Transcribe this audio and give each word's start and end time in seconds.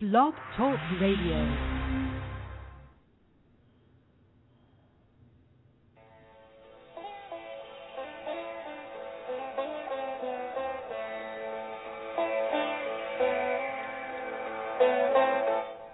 Blog 0.00 0.32
Talk 0.56 0.78
Radio. 0.98 1.44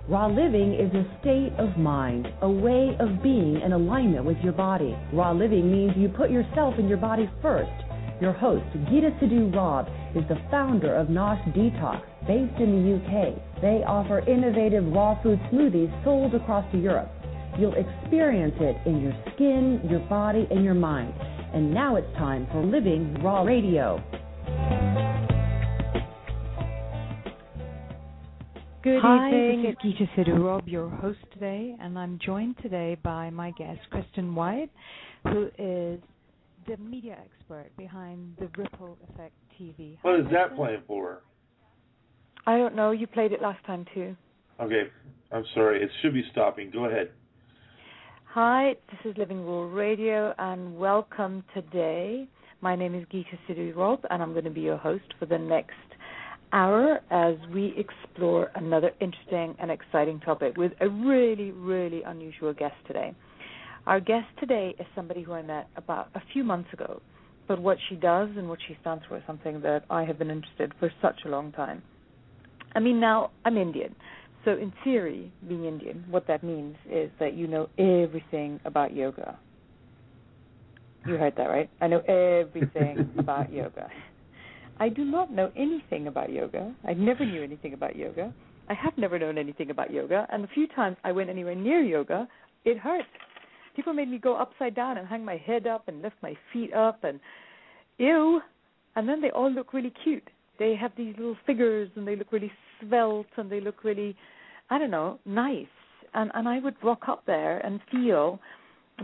Raw 0.08 0.28
living 0.28 0.74
is 0.74 0.94
a 0.94 1.02
state 1.20 1.52
of 1.58 1.76
mind, 1.76 2.28
a 2.42 2.48
way 2.48 2.96
of 3.00 3.20
being 3.24 3.60
in 3.60 3.72
alignment 3.72 4.24
with 4.24 4.36
your 4.44 4.52
body. 4.52 4.96
Raw 5.12 5.32
living 5.32 5.72
means 5.72 5.94
you 5.96 6.10
put 6.10 6.30
yourself 6.30 6.74
and 6.78 6.88
your 6.88 6.98
body 6.98 7.28
first. 7.42 7.72
Your 8.20 8.32
host, 8.32 8.66
Geeta 8.86 9.18
Sidhu 9.18 9.52
Rob, 9.52 9.88
is 10.14 10.22
the 10.28 10.38
founder 10.48 10.94
of 10.94 11.08
Nosh 11.08 11.42
Detox, 11.56 12.02
based 12.28 12.60
in 12.60 12.70
the 12.70 12.94
UK. 13.02 13.45
They 13.62 13.82
offer 13.86 14.18
innovative 14.28 14.84
raw 14.92 15.20
food 15.22 15.40
smoothies 15.50 16.04
sold 16.04 16.34
across 16.34 16.66
Europe. 16.74 17.10
You'll 17.58 17.74
experience 17.74 18.54
it 18.60 18.76
in 18.86 19.00
your 19.00 19.14
skin, 19.34 19.80
your 19.88 20.00
body, 20.00 20.46
and 20.50 20.62
your 20.62 20.74
mind. 20.74 21.14
And 21.54 21.72
now 21.72 21.96
it's 21.96 22.12
time 22.18 22.46
for 22.52 22.62
Living 22.62 23.14
Raw 23.22 23.44
Radio. 23.44 24.02
Good 28.82 29.00
Hi, 29.00 29.28
evening. 29.28 29.62
this 29.62 29.90
is 29.90 30.06
Geeta 30.16 30.28
Sidhu 30.28 30.44
Rob, 30.44 30.68
your 30.68 30.90
host 30.90 31.18
today, 31.32 31.74
and 31.80 31.98
I'm 31.98 32.18
joined 32.24 32.56
today 32.62 32.98
by 33.02 33.30
my 33.30 33.52
guest, 33.52 33.80
Kristen 33.90 34.34
White, 34.34 34.70
who 35.24 35.46
is 35.58 35.98
the 36.68 36.76
media 36.78 37.16
expert 37.24 37.70
behind 37.78 38.36
the 38.38 38.48
Ripple 38.56 38.98
Effect 39.10 39.32
TV. 39.58 39.96
What 40.02 40.20
is 40.20 40.26
that 40.26 40.48
Kristen? 40.48 40.56
playing 40.56 40.82
for? 40.86 41.22
I 42.48 42.56
don't 42.56 42.76
know. 42.76 42.92
You 42.92 43.08
played 43.08 43.32
it 43.32 43.42
last 43.42 43.64
time 43.66 43.84
too. 43.92 44.14
Okay, 44.60 44.84
I'm 45.32 45.44
sorry. 45.52 45.82
It 45.82 45.90
should 46.00 46.14
be 46.14 46.22
stopping. 46.30 46.70
Go 46.70 46.84
ahead. 46.84 47.10
Hi, 48.26 48.76
this 48.90 49.10
is 49.10 49.18
Living 49.18 49.44
Raw 49.44 49.62
Radio, 49.72 50.32
and 50.38 50.78
welcome 50.78 51.42
today. 51.54 52.28
My 52.60 52.76
name 52.76 52.94
is 52.94 53.04
Geeta 53.12 53.36
Sidhu 53.48 53.74
Rob, 53.74 54.00
and 54.10 54.22
I'm 54.22 54.32
going 54.32 54.44
to 54.44 54.50
be 54.50 54.60
your 54.60 54.76
host 54.76 55.12
for 55.18 55.26
the 55.26 55.38
next 55.38 55.72
hour 56.52 57.00
as 57.10 57.34
we 57.52 57.74
explore 57.76 58.52
another 58.54 58.92
interesting 59.00 59.56
and 59.58 59.70
exciting 59.70 60.20
topic 60.20 60.56
with 60.56 60.70
a 60.80 60.88
really, 60.88 61.50
really 61.50 62.04
unusual 62.04 62.54
guest 62.54 62.76
today. 62.86 63.12
Our 63.86 63.98
guest 63.98 64.28
today 64.38 64.76
is 64.78 64.86
somebody 64.94 65.22
who 65.22 65.32
I 65.32 65.42
met 65.42 65.68
about 65.76 66.10
a 66.14 66.22
few 66.32 66.44
months 66.44 66.72
ago, 66.72 67.02
but 67.48 67.60
what 67.60 67.78
she 67.88 67.96
does 67.96 68.28
and 68.36 68.48
what 68.48 68.60
she 68.68 68.76
stands 68.82 69.02
for 69.08 69.16
is 69.16 69.24
something 69.26 69.60
that 69.62 69.84
I 69.90 70.04
have 70.04 70.18
been 70.18 70.30
interested 70.30 70.72
for 70.78 70.92
such 71.02 71.20
a 71.24 71.28
long 71.28 71.50
time. 71.50 71.82
I 72.74 72.80
mean, 72.80 73.00
now 73.00 73.30
I'm 73.44 73.56
Indian, 73.56 73.94
so 74.44 74.52
in 74.52 74.72
theory, 74.84 75.32
being 75.48 75.64
Indian, 75.64 76.04
what 76.08 76.26
that 76.28 76.44
means 76.44 76.76
is 76.90 77.10
that 77.18 77.34
you 77.34 77.46
know 77.46 77.68
everything 77.78 78.60
about 78.64 78.94
yoga. 78.94 79.38
You 81.06 81.14
heard 81.16 81.34
that 81.36 81.48
right? 81.48 81.70
I 81.80 81.88
know 81.88 82.00
everything 82.00 83.10
about 83.18 83.52
yoga. 83.52 83.88
I 84.78 84.88
do 84.88 85.04
not 85.04 85.32
know 85.32 85.50
anything 85.56 86.06
about 86.06 86.30
yoga. 86.30 86.74
I 86.86 86.92
never 86.94 87.24
knew 87.24 87.42
anything 87.42 87.72
about 87.72 87.96
yoga. 87.96 88.32
I 88.68 88.74
have 88.74 88.96
never 88.98 89.18
known 89.18 89.38
anything 89.38 89.70
about 89.70 89.92
yoga, 89.92 90.26
and 90.30 90.44
the 90.44 90.48
few 90.48 90.66
times 90.68 90.96
I 91.04 91.12
went 91.12 91.30
anywhere 91.30 91.54
near 91.54 91.80
yoga, 91.80 92.28
it 92.64 92.78
hurt. 92.78 93.04
People 93.74 93.92
made 93.92 94.08
me 94.08 94.18
go 94.18 94.36
upside 94.36 94.74
down 94.74 94.96
and 94.96 95.06
hang 95.06 95.24
my 95.24 95.36
head 95.36 95.66
up 95.66 95.88
and 95.88 96.02
lift 96.02 96.16
my 96.22 96.34
feet 96.52 96.72
up 96.72 97.04
and 97.04 97.20
ew. 97.98 98.40
And 98.96 99.08
then 99.08 99.20
they 99.20 99.30
all 99.30 99.52
look 99.52 99.72
really 99.74 99.92
cute. 100.02 100.28
They 100.58 100.74
have 100.76 100.92
these 100.96 101.14
little 101.16 101.36
figures 101.46 101.90
and 101.96 102.06
they 102.06 102.16
look 102.16 102.32
really 102.32 102.52
svelte 102.80 103.26
and 103.36 103.50
they 103.50 103.60
look 103.60 103.84
really 103.84 104.16
I 104.68 104.78
don't 104.78 104.90
know, 104.90 105.18
nice. 105.24 105.66
And 106.14 106.30
and 106.34 106.48
I 106.48 106.58
would 106.58 106.76
rock 106.82 107.02
up 107.08 107.24
there 107.26 107.58
and 107.58 107.80
feel 107.90 108.40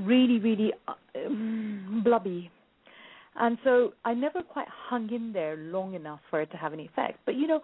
really 0.01 0.39
really 0.39 0.73
um, 1.15 2.03
blubby 2.05 2.51
and 3.37 3.59
so 3.65 3.93
I 4.05 4.15
never 4.15 4.43
quite 4.43 4.69
hung 4.69 5.11
in 5.13 5.33
there 5.33 5.57
long 5.57 5.95
enough 5.95 6.21
for 6.31 6.41
it 6.41 6.51
to 6.51 6.57
have 6.57 6.73
any 6.73 6.87
effect. 6.87 7.19
But 7.25 7.37
you 7.37 7.47
know, 7.47 7.61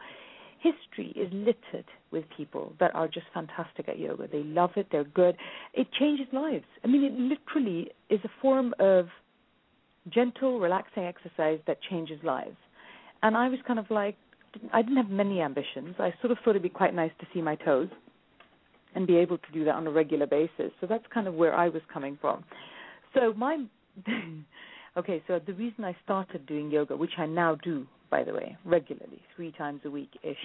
history 0.61 1.13
is 1.15 1.31
littered 1.33 1.85
with 2.11 2.25
people 2.37 2.73
that 2.81 2.95
are 2.95 3.07
just 3.07 3.27
fantastic 3.35 3.89
at 3.89 3.99
yoga. 3.99 4.29
They 4.29 4.43
love 4.43 4.71
it, 4.77 4.89
they're 4.91 5.05
good. 5.05 5.37
It 5.75 5.89
changes 5.93 6.27
lives. 6.33 6.65
I 6.85 6.87
mean, 6.87 7.05
it 7.05 7.13
literally 7.13 7.91
is 8.09 8.21
a 8.25 8.31
form 8.41 8.75
of 8.79 9.07
gentle, 10.09 10.59
relaxing 10.59 11.05
exercise 11.05 11.61
that 11.67 11.79
changes 11.91 12.19
lives. 12.23 12.57
And 13.23 13.37
I 13.37 13.49
was 13.49 13.59
kind 13.67 13.79
of 13.79 13.91
like, 13.91 14.17
I 14.73 14.83
didn't 14.83 14.97
have 14.97 15.11
many 15.11 15.41
ambitions. 15.41 15.97
I 15.99 16.13
sort 16.21 16.31
of 16.31 16.39
thought 16.39 16.51
it'd 16.51 16.63
be 16.63 16.69
quite 16.69 16.95
nice 16.95 17.13
to 17.21 17.27
see 17.35 17.43
my 17.43 17.57
toes 17.57 17.89
and 18.95 19.07
be 19.07 19.17
able 19.17 19.39
to 19.39 19.53
do 19.53 19.65
that 19.65 19.75
on 19.75 19.87
a 19.87 19.91
regular 19.91 20.27
basis. 20.27 20.73
So 20.81 20.87
that's 20.87 21.05
kind 21.13 21.29
of 21.29 21.35
where 21.35 21.55
I 21.55 21.69
was 21.69 21.83
coming 21.93 22.19
from. 22.21 22.45
So 23.15 23.33
my 23.35 23.65
Okay, 24.99 25.23
so 25.29 25.39
the 25.47 25.53
reason 25.53 25.85
I 25.85 25.97
started 26.03 26.45
doing 26.47 26.73
yoga, 26.73 26.97
which 26.97 27.13
I 27.19 27.27
now 27.27 27.55
do, 27.63 27.87
by 28.11 28.25
the 28.25 28.33
way, 28.33 28.57
regularly, 28.65 29.21
three 29.37 29.53
times 29.53 29.81
a 29.85 29.91
week 29.91 30.11
ish, 30.25 30.37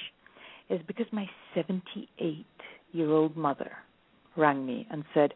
is 0.70 0.80
because 0.86 1.08
my 1.12 1.28
78 1.56 2.46
year 2.92 3.10
old 3.10 3.36
mother 3.36 3.72
rang 4.38 4.64
me 4.64 4.88
and 4.92 5.04
said, 5.14 5.34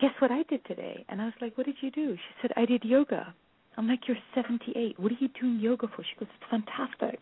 Guess 0.00 0.12
what 0.20 0.30
I 0.30 0.44
did 0.44 0.64
today? 0.64 1.04
And 1.08 1.20
I 1.20 1.24
was 1.24 1.34
like, 1.40 1.58
What 1.58 1.66
did 1.66 1.76
you 1.80 1.90
do? 1.90 2.14
She 2.14 2.34
said, 2.40 2.52
I 2.56 2.66
did 2.66 2.84
yoga. 2.84 3.34
I'm 3.80 3.88
like, 3.88 4.00
You're 4.06 4.18
78. 4.34 5.00
What 5.00 5.10
are 5.10 5.16
you 5.20 5.28
doing 5.40 5.58
yoga 5.58 5.86
for? 5.88 6.02
She 6.02 6.14
goes, 6.20 6.28
It's 6.34 6.50
fantastic. 6.50 7.18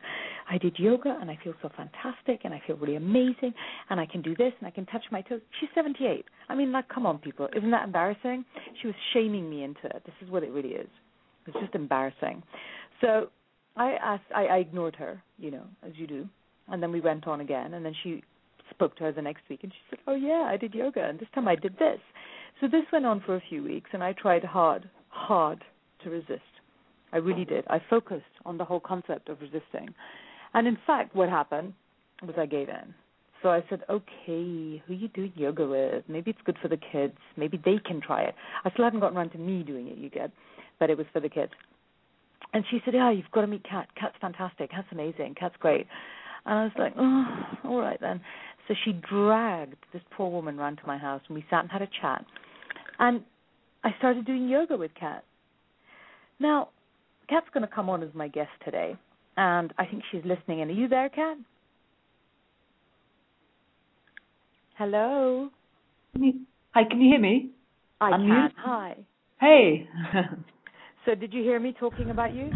I 0.50 0.58
did 0.58 0.76
yoga 0.76 1.16
and 1.20 1.30
I 1.30 1.38
feel 1.44 1.54
so 1.62 1.70
fantastic 1.76 2.40
and 2.42 2.52
I 2.52 2.60
feel 2.66 2.76
really 2.76 2.96
amazing 2.96 3.54
and 3.90 4.00
I 4.00 4.06
can 4.06 4.22
do 4.22 4.34
this 4.34 4.52
and 4.58 4.66
I 4.66 4.72
can 4.72 4.84
touch 4.86 5.04
my 5.12 5.20
toes. 5.22 5.40
She's 5.60 5.68
78. 5.72 6.24
I 6.48 6.56
mean, 6.56 6.72
like, 6.72 6.88
come 6.88 7.06
on, 7.06 7.18
people. 7.18 7.48
Isn't 7.56 7.70
that 7.70 7.84
embarrassing? 7.84 8.44
She 8.82 8.88
was 8.88 8.96
shaming 9.12 9.48
me 9.48 9.62
into 9.62 9.84
it. 9.84 10.02
This 10.04 10.16
is 10.20 10.32
what 10.32 10.42
it 10.42 10.50
really 10.50 10.70
is. 10.70 10.88
It's 11.46 11.56
just 11.60 11.76
embarrassing. 11.76 12.42
So 13.00 13.28
I 13.76 13.92
asked, 13.92 14.24
I, 14.34 14.46
I 14.46 14.56
ignored 14.56 14.96
her, 14.96 15.22
you 15.38 15.52
know, 15.52 15.62
as 15.86 15.92
you 15.94 16.08
do. 16.08 16.28
And 16.66 16.82
then 16.82 16.90
we 16.90 17.00
went 17.00 17.28
on 17.28 17.40
again 17.40 17.74
and 17.74 17.84
then 17.84 17.94
she 18.02 18.24
spoke 18.70 18.96
to 18.96 19.04
her 19.04 19.12
the 19.12 19.22
next 19.22 19.42
week 19.48 19.60
and 19.62 19.70
she 19.70 19.78
said, 19.90 20.00
Oh, 20.08 20.16
yeah, 20.16 20.48
I 20.50 20.56
did 20.56 20.74
yoga 20.74 21.04
and 21.04 21.20
this 21.20 21.28
time 21.36 21.46
I 21.46 21.54
did 21.54 21.78
this. 21.78 22.00
So 22.60 22.66
this 22.66 22.82
went 22.92 23.06
on 23.06 23.22
for 23.24 23.36
a 23.36 23.42
few 23.48 23.62
weeks 23.62 23.90
and 23.92 24.02
I 24.02 24.12
tried 24.12 24.42
hard, 24.42 24.90
hard 25.10 25.62
to 26.02 26.10
resist. 26.10 26.42
I 27.12 27.18
really 27.18 27.44
did. 27.44 27.64
I 27.68 27.80
focused 27.90 28.24
on 28.44 28.58
the 28.58 28.64
whole 28.64 28.80
concept 28.80 29.28
of 29.28 29.40
resisting. 29.40 29.94
And 30.54 30.66
in 30.66 30.78
fact, 30.86 31.14
what 31.14 31.28
happened 31.28 31.74
was 32.22 32.34
I 32.38 32.46
gave 32.46 32.68
in. 32.68 32.94
So 33.42 33.50
I 33.50 33.62
said, 33.70 33.82
okay, 33.88 34.82
who 34.86 34.94
you 34.94 35.08
doing 35.08 35.32
yoga 35.36 35.66
with? 35.66 36.04
Maybe 36.08 36.32
it's 36.32 36.40
good 36.44 36.56
for 36.60 36.68
the 36.68 36.76
kids. 36.76 37.16
Maybe 37.36 37.60
they 37.64 37.78
can 37.78 38.00
try 38.00 38.22
it. 38.22 38.34
I 38.64 38.70
still 38.70 38.84
haven't 38.84 39.00
gotten 39.00 39.16
around 39.16 39.30
to 39.30 39.38
me 39.38 39.62
doing 39.62 39.86
it, 39.86 39.96
you 39.96 40.10
get, 40.10 40.32
but 40.80 40.90
it 40.90 40.98
was 40.98 41.06
for 41.12 41.20
the 41.20 41.28
kids. 41.28 41.52
And 42.52 42.64
she 42.70 42.80
said, 42.84 42.94
yeah, 42.94 43.10
you've 43.10 43.30
got 43.30 43.42
to 43.42 43.46
meet 43.46 43.62
Cat. 43.68 43.88
Cat's 43.98 44.16
fantastic. 44.20 44.70
Cat's 44.70 44.88
amazing. 44.90 45.34
Cat's 45.38 45.54
great. 45.60 45.86
And 46.46 46.58
I 46.58 46.64
was 46.64 46.72
like, 46.78 46.94
oh, 46.98 47.44
all 47.64 47.80
right 47.80 48.00
then. 48.00 48.20
So 48.66 48.74
she 48.84 48.92
dragged 48.92 49.76
this 49.92 50.02
poor 50.10 50.30
woman 50.30 50.56
round 50.56 50.78
to 50.78 50.86
my 50.86 50.98
house, 50.98 51.20
and 51.28 51.34
we 51.34 51.44
sat 51.48 51.60
and 51.60 51.70
had 51.70 51.82
a 51.82 51.88
chat. 52.00 52.24
And 52.98 53.22
I 53.84 53.90
started 53.98 54.26
doing 54.26 54.48
yoga 54.48 54.76
with 54.76 54.94
Cat. 54.98 55.24
Now, 56.40 56.68
Cat's 57.28 57.46
going 57.52 57.66
to 57.66 57.72
come 57.72 57.88
on 57.90 58.02
as 58.02 58.08
my 58.14 58.28
guest 58.28 58.50
today, 58.64 58.96
and 59.36 59.72
I 59.78 59.84
think 59.84 60.02
she's 60.10 60.22
listening 60.24 60.60
in. 60.60 60.68
Are 60.68 60.72
you 60.72 60.88
there, 60.88 61.08
Cat? 61.08 61.36
Hello. 64.76 65.50
Hi, 66.74 66.84
can 66.88 67.00
you 67.00 67.10
hear 67.10 67.20
me? 67.20 67.50
I 68.00 68.12
Unmute? 68.12 68.26
can. 68.28 68.50
Hi. 68.58 68.96
Hey. 69.40 69.88
So, 71.06 71.14
did 71.14 71.32
you 71.32 71.42
hear 71.42 71.58
me 71.58 71.74
talking 71.80 72.10
about 72.10 72.34
you? 72.34 72.50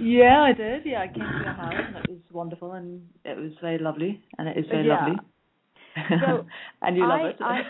yeah, 0.00 0.40
I 0.42 0.54
did. 0.54 0.86
Yeah, 0.86 1.02
I 1.02 1.08
came 1.08 1.26
to 1.26 1.44
your 1.44 1.52
house 1.52 1.74
and 1.88 1.96
it 1.96 2.08
was 2.08 2.18
wonderful 2.32 2.72
and 2.72 3.06
it 3.22 3.36
was 3.36 3.50
very 3.60 3.76
lovely 3.76 4.22
and 4.38 4.48
it 4.48 4.56
is 4.56 4.64
very 4.70 4.86
Yeah. 4.86 5.04
lovely. 5.04 5.18
So, 6.20 6.46
and 6.82 6.96
you 6.96 7.02
love 7.06 7.20
I- 7.20 7.28
it. 7.28 7.36
I- 7.42 7.62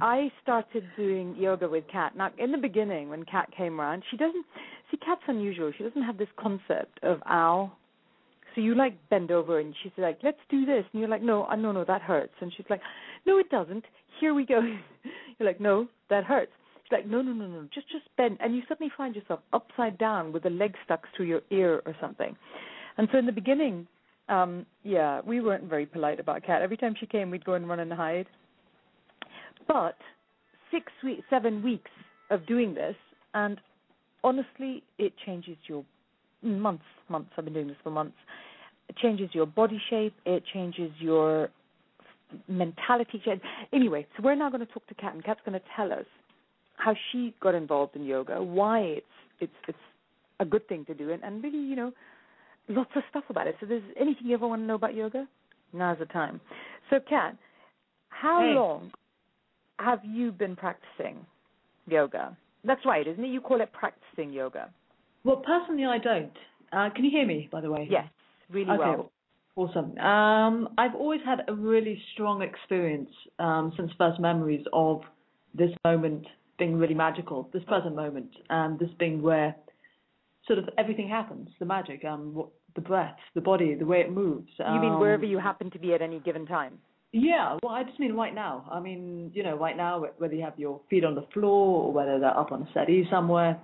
I 0.00 0.32
started 0.42 0.84
doing 0.96 1.36
yoga 1.36 1.68
with 1.68 1.86
Cat. 1.92 2.16
Now, 2.16 2.30
in 2.38 2.50
the 2.50 2.58
beginning, 2.58 3.08
when 3.08 3.24
Cat 3.24 3.50
came 3.56 3.80
around, 3.80 4.02
she 4.10 4.16
doesn't 4.16 4.46
see 4.90 4.96
Cat's 4.98 5.22
unusual. 5.26 5.72
She 5.76 5.84
doesn't 5.84 6.02
have 6.02 6.18
this 6.18 6.28
concept 6.38 6.98
of 7.02 7.20
ow. 7.28 7.72
So 8.54 8.60
you 8.60 8.74
like 8.74 8.96
bend 9.10 9.30
over 9.30 9.60
and 9.60 9.74
she's 9.82 9.92
like, 9.98 10.18
"Let's 10.22 10.40
do 10.48 10.64
this," 10.66 10.84
and 10.92 11.00
you're 11.00 11.08
like, 11.08 11.22
"No, 11.22 11.44
uh, 11.44 11.56
no, 11.56 11.72
no, 11.72 11.84
that 11.84 12.02
hurts." 12.02 12.34
And 12.40 12.52
she's 12.56 12.66
like, 12.68 12.80
"No, 13.26 13.38
it 13.38 13.50
doesn't. 13.50 13.84
Here 14.20 14.34
we 14.34 14.44
go." 14.44 14.60
you're 15.38 15.46
like, 15.46 15.60
"No, 15.60 15.86
that 16.10 16.24
hurts." 16.24 16.52
She's 16.84 16.92
like, 16.92 17.06
"No, 17.06 17.22
no, 17.22 17.32
no, 17.32 17.46
no, 17.46 17.68
just 17.72 17.88
just 17.88 18.04
bend," 18.16 18.38
and 18.40 18.56
you 18.56 18.62
suddenly 18.68 18.90
find 18.96 19.14
yourself 19.14 19.40
upside 19.52 19.98
down 19.98 20.32
with 20.32 20.46
a 20.46 20.50
leg 20.50 20.74
stuck 20.84 21.04
through 21.14 21.26
your 21.26 21.42
ear 21.50 21.82
or 21.86 21.94
something. 22.00 22.36
And 22.96 23.08
so 23.12 23.18
in 23.18 23.26
the 23.26 23.32
beginning, 23.32 23.86
um, 24.28 24.66
yeah, 24.82 25.20
we 25.24 25.40
weren't 25.40 25.64
very 25.64 25.86
polite 25.86 26.18
about 26.18 26.42
Cat. 26.44 26.62
Every 26.62 26.76
time 26.76 26.94
she 26.98 27.06
came, 27.06 27.30
we'd 27.30 27.44
go 27.44 27.54
and 27.54 27.68
run 27.68 27.80
and 27.80 27.92
hide. 27.92 28.26
But 29.66 29.96
six 30.70 30.90
weeks, 31.04 31.22
seven 31.30 31.62
weeks 31.62 31.90
of 32.30 32.46
doing 32.46 32.74
this, 32.74 32.96
and 33.34 33.60
honestly, 34.24 34.82
it 34.98 35.12
changes 35.24 35.56
your 35.66 35.84
months, 36.42 36.84
months. 37.08 37.30
I've 37.36 37.44
been 37.44 37.54
doing 37.54 37.68
this 37.68 37.76
for 37.82 37.90
months. 37.90 38.16
It 38.88 38.96
changes 38.96 39.30
your 39.32 39.46
body 39.46 39.80
shape. 39.90 40.14
It 40.24 40.42
changes 40.52 40.90
your 40.98 41.50
mentality. 42.48 43.22
Anyway, 43.72 44.06
so 44.16 44.22
we're 44.22 44.34
now 44.34 44.50
going 44.50 44.64
to 44.64 44.72
talk 44.72 44.86
to 44.88 44.94
Cat, 44.94 45.14
and 45.14 45.24
Cat's 45.24 45.40
going 45.44 45.58
to 45.58 45.66
tell 45.76 45.92
us 45.92 46.06
how 46.76 46.94
she 47.10 47.34
got 47.40 47.54
involved 47.54 47.96
in 47.96 48.04
yoga, 48.04 48.42
why 48.42 48.80
it's 48.80 49.06
it's 49.40 49.52
it's 49.66 49.78
a 50.40 50.44
good 50.44 50.66
thing 50.68 50.84
to 50.86 50.94
do, 50.94 51.10
and, 51.10 51.22
and 51.24 51.42
really, 51.42 51.58
you 51.58 51.74
know, 51.74 51.92
lots 52.68 52.90
of 52.94 53.02
stuff 53.10 53.24
about 53.28 53.46
it. 53.46 53.56
So, 53.60 53.66
there's 53.66 53.82
anything 53.98 54.26
you 54.26 54.34
ever 54.34 54.46
want 54.46 54.62
to 54.62 54.66
know 54.66 54.76
about 54.76 54.94
yoga? 54.94 55.26
Now's 55.72 55.98
the 55.98 56.06
time. 56.06 56.40
So, 56.90 57.00
Cat, 57.00 57.36
how 58.10 58.40
Hey. 58.40 58.54
long 58.54 58.92
have 59.78 60.00
you 60.04 60.32
been 60.32 60.56
practicing 60.56 61.26
yoga? 61.86 62.36
That's 62.68 62.84
right, 62.84 63.06
isn't 63.06 63.24
it? 63.24 63.28
You 63.28 63.40
call 63.40 63.60
it 63.62 63.72
practicing 63.72 64.30
yoga. 64.32 64.68
Well, 65.24 65.42
personally, 65.44 65.86
I 65.86 65.98
don't. 65.98 66.36
Uh, 66.70 66.90
can 66.94 67.04
you 67.04 67.10
hear 67.10 67.26
me, 67.26 67.48
by 67.50 67.62
the 67.62 67.70
way? 67.70 67.88
Yes, 67.90 68.06
really 68.50 68.70
Okay. 68.72 68.78
well. 68.78 69.10
Awesome. 69.56 69.98
Um, 69.98 70.68
I've 70.78 70.94
always 70.94 71.22
had 71.24 71.40
a 71.48 71.54
really 71.54 72.00
strong 72.12 72.42
experience 72.42 73.10
um, 73.40 73.72
since 73.76 73.90
first 73.98 74.20
memories 74.20 74.64
of 74.72 75.00
this 75.54 75.70
moment 75.84 76.26
being 76.58 76.76
really 76.76 76.94
magical, 76.94 77.48
this 77.52 77.64
present 77.64 77.96
moment, 77.96 78.30
and 78.50 78.78
this 78.78 78.90
being 78.98 79.22
where 79.22 79.56
sort 80.46 80.58
of 80.58 80.68
everything 80.76 81.08
happens, 81.08 81.48
the 81.58 81.64
magic, 81.64 82.04
um, 82.04 82.34
what, 82.34 82.48
the 82.74 82.80
breath, 82.82 83.16
the 83.34 83.40
body, 83.40 83.74
the 83.74 83.86
way 83.86 84.00
it 84.00 84.12
moves. 84.12 84.50
You 84.58 84.80
mean 84.80 84.92
um, 84.92 85.00
wherever 85.00 85.24
you 85.24 85.38
happen 85.38 85.70
to 85.70 85.78
be 85.78 85.94
at 85.94 86.02
any 86.02 86.20
given 86.20 86.46
time? 86.46 86.78
Yeah, 87.12 87.56
well, 87.62 87.72
I 87.72 87.84
just 87.84 87.98
mean 87.98 88.12
right 88.12 88.34
now. 88.34 88.68
I 88.70 88.80
mean, 88.80 89.30
you 89.34 89.42
know, 89.42 89.56
right 89.56 89.76
now, 89.76 90.04
whether 90.18 90.34
you 90.34 90.42
have 90.42 90.58
your 90.58 90.80
feet 90.90 91.04
on 91.04 91.14
the 91.14 91.26
floor 91.32 91.84
or 91.84 91.92
whether 91.92 92.18
they're 92.18 92.36
up 92.36 92.52
on 92.52 92.62
a 92.62 92.68
settee 92.74 93.06
somewhere, 93.10 93.58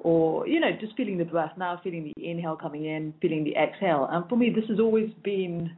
or 0.00 0.46
you 0.46 0.60
know, 0.60 0.70
just 0.80 0.96
feeling 0.96 1.18
the 1.18 1.24
breath 1.24 1.52
now, 1.58 1.80
feeling 1.82 2.12
the 2.14 2.30
inhale 2.30 2.56
coming 2.56 2.84
in, 2.84 3.12
feeling 3.20 3.42
the 3.42 3.56
exhale. 3.56 4.06
And 4.10 4.28
for 4.28 4.36
me, 4.36 4.50
this 4.54 4.64
has 4.68 4.78
always 4.78 5.10
been 5.24 5.72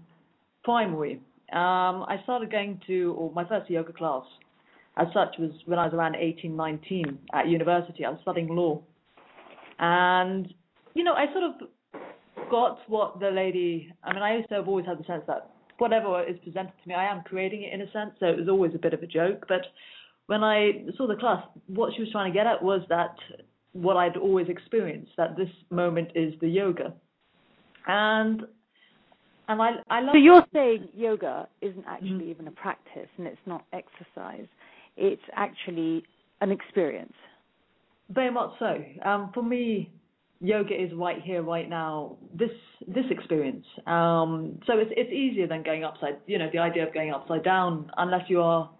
primary. 0.62 1.14
Um, 1.52 2.04
I 2.04 2.18
started 2.24 2.50
going 2.50 2.82
to, 2.86 3.14
or 3.16 3.32
my 3.32 3.48
first 3.48 3.70
yoga 3.70 3.92
class, 3.92 4.24
as 4.98 5.06
such, 5.14 5.36
was 5.38 5.52
when 5.64 5.78
I 5.78 5.86
was 5.86 5.94
around 5.94 6.16
18, 6.16 6.54
19 6.54 7.18
at 7.32 7.48
university. 7.48 8.04
I 8.04 8.10
was 8.10 8.18
studying 8.20 8.48
law, 8.48 8.82
and 9.78 10.52
you 10.92 11.02
know, 11.02 11.14
I 11.14 11.32
sort 11.32 11.44
of 11.44 12.00
got 12.50 12.80
what 12.88 13.20
the 13.20 13.30
lady. 13.30 13.90
I 14.04 14.12
mean, 14.12 14.22
I 14.22 14.36
used 14.36 14.50
to 14.50 14.56
have 14.56 14.68
always 14.68 14.84
had 14.84 14.98
the 14.98 15.04
sense 15.04 15.22
that 15.28 15.50
whatever 15.78 16.22
is 16.24 16.36
presented 16.42 16.72
to 16.82 16.88
me, 16.88 16.94
I 16.94 17.10
am 17.10 17.22
creating 17.22 17.62
it 17.62 17.72
in 17.72 17.80
a 17.80 17.90
sense. 17.92 18.12
So 18.20 18.26
it 18.26 18.38
was 18.38 18.48
always 18.48 18.72
a 18.74 18.78
bit 18.78 18.94
of 18.94 19.02
a 19.02 19.06
joke. 19.06 19.44
But 19.48 19.62
when 20.26 20.42
I 20.42 20.84
saw 20.96 21.06
the 21.06 21.16
class, 21.16 21.44
what 21.66 21.92
she 21.94 22.02
was 22.02 22.10
trying 22.10 22.32
to 22.32 22.36
get 22.36 22.46
at 22.46 22.62
was 22.62 22.82
that 22.88 23.14
what 23.72 23.96
I'd 23.96 24.16
always 24.16 24.48
experienced, 24.48 25.12
that 25.16 25.36
this 25.36 25.50
moment 25.70 26.08
is 26.14 26.34
the 26.40 26.48
yoga, 26.48 26.94
and 27.86 28.42
and 29.48 29.62
I 29.62 29.70
I 29.88 30.00
love. 30.00 30.14
So 30.14 30.18
you're 30.18 30.46
saying 30.52 30.88
yoga 30.94 31.48
isn't 31.60 31.84
actually 31.86 32.30
even 32.30 32.48
a 32.48 32.52
practice 32.52 33.08
and 33.18 33.26
it's 33.26 33.38
not 33.46 33.64
exercise. 33.72 34.46
It's 34.96 35.22
actually 35.34 36.02
an 36.40 36.50
experience. 36.50 37.12
Very 38.10 38.30
much 38.30 38.50
so. 38.58 38.82
Um, 39.04 39.30
for 39.34 39.42
me, 39.42 39.90
yoga 40.40 40.74
is 40.74 40.92
right 40.94 41.20
here, 41.22 41.42
right 41.42 41.68
now. 41.68 42.16
This 42.34 42.50
this 42.86 43.04
experience. 43.10 43.64
Um, 43.86 44.58
so 44.66 44.78
it's 44.78 44.90
it's 44.96 45.12
easier 45.12 45.46
than 45.46 45.62
going 45.62 45.84
upside. 45.84 46.18
You 46.26 46.38
know, 46.38 46.48
the 46.52 46.58
idea 46.58 46.86
of 46.86 46.94
going 46.94 47.12
upside 47.12 47.44
down, 47.44 47.90
unless 47.96 48.28
you 48.28 48.40
are, 48.40 48.70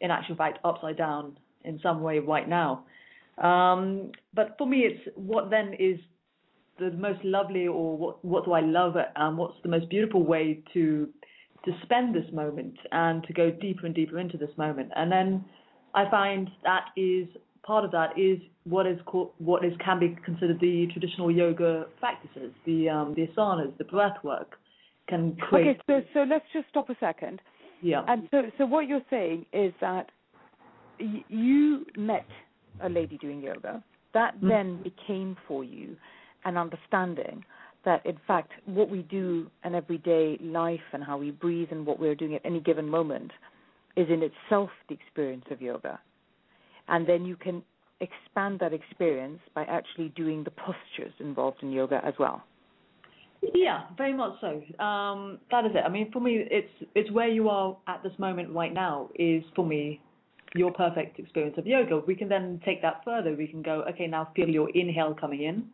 in 0.00 0.10
actual 0.10 0.36
fact, 0.36 0.58
upside 0.64 0.96
down 0.96 1.36
in 1.64 1.78
some 1.82 2.02
way 2.02 2.18
right 2.18 2.48
now. 2.48 2.84
Um, 3.38 4.12
but 4.34 4.56
for 4.58 4.66
me, 4.66 4.80
it's 4.80 5.08
what 5.14 5.50
then 5.50 5.74
is 5.78 5.98
the 6.78 6.90
most 6.92 7.24
lovely, 7.24 7.66
or 7.66 7.96
what 7.96 8.24
what 8.24 8.44
do 8.44 8.52
I 8.52 8.60
love? 8.60 8.96
Um, 9.16 9.36
what's 9.36 9.56
the 9.62 9.68
most 9.68 9.88
beautiful 9.88 10.24
way 10.24 10.62
to 10.74 11.08
to 11.64 11.72
spend 11.82 12.14
this 12.14 12.30
moment 12.32 12.78
and 12.92 13.24
to 13.24 13.32
go 13.32 13.50
deeper 13.50 13.86
and 13.86 13.94
deeper 13.94 14.18
into 14.18 14.36
this 14.36 14.50
moment, 14.56 14.90
and 14.96 15.10
then 15.10 15.44
I 15.94 16.08
find 16.10 16.48
that 16.64 16.86
is 16.96 17.26
part 17.68 17.84
of 17.84 17.90
that 17.90 18.18
is 18.18 18.38
what 18.64 18.86
is 18.86 18.98
called 19.04 19.30
what 19.38 19.62
is 19.62 19.74
can 19.84 20.00
be 20.00 20.16
considered 20.24 20.58
the 20.58 20.88
traditional 20.92 21.30
yoga 21.30 21.84
practices, 22.00 22.50
the 22.64 22.88
um, 22.88 23.14
the 23.14 23.26
asanas, 23.26 23.76
the 23.76 23.84
breath 23.84 24.16
work, 24.24 24.58
can 25.06 25.36
create. 25.36 25.76
Okay, 25.86 26.04
so 26.04 26.08
so 26.14 26.20
let's 26.22 26.46
just 26.54 26.66
stop 26.70 26.88
a 26.88 26.96
second. 26.98 27.40
yeah. 27.82 28.02
And 28.08 28.26
so 28.30 28.42
so 28.56 28.64
what 28.64 28.88
you're 28.88 29.08
saying 29.10 29.44
is 29.52 29.74
that 29.82 30.06
y- 30.98 31.24
you 31.28 31.84
met 31.96 32.26
a 32.80 32.88
lady 32.88 33.18
doing 33.18 33.42
yoga. 33.42 33.84
That 34.14 34.32
Mhm. 34.40 34.48
then 34.48 34.82
became 34.82 35.36
for 35.46 35.62
you 35.62 35.96
an 36.46 36.56
understanding 36.56 37.44
that 37.84 38.00
in 38.06 38.16
fact 38.26 38.50
what 38.64 38.88
we 38.88 39.02
do 39.02 39.50
in 39.64 39.74
everyday 39.74 40.38
life 40.40 40.86
and 40.94 41.04
how 41.04 41.18
we 41.18 41.30
breathe 41.30 41.70
and 41.70 41.84
what 41.84 41.98
we're 41.98 42.14
doing 42.22 42.34
at 42.34 42.42
any 42.44 42.60
given 42.60 42.88
moment 42.88 43.30
is 43.96 44.08
in 44.08 44.22
itself 44.22 44.70
the 44.88 44.94
experience 44.94 45.44
of 45.50 45.60
yoga. 45.60 46.00
And 46.88 47.06
then 47.06 47.24
you 47.24 47.36
can 47.36 47.62
expand 48.00 48.60
that 48.60 48.72
experience 48.72 49.40
by 49.54 49.64
actually 49.64 50.10
doing 50.10 50.44
the 50.44 50.50
postures 50.50 51.12
involved 51.20 51.62
in 51.62 51.72
yoga 51.72 52.00
as 52.04 52.14
well. 52.18 52.42
Yeah, 53.54 53.82
very 53.96 54.14
much 54.14 54.40
so. 54.40 54.62
Um, 54.82 55.38
that 55.50 55.64
is 55.64 55.72
it. 55.74 55.82
I 55.84 55.88
mean, 55.88 56.10
for 56.12 56.20
me, 56.20 56.44
it's 56.50 56.90
it's 56.94 57.10
where 57.12 57.28
you 57.28 57.48
are 57.48 57.76
at 57.86 58.02
this 58.02 58.12
moment 58.18 58.52
right 58.52 58.72
now 58.72 59.10
is 59.14 59.44
for 59.54 59.64
me 59.64 60.00
your 60.54 60.72
perfect 60.72 61.18
experience 61.18 61.56
of 61.58 61.66
yoga. 61.66 62.00
We 62.06 62.16
can 62.16 62.28
then 62.28 62.60
take 62.64 62.82
that 62.82 63.02
further. 63.04 63.34
We 63.36 63.46
can 63.46 63.62
go, 63.62 63.84
okay, 63.90 64.06
now 64.06 64.30
feel 64.34 64.48
your 64.48 64.70
inhale 64.70 65.14
coming 65.14 65.42
in, 65.42 65.66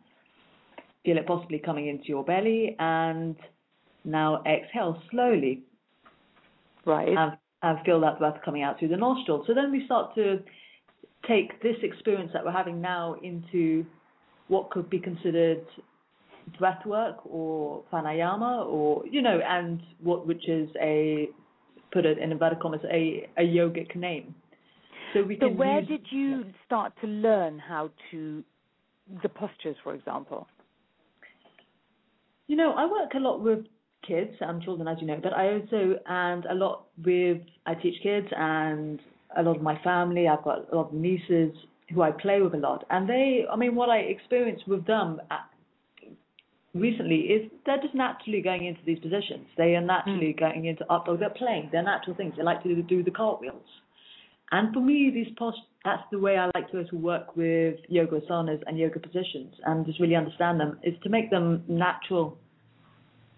feel 1.05 1.17
it 1.17 1.25
possibly 1.25 1.59
coming 1.59 1.87
into 1.87 2.05
your 2.05 2.23
belly, 2.23 2.75
and 2.77 3.35
now 4.03 4.43
exhale 4.45 5.01
slowly 5.09 5.63
Right? 6.85 7.17
and, 7.17 7.37
and 7.63 7.85
feel 7.85 7.99
that 8.01 8.19
breath 8.19 8.39
coming 8.43 8.61
out 8.61 8.77
through 8.77 8.89
the 8.89 8.97
nostrils. 8.97 9.45
So 9.47 9.53
then 9.53 9.71
we 9.71 9.85
start 9.85 10.13
to 10.15 10.39
take 11.27 11.61
this 11.61 11.75
experience 11.83 12.31
that 12.33 12.43
we're 12.43 12.51
having 12.51 12.81
now 12.81 13.15
into 13.23 13.85
what 14.47 14.69
could 14.69 14.89
be 14.89 14.99
considered 14.99 15.65
breath 16.59 16.85
work 16.85 17.17
or 17.25 17.83
pranayama 17.91 18.65
or 18.67 19.05
you 19.07 19.21
know 19.21 19.39
and 19.47 19.81
what 20.01 20.27
which 20.27 20.47
is 20.47 20.69
a 20.79 21.27
put 21.91 22.05
it 22.05 22.19
in 22.19 22.31
inverted 22.31 22.59
commas 22.59 22.81
a 22.91 23.27
a 23.37 23.41
yogic 23.41 23.95
name 23.95 24.35
so 25.13 25.23
we 25.23 25.37
So 25.39 25.47
where 25.49 25.79
use, 25.79 25.87
did 25.87 26.05
you 26.11 26.45
start 26.65 26.93
to 27.01 27.07
learn 27.07 27.57
how 27.57 27.89
to 28.11 28.43
the 29.23 29.29
postures, 29.29 29.77
for 29.83 29.93
example? 29.95 30.47
you 32.47 32.55
know 32.55 32.73
i 32.73 32.85
work 32.85 33.13
a 33.15 33.19
lot 33.19 33.41
with 33.41 33.65
kids 34.07 34.35
and 34.39 34.61
children 34.61 34.87
as 34.87 34.97
you 35.01 35.07
know 35.07 35.19
but 35.21 35.33
i 35.33 35.53
also 35.53 35.95
and 36.07 36.45
a 36.45 36.53
lot 36.53 36.85
with 37.03 37.41
i 37.65 37.73
teach 37.73 37.95
kids 38.03 38.27
and 38.37 38.99
a 39.37 39.43
lot 39.43 39.55
of 39.55 39.61
my 39.61 39.77
family 39.83 40.27
i've 40.27 40.43
got 40.43 40.71
a 40.71 40.75
lot 40.75 40.87
of 40.87 40.93
nieces 40.93 41.51
who 41.93 42.01
i 42.01 42.11
play 42.11 42.41
with 42.41 42.53
a 42.53 42.57
lot 42.57 42.85
and 42.89 43.09
they 43.09 43.45
i 43.51 43.55
mean 43.55 43.75
what 43.75 43.89
i 43.89 43.97
experience 43.97 44.61
with 44.67 44.85
them 44.85 45.19
uh, 45.31 45.35
recently 46.75 47.21
is 47.21 47.49
they're 47.65 47.81
just 47.81 47.95
naturally 47.95 48.41
going 48.41 48.65
into 48.65 48.81
these 48.85 48.99
positions. 48.99 49.47
They 49.57 49.75
are 49.75 49.81
naturally 49.81 50.33
mm. 50.33 50.39
going 50.39 50.65
into 50.65 50.83
up 50.91 51.05
dog. 51.05 51.19
They're 51.19 51.29
playing. 51.29 51.69
They're 51.71 51.83
natural 51.83 52.15
things. 52.15 52.33
They 52.37 52.43
like 52.43 52.61
to 52.63 52.81
do 52.83 53.01
the 53.01 53.11
cartwheels. 53.11 53.65
And 54.51 54.73
for 54.73 54.81
me, 54.81 55.09
these 55.11 55.33
post 55.39 55.57
that's 55.83 56.03
the 56.11 56.19
way 56.19 56.37
I 56.37 56.49
like 56.55 56.71
to, 56.71 56.83
to 56.83 56.95
work 56.95 57.35
with 57.35 57.75
yoga 57.87 58.19
asanas 58.19 58.61
and 58.65 58.77
yoga 58.77 58.99
positions 58.99 59.53
and 59.65 59.85
just 59.85 59.99
really 59.99 60.15
understand 60.15 60.59
them 60.59 60.79
is 60.83 60.95
to 61.03 61.09
make 61.09 61.29
them 61.29 61.63
natural, 61.67 62.37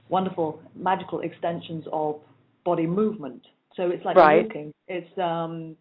wonderful, 0.09 0.61
magical 0.75 1.19
extensions 1.21 1.85
of 1.91 2.21
body 2.65 2.87
movement. 2.87 3.41
So 3.77 3.89
it's 3.89 4.03
like 4.03 4.17
Right. 4.17 4.43
walking. 4.43 4.73
It's 4.87 5.17
um 5.17 5.77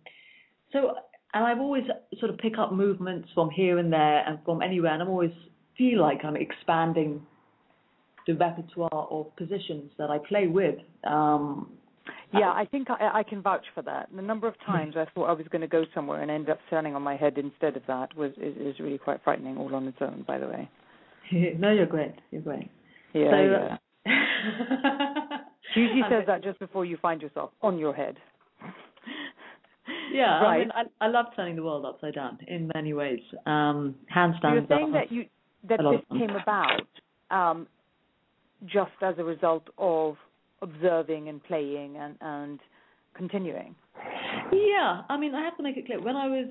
so 0.72 0.94
and 1.34 1.44
I've 1.44 1.60
always 1.60 1.84
sort 2.18 2.30
of 2.30 2.38
pick 2.38 2.58
up 2.58 2.72
movements 2.72 3.28
from 3.34 3.50
here 3.50 3.78
and 3.78 3.92
there 3.92 4.24
and 4.26 4.38
from 4.44 4.62
anywhere 4.62 4.92
and 4.92 5.02
I'm 5.02 5.08
always 5.08 5.32
feel 5.76 6.00
like 6.00 6.24
I'm 6.24 6.36
expanding 6.36 7.26
the 8.26 8.34
repertoire 8.34 9.08
of 9.10 9.34
positions 9.36 9.90
that 9.98 10.10
I 10.10 10.18
play 10.18 10.46
with. 10.46 10.78
Um, 11.04 11.70
Yeah, 12.32 12.50
I 12.50 12.64
think 12.64 12.90
I, 12.90 13.20
I 13.20 13.22
can 13.22 13.40
vouch 13.40 13.64
for 13.74 13.82
that. 13.82 14.08
The 14.14 14.22
number 14.22 14.48
of 14.48 14.54
times 14.64 14.94
I 14.96 15.06
thought 15.14 15.26
I 15.26 15.32
was 15.32 15.46
going 15.50 15.62
to 15.62 15.68
go 15.68 15.84
somewhere 15.94 16.22
and 16.22 16.30
ended 16.30 16.50
up 16.50 16.58
standing 16.66 16.94
on 16.94 17.02
my 17.02 17.16
head 17.16 17.38
instead 17.38 17.76
of 17.76 17.82
that 17.86 18.16
was 18.16 18.32
is, 18.36 18.56
is 18.56 18.80
really 18.80 18.98
quite 18.98 19.22
frightening, 19.22 19.56
all 19.56 19.74
on 19.74 19.86
its 19.86 19.98
own. 20.00 20.24
By 20.26 20.38
the 20.38 20.48
way. 20.48 20.68
no, 21.58 21.70
you're 21.72 21.86
great. 21.86 22.14
You're 22.30 22.42
great. 22.42 22.70
Yeah. 23.12 23.30
So, 23.30 23.76
yeah. 24.06 25.16
She 25.76 25.80
usually 25.86 26.02
says 26.08 26.24
that 26.26 26.42
just 26.42 26.58
before 26.58 26.84
you 26.84 26.96
find 26.96 27.20
yourself 27.22 27.50
on 27.62 27.78
your 27.78 27.94
head. 27.94 28.16
Yeah, 30.10 30.38
I 30.40 30.42
Right. 30.42 30.58
mean, 30.60 30.72
I, 30.74 31.04
I 31.04 31.08
love 31.08 31.26
turning 31.36 31.54
the 31.56 31.62
world 31.62 31.84
upside 31.84 32.14
down 32.14 32.38
in 32.48 32.70
many 32.74 32.92
ways. 32.94 33.20
Um, 33.44 33.94
handstands. 34.14 34.52
You're 34.54 34.66
saying 34.68 34.92
that 34.92 35.12
you 35.12 35.26
that 35.68 35.78
this 35.78 36.18
came 36.18 36.30
about 36.30 36.86
um, 37.30 37.66
just 38.66 38.92
as 39.02 39.14
a 39.18 39.24
result 39.24 39.64
of 39.78 40.16
observing 40.62 41.28
and 41.28 41.42
playing 41.44 41.96
and 41.98 42.16
and 42.20 42.60
continuing. 43.14 43.74
Yeah, 44.52 45.02
I 45.08 45.16
mean, 45.18 45.34
I 45.34 45.42
have 45.44 45.56
to 45.58 45.62
make 45.62 45.76
it 45.76 45.86
clear. 45.86 46.00
When 46.00 46.16
I 46.16 46.28
was 46.28 46.48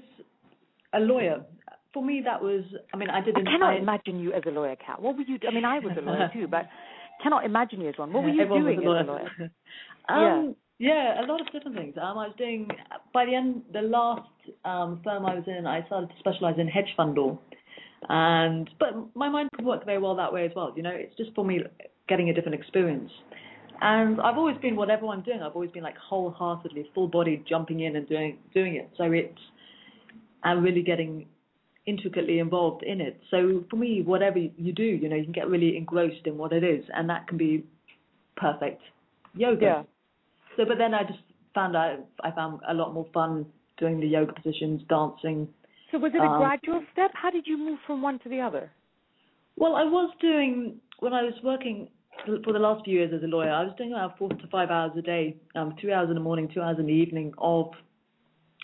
a 0.94 1.00
lawyer, 1.00 1.44
for 1.94 2.04
me 2.04 2.22
that 2.24 2.42
was. 2.42 2.64
I 2.94 2.98
mean, 2.98 3.10
I 3.10 3.18
I 3.20 3.22
didn't. 3.22 3.46
cannot 3.46 3.74
I, 3.74 3.78
imagine 3.78 4.20
you 4.20 4.32
as 4.34 4.44
a 4.46 4.52
lawyer, 4.52 4.76
Cat. 4.78 5.02
What 5.02 5.16
were 5.18 5.24
you? 5.24 5.40
I 5.48 5.52
mean, 5.54 5.66
I 5.66 5.80
was 5.80 5.94
a 5.98 6.02
lawyer 6.02 6.30
too, 6.34 6.48
but 6.48 6.66
cannot 7.22 7.46
imagine 7.46 7.82
you 7.82 7.90
as 7.90 7.98
one. 7.98 8.14
What 8.14 8.24
were 8.24 8.30
you 8.30 8.46
doing 8.48 8.80
as 8.80 8.84
a 8.84 8.88
lawyer? 8.88 9.30
um, 10.10 10.56
Yeah, 10.78 11.22
a 11.22 11.26
lot 11.26 11.42
of 11.42 11.52
different 11.52 11.78
things. 11.78 11.96
Um, 11.98 12.18
I 12.18 12.28
was 12.28 12.36
doing 12.38 12.68
by 13.14 13.26
the 13.26 13.36
end, 13.36 13.64
the 13.72 13.82
last 13.82 14.30
um, 14.66 15.02
firm 15.04 15.26
I 15.26 15.36
was 15.36 15.44
in, 15.48 15.66
I 15.66 15.86
started 15.86 16.10
to 16.10 16.16
specialize 16.20 16.56
in 16.58 16.68
hedge 16.68 16.94
fund 16.98 17.16
law, 17.18 17.40
and 18.10 18.70
but 18.80 18.94
my 19.16 19.30
mind 19.30 19.50
could 19.56 19.66
work 19.66 19.86
very 19.86 20.00
well 20.00 20.16
that 20.16 20.34
way 20.34 20.46
as 20.46 20.52
well. 20.56 20.74
You 20.76 20.84
know, 20.84 20.94
it's 20.94 21.16
just 21.18 21.34
for 21.34 21.46
me 21.46 21.62
getting 22.08 22.30
a 22.30 22.34
different 22.34 22.60
experience. 22.60 23.12
And 23.82 24.22
I've 24.22 24.38
always 24.38 24.58
been 24.58 24.76
whatever 24.76 25.08
I'm 25.08 25.22
doing. 25.22 25.42
I've 25.42 25.54
always 25.54 25.72
been 25.72 25.84
like 25.84 25.98
wholeheartedly, 25.98 26.90
full 26.94 27.08
body 27.08 27.44
jumping 27.48 27.82
in 27.82 27.96
and 27.96 28.08
doing 28.08 28.38
doing 28.54 28.76
it. 28.76 28.90
So 28.98 29.04
it's 29.12 29.40
I'm 30.44 30.64
really 30.64 30.84
getting 30.84 31.26
intricately 31.86 32.40
involved 32.40 32.84
in 32.84 33.00
it. 33.02 33.22
So 33.30 33.64
for 33.70 33.76
me, 33.76 34.02
whatever 34.02 34.40
you 34.40 34.74
do, 34.74 34.84
you 34.84 35.08
know, 35.10 35.16
you 35.16 35.24
can 35.24 35.34
get 35.34 35.48
really 35.50 35.78
engrossed 35.78 36.26
in 36.26 36.38
what 36.38 36.52
it 36.52 36.64
is, 36.64 36.84
and 36.94 37.10
that 37.10 37.28
can 37.28 37.38
be 37.38 37.64
perfect 38.36 38.82
yoga. 39.36 39.66
Yeah. 39.66 39.84
So, 40.58 40.66
but 40.66 40.78
then 40.78 40.94
I 40.94 41.04
just 41.04 41.20
found 41.54 41.76
out 41.76 42.00
I 42.24 42.32
found 42.32 42.62
a 42.68 42.74
lot 42.74 42.94
more 42.94 43.08
fun 43.14 43.46
doing 43.78 44.00
the 44.00 44.08
yoga 44.08 44.34
positions, 44.34 44.82
dancing. 44.90 45.48
So 45.92 46.00
was 46.00 46.12
it 46.14 46.22
a 46.22 46.26
Um, 46.26 46.40
gradual 46.40 46.84
step? 46.94 47.12
How 47.14 47.30
did 47.30 47.46
you 47.46 47.58
move 47.58 47.80
from 47.86 48.02
one 48.02 48.20
to 48.20 48.30
the 48.30 48.42
other? 48.42 48.72
Well, 49.58 49.76
I 49.76 49.84
was 49.84 50.12
doing 50.20 50.80
when 51.00 51.14
I 51.14 51.24
was 51.24 51.34
working 51.44 51.90
for 52.26 52.54
the 52.54 52.60
last 52.60 52.84
few 52.86 52.96
years 53.00 53.14
as 53.14 53.22
a 53.24 53.28
lawyer. 53.28 53.52
I 53.52 53.64
was 53.64 53.74
doing 53.78 53.92
about 53.92 54.18
four 54.18 54.30
to 54.30 54.48
five 54.48 54.70
hours 54.70 54.92
a 54.98 55.02
day, 55.02 55.36
um, 55.56 55.76
two 55.82 55.92
hours 55.92 56.10
in 56.10 56.16
the 56.16 56.22
morning, 56.22 56.50
two 56.54 56.62
hours 56.62 56.78
in 56.80 56.86
the 56.88 56.94
evening 56.94 57.34
of 57.38 57.72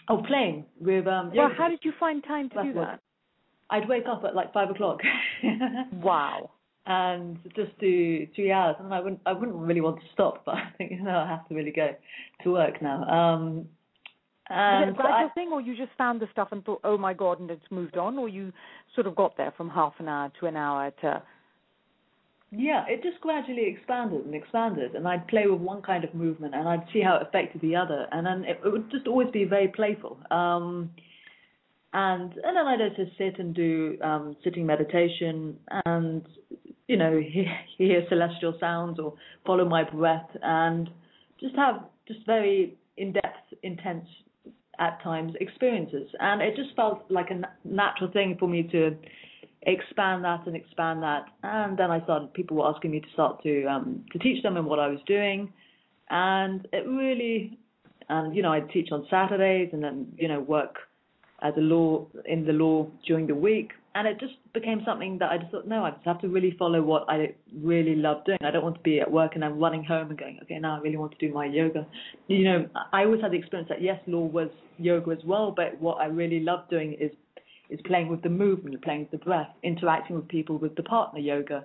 of 0.07 0.23
playing 0.25 0.65
with 0.79 1.07
um. 1.07 1.27
Well, 1.27 1.49
yoga 1.49 1.55
how 1.55 1.69
did 1.69 1.79
you 1.83 1.93
find 1.99 2.23
time 2.23 2.49
to 2.49 2.63
do 2.63 2.73
That's 2.73 2.87
that? 2.87 2.99
I'd 3.71 3.87
wake 3.89 4.05
up 4.07 4.23
at 4.25 4.35
like 4.35 4.53
five 4.53 4.69
o'clock. 4.69 4.99
Wow. 5.93 6.51
and 6.85 7.37
just 7.55 7.77
do 7.79 8.27
three 8.35 8.51
hours, 8.51 8.75
and 8.79 8.93
I 8.93 8.99
wouldn't, 8.99 9.21
I 9.25 9.33
wouldn't 9.33 9.57
really 9.57 9.81
want 9.81 9.97
to 10.01 10.05
stop, 10.13 10.43
but 10.45 10.55
I 10.55 10.69
think 10.77 10.91
you 10.91 11.01
know 11.03 11.17
I 11.17 11.27
have 11.27 11.47
to 11.49 11.55
really 11.55 11.71
go 11.71 11.95
to 12.43 12.51
work 12.51 12.81
now. 12.81 13.03
Um, 13.03 13.67
Was 14.49 14.83
it 14.83 14.89
and 14.89 14.89
a 14.91 15.01
so 15.01 15.07
I- 15.07 15.29
thing, 15.35 15.49
or 15.53 15.61
you 15.61 15.75
just 15.77 15.91
found 15.97 16.19
the 16.19 16.27
stuff 16.31 16.49
and 16.51 16.63
thought, 16.65 16.81
"Oh 16.83 16.97
my 16.97 17.13
God," 17.13 17.39
and 17.39 17.49
it's 17.51 17.69
moved 17.71 17.97
on, 17.97 18.17
or 18.17 18.27
you 18.27 18.51
sort 18.95 19.07
of 19.07 19.15
got 19.15 19.37
there 19.37 19.51
from 19.57 19.69
half 19.69 19.93
an 19.99 20.07
hour 20.07 20.31
to 20.39 20.45
an 20.47 20.57
hour 20.57 20.91
to 21.01 21.21
Yeah, 22.53 22.83
it 22.89 23.01
just 23.01 23.21
gradually 23.21 23.65
expanded 23.67 24.25
and 24.25 24.35
expanded, 24.35 24.95
and 24.95 25.07
I'd 25.07 25.25
play 25.27 25.47
with 25.47 25.61
one 25.61 25.81
kind 25.81 26.03
of 26.03 26.13
movement, 26.13 26.53
and 26.53 26.67
I'd 26.67 26.85
see 26.91 26.99
how 26.99 27.15
it 27.17 27.21
affected 27.21 27.61
the 27.61 27.75
other, 27.77 28.07
and 28.11 28.25
then 28.27 28.43
it, 28.43 28.59
it 28.65 28.69
would 28.73 28.91
just 28.91 29.07
always 29.07 29.29
be 29.31 29.45
very 29.45 29.69
playful. 29.69 30.17
Um, 30.31 30.89
and 31.93 32.33
and 32.33 32.55
then 32.55 32.67
I'd 32.67 32.81
also 32.81 33.09
sit 33.17 33.39
and 33.39 33.53
do 33.53 33.97
um, 34.01 34.35
sitting 34.43 34.65
meditation, 34.65 35.57
and 35.85 36.25
you 36.87 36.97
know 36.97 37.19
hear, 37.33 37.47
hear 37.77 38.05
celestial 38.09 38.55
sounds 38.59 38.99
or 38.99 39.13
follow 39.45 39.65
my 39.67 39.83
breath, 39.83 40.29
and 40.41 40.89
just 41.39 41.55
have 41.55 41.83
just 42.07 42.25
very 42.25 42.77
in-depth, 42.97 43.53
intense 43.63 44.05
at 44.79 45.01
times 45.03 45.33
experiences, 45.39 46.09
and 46.19 46.41
it 46.41 46.55
just 46.55 46.75
felt 46.75 47.03
like 47.09 47.29
a 47.29 47.41
natural 47.67 48.09
thing 48.11 48.37
for 48.39 48.47
me 48.47 48.63
to 48.63 48.95
expand 49.63 50.23
that 50.23 50.47
and 50.47 50.55
expand 50.55 51.03
that. 51.03 51.25
And 51.43 51.77
then 51.77 51.91
I 51.91 52.01
started, 52.03 52.33
people 52.33 52.57
were 52.57 52.67
asking 52.67 52.91
me 52.91 52.99
to 52.99 53.07
start 53.13 53.43
to 53.43 53.65
um, 53.65 54.05
to 54.13 54.19
teach 54.19 54.41
them 54.43 54.55
in 54.55 54.65
what 54.65 54.79
I 54.79 54.87
was 54.87 54.99
doing, 55.05 55.51
and 56.09 56.65
it 56.71 56.87
really, 56.87 57.59
and 58.07 58.33
you 58.33 58.41
know, 58.41 58.53
I'd 58.53 58.69
teach 58.69 58.89
on 58.93 59.05
Saturdays 59.09 59.71
and 59.73 59.83
then 59.83 60.13
you 60.17 60.29
know 60.29 60.39
work 60.39 60.77
as 61.41 61.53
a 61.57 61.61
law 61.61 62.05
in 62.25 62.45
the 62.45 62.53
law 62.53 62.87
during 63.05 63.27
the 63.27 63.35
week, 63.35 63.71
and 63.93 64.07
it 64.07 64.19
just 64.19 64.33
became 64.53 64.81
something 64.85 65.17
that 65.19 65.31
I 65.31 65.37
just 65.37 65.51
thought, 65.51 65.67
no, 65.67 65.83
I 65.83 65.91
just 65.91 66.05
have 66.05 66.21
to 66.21 66.29
really 66.29 66.55
follow 66.57 66.81
what 66.81 67.03
I 67.09 67.35
really 67.53 67.95
love 67.95 68.23
doing. 68.25 68.37
I 68.41 68.51
don't 68.51 68.63
want 68.63 68.75
to 68.75 68.81
be 68.81 69.01
at 69.01 69.11
work 69.11 69.33
and 69.35 69.43
I'm 69.43 69.59
running 69.59 69.83
home 69.83 70.09
and 70.09 70.17
going, 70.17 70.39
okay, 70.43 70.59
now 70.59 70.77
I 70.77 70.79
really 70.79 70.95
want 70.97 71.17
to 71.17 71.27
do 71.27 71.33
my 71.33 71.45
yoga. 71.45 71.85
You 72.27 72.45
know, 72.45 72.69
I 72.93 73.03
always 73.03 73.21
had 73.21 73.31
the 73.31 73.37
experience 73.37 73.67
that 73.69 73.81
yes, 73.81 73.99
law 74.07 74.25
was 74.25 74.49
yoga 74.77 75.11
as 75.11 75.17
well, 75.25 75.53
but 75.55 75.79
what 75.81 75.95
I 75.95 76.05
really 76.05 76.39
love 76.39 76.69
doing 76.69 76.93
is 76.93 77.11
is 77.69 77.79
playing 77.85 78.09
with 78.09 78.21
the 78.21 78.29
movement, 78.29 78.81
playing 78.83 79.07
with 79.09 79.11
the 79.11 79.25
breath, 79.25 79.47
interacting 79.63 80.17
with 80.17 80.27
people 80.27 80.57
with 80.57 80.75
the 80.75 80.83
partner 80.83 81.21
yoga, 81.21 81.63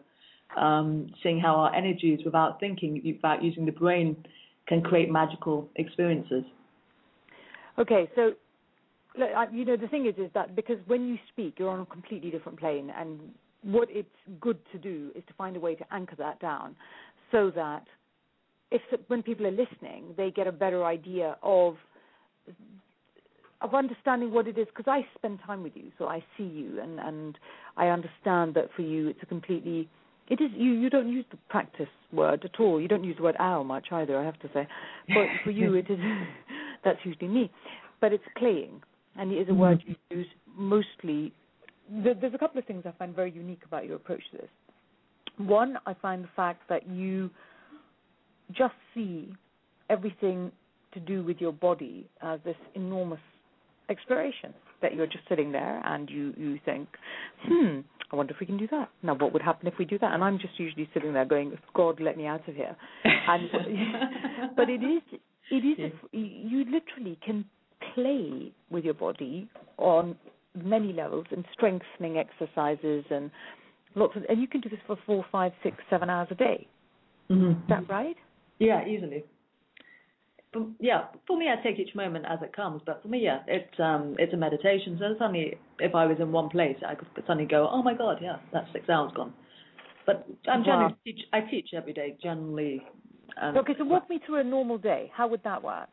um, 0.56 1.08
seeing 1.20 1.40
how 1.40 1.56
our 1.56 1.74
energies, 1.74 2.20
without 2.24 2.60
thinking, 2.60 3.02
without 3.04 3.42
using 3.42 3.66
the 3.66 3.72
brain, 3.72 4.16
can 4.68 4.82
create 4.82 5.10
magical 5.10 5.68
experiences. 5.74 6.44
Okay, 7.76 8.08
so 8.14 8.34
look, 9.18 9.30
I- 9.34 9.48
you 9.50 9.64
know 9.64 9.76
the 9.76 9.88
thing 9.88 10.06
is, 10.06 10.14
is 10.18 10.30
that 10.34 10.54
because 10.56 10.78
when 10.86 11.06
you 11.08 11.18
speak, 11.28 11.58
you're 11.58 11.70
on 11.70 11.80
a 11.80 11.86
completely 11.86 12.30
different 12.30 12.58
plane, 12.58 12.90
and 12.90 13.34
what 13.62 13.88
it's 13.90 14.08
good 14.40 14.58
to 14.72 14.78
do 14.78 15.10
is 15.14 15.24
to 15.26 15.34
find 15.34 15.56
a 15.56 15.60
way 15.60 15.74
to 15.74 15.84
anchor 15.94 16.16
that 16.16 16.38
down, 16.40 16.76
so 17.30 17.50
that 17.50 17.84
if 18.70 18.82
when 19.08 19.22
people 19.22 19.46
are 19.46 19.50
listening, 19.50 20.14
they 20.16 20.30
get 20.30 20.46
a 20.46 20.52
better 20.52 20.84
idea 20.84 21.36
of 21.42 21.76
of 23.62 23.74
understanding 23.74 24.32
what 24.32 24.46
it 24.46 24.58
is. 24.58 24.66
Because 24.68 24.86
I 24.88 25.06
spend 25.16 25.40
time 25.46 25.62
with 25.62 25.72
you, 25.74 25.90
so 25.98 26.08
I 26.08 26.22
see 26.36 26.44
you, 26.44 26.80
and 26.80 27.00
and 27.00 27.38
I 27.76 27.88
understand 27.88 28.54
that 28.54 28.72
for 28.74 28.82
you, 28.82 29.08
it's 29.08 29.22
a 29.22 29.26
completely 29.26 29.88
it 30.28 30.40
is 30.40 30.50
you. 30.54 30.72
You 30.72 30.90
don't 30.90 31.08
use 31.08 31.24
the 31.30 31.38
practice 31.48 31.88
word 32.12 32.44
at 32.44 32.58
all. 32.60 32.80
You 32.80 32.88
don't 32.88 33.04
use 33.04 33.16
the 33.16 33.22
word 33.22 33.36
"ow" 33.38 33.62
much 33.62 33.86
either. 33.92 34.18
I 34.18 34.24
have 34.24 34.38
to 34.40 34.48
say, 34.52 34.66
but 35.08 35.26
for 35.44 35.50
you, 35.50 35.74
it 35.74 35.88
is. 35.88 35.98
that's 36.84 36.98
usually 37.04 37.28
me, 37.28 37.50
but 38.00 38.12
it's 38.12 38.24
playing, 38.36 38.82
and 39.18 39.32
it 39.32 39.36
is 39.36 39.48
a 39.48 39.54
word 39.54 39.82
you 39.86 39.94
use 40.10 40.26
mostly. 40.56 41.32
There's 41.90 42.34
a 42.34 42.38
couple 42.38 42.58
of 42.58 42.64
things 42.64 42.84
I 42.86 42.92
find 42.98 43.14
very 43.14 43.30
unique 43.30 43.62
about 43.64 43.86
your 43.86 43.96
approach 43.96 44.22
to 44.32 44.38
this. 44.38 44.48
One, 45.38 45.78
I 45.86 45.94
find 45.94 46.24
the 46.24 46.28
fact 46.34 46.62
that 46.68 46.88
you 46.88 47.30
just 48.52 48.74
see 48.94 49.32
everything 49.90 50.50
to 50.94 51.00
do 51.00 51.22
with 51.22 51.38
your 51.40 51.52
body 51.52 52.08
as 52.22 52.40
this 52.44 52.56
enormous 52.74 53.20
exploration 53.88 54.54
that 54.82 54.94
you're 54.94 55.06
just 55.06 55.28
sitting 55.28 55.52
there 55.52 55.82
and 55.84 56.08
you 56.10 56.34
you 56.36 56.58
think, 56.64 56.88
hmm, 57.44 57.80
I 58.10 58.16
wonder 58.16 58.32
if 58.32 58.40
we 58.40 58.46
can 58.46 58.56
do 58.56 58.66
that. 58.70 58.90
Now, 59.02 59.14
what 59.14 59.32
would 59.32 59.42
happen 59.42 59.66
if 59.66 59.74
we 59.78 59.84
do 59.84 59.98
that? 59.98 60.12
And 60.12 60.22
I'm 60.22 60.38
just 60.38 60.58
usually 60.58 60.88
sitting 60.94 61.12
there 61.12 61.24
going, 61.24 61.56
God, 61.74 62.00
let 62.00 62.16
me 62.16 62.26
out 62.26 62.48
of 62.48 62.54
here. 62.54 62.76
And 63.04 63.50
but 64.56 64.68
it 64.68 64.82
is 64.82 65.02
it 65.50 65.64
is 65.64 65.92
a, 66.12 66.16
you 66.16 66.64
literally 66.64 67.18
can 67.24 67.44
play 67.96 68.52
with 68.70 68.84
your 68.84 68.94
body 68.94 69.48
on 69.78 70.16
many 70.54 70.92
levels 70.92 71.26
and 71.30 71.44
strengthening 71.52 72.16
exercises 72.18 73.04
and 73.10 73.30
lots 73.94 74.14
of 74.16 74.22
and 74.28 74.40
you 74.40 74.46
can 74.46 74.60
do 74.60 74.68
this 74.68 74.78
for 74.86 74.96
four, 75.06 75.24
five, 75.32 75.52
six, 75.62 75.76
seven 75.90 76.08
hours 76.08 76.28
a 76.30 76.34
day. 76.34 76.66
Mm-hmm. 77.30 77.50
Is 77.62 77.68
that 77.68 77.88
right? 77.88 78.16
Yeah, 78.58 78.86
easily. 78.86 79.24
For, 80.52 80.66
yeah, 80.80 81.06
for 81.26 81.36
me, 81.36 81.46
I 81.48 81.62
take 81.62 81.78
each 81.78 81.94
moment 81.94 82.24
as 82.28 82.38
it 82.42 82.54
comes. 82.54 82.80
But 82.86 83.02
for 83.02 83.08
me, 83.08 83.18
yeah, 83.18 83.40
it's 83.46 83.80
um, 83.80 84.14
it's 84.18 84.32
a 84.32 84.36
meditation. 84.36 84.96
So 84.98 85.14
suddenly, 85.18 85.58
if 85.80 85.94
I 85.94 86.06
was 86.06 86.18
in 86.20 86.32
one 86.32 86.48
place, 86.48 86.76
I 86.86 86.94
could 86.94 87.08
suddenly 87.26 87.46
go, 87.46 87.68
oh 87.70 87.82
my 87.82 87.94
god, 87.94 88.18
yeah, 88.22 88.36
that's 88.52 88.68
six 88.72 88.88
hours 88.88 89.12
gone. 89.14 89.32
But 90.06 90.26
I'm 90.48 90.60
Wow. 90.60 90.66
generally 90.66 90.96
teach. 91.04 91.20
I 91.32 91.40
teach 91.40 91.70
every 91.74 91.92
day, 91.92 92.16
generally. 92.22 92.82
And, 93.36 93.58
Okay, 93.58 93.74
so 93.76 93.84
walk 93.84 94.08
me 94.08 94.20
through 94.24 94.40
a 94.40 94.44
normal 94.44 94.78
day. 94.78 95.10
How 95.14 95.26
would 95.26 95.42
that 95.42 95.62
work? 95.62 95.88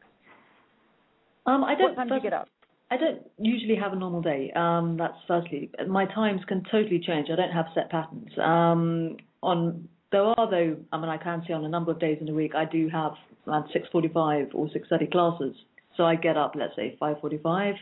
Um, 1.45 1.63
I 1.63 1.75
don't. 1.75 1.89
What 1.89 1.95
time 1.95 2.07
do 2.07 2.15
you 2.15 2.21
get 2.21 2.33
up? 2.33 2.47
I 2.91 2.97
don't 2.97 3.21
usually 3.39 3.75
have 3.75 3.93
a 3.93 3.95
normal 3.95 4.21
day. 4.21 4.51
Um, 4.55 4.97
that's 4.97 5.17
firstly. 5.27 5.71
My 5.87 6.05
times 6.05 6.41
can 6.47 6.63
totally 6.71 6.99
change. 6.99 7.29
I 7.31 7.35
don't 7.35 7.51
have 7.51 7.65
set 7.73 7.89
patterns. 7.89 8.29
Um, 8.37 9.17
on 9.41 9.87
there 10.11 10.23
are 10.23 10.49
though. 10.49 10.77
I 10.91 10.97
mean, 10.97 11.09
I 11.09 11.17
can 11.17 11.43
see 11.47 11.53
on 11.53 11.65
a 11.65 11.69
number 11.69 11.91
of 11.91 11.99
days 11.99 12.17
in 12.21 12.29
a 12.29 12.33
week 12.33 12.53
I 12.55 12.65
do 12.65 12.89
have 12.89 13.13
around 13.47 13.69
six 13.73 13.87
forty-five 13.91 14.49
or 14.53 14.69
six 14.71 14.87
thirty 14.89 15.07
classes. 15.07 15.55
So 15.97 16.05
I 16.05 16.15
get 16.15 16.37
up, 16.37 16.53
let's 16.55 16.75
say 16.75 16.95
five 16.99 17.19
forty-five. 17.19 17.75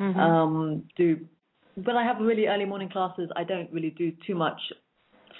Mm-hmm. 0.00 0.18
Um, 0.20 0.84
do 0.96 1.18
when 1.84 1.96
I 1.96 2.04
have 2.04 2.16
really 2.20 2.46
early 2.46 2.64
morning 2.64 2.88
classes, 2.88 3.30
I 3.36 3.44
don't 3.44 3.72
really 3.72 3.90
do 3.90 4.12
too 4.26 4.34
much 4.34 4.60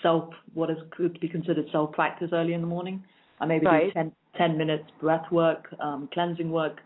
self 0.03 0.33
what 0.55 0.71
is 0.71 0.77
could 0.93 1.19
be 1.21 1.29
considered 1.29 1.67
self 1.73 1.93
practice 1.93 2.31
early 2.33 2.53
in 2.53 2.61
the 2.61 2.67
morning. 2.67 3.03
I 3.41 3.47
maybe 3.47 3.67
Right. 3.67 3.87
do 3.87 3.93
10, 3.93 4.13
10 4.39 4.57
minutes 4.59 4.85
breath 5.01 5.31
work, 5.31 5.69
um, 5.81 6.09
cleansing 6.13 6.51
work, 6.51 6.81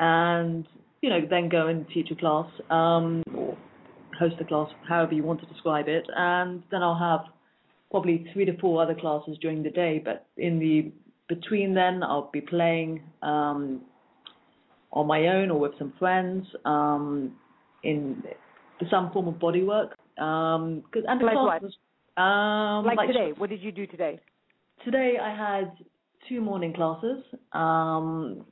and 0.00 0.66
you 1.02 1.10
know 1.10 1.20
then 1.28 1.48
go 1.48 1.68
and 1.68 1.86
teach 1.94 2.10
a 2.10 2.16
class 2.16 2.46
um, 2.70 3.22
or 3.34 3.56
host 4.18 4.34
a 4.40 4.44
class, 4.44 4.68
however 4.88 5.14
you 5.14 5.22
want 5.22 5.40
to 5.40 5.46
describe 5.46 5.86
it, 5.88 6.06
and 6.16 6.62
then 6.70 6.82
I'll 6.82 6.98
have 6.98 7.26
probably 7.90 8.26
three 8.32 8.44
to 8.46 8.56
four 8.58 8.82
other 8.82 8.94
classes 8.94 9.38
during 9.40 9.62
the 9.62 9.70
day. 9.70 10.00
But 10.04 10.26
in 10.36 10.58
the 10.58 10.90
between 11.28 11.74
then, 11.74 12.02
I'll 12.02 12.30
be 12.32 12.40
playing 12.40 13.02
um, 13.22 13.82
on 14.92 15.06
my 15.06 15.28
own 15.28 15.50
or 15.50 15.58
with 15.60 15.72
some 15.78 15.92
friends 15.98 16.46
um, 16.64 17.36
in 17.84 18.22
some 18.90 19.12
form 19.12 19.28
of 19.28 19.38
body 19.38 19.62
work. 19.62 19.96
Um, 20.18 20.82
'cause- 20.92 21.04
and 21.06 21.22
Like 21.22 21.36
what? 21.36 21.62
was 21.62 21.76
um, 22.16 22.84
like, 22.84 23.06
today, 23.06 23.32
what 23.36 23.48
did 23.48 23.60
you 23.62 23.72
do 23.72 23.86
today? 23.86 24.18
Today 24.84 25.18
I 25.18 25.30
had 25.34 25.72
two 26.28 26.40
morning 26.40 26.72
classes. 26.74 27.22
Um, 27.52 28.44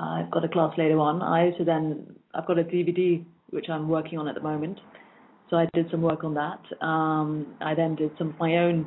I've 0.00 0.30
got 0.30 0.44
a 0.44 0.48
class 0.48 0.72
later 0.78 0.98
on. 0.98 1.22
I 1.22 1.50
also 1.50 1.64
then 1.64 2.16
I've 2.34 2.46
got 2.46 2.58
a 2.58 2.64
DVD 2.64 3.24
which 3.50 3.68
I'm 3.68 3.88
working 3.88 4.18
on 4.18 4.28
at 4.28 4.34
the 4.34 4.40
moment. 4.40 4.78
So 5.50 5.56
I 5.56 5.66
did 5.74 5.90
some 5.90 6.02
work 6.02 6.22
on 6.22 6.34
that. 6.34 6.60
Um, 6.84 7.54
I 7.60 7.74
then 7.74 7.96
did 7.96 8.12
some 8.16 8.28
of 8.30 8.38
my 8.38 8.58
own 8.58 8.86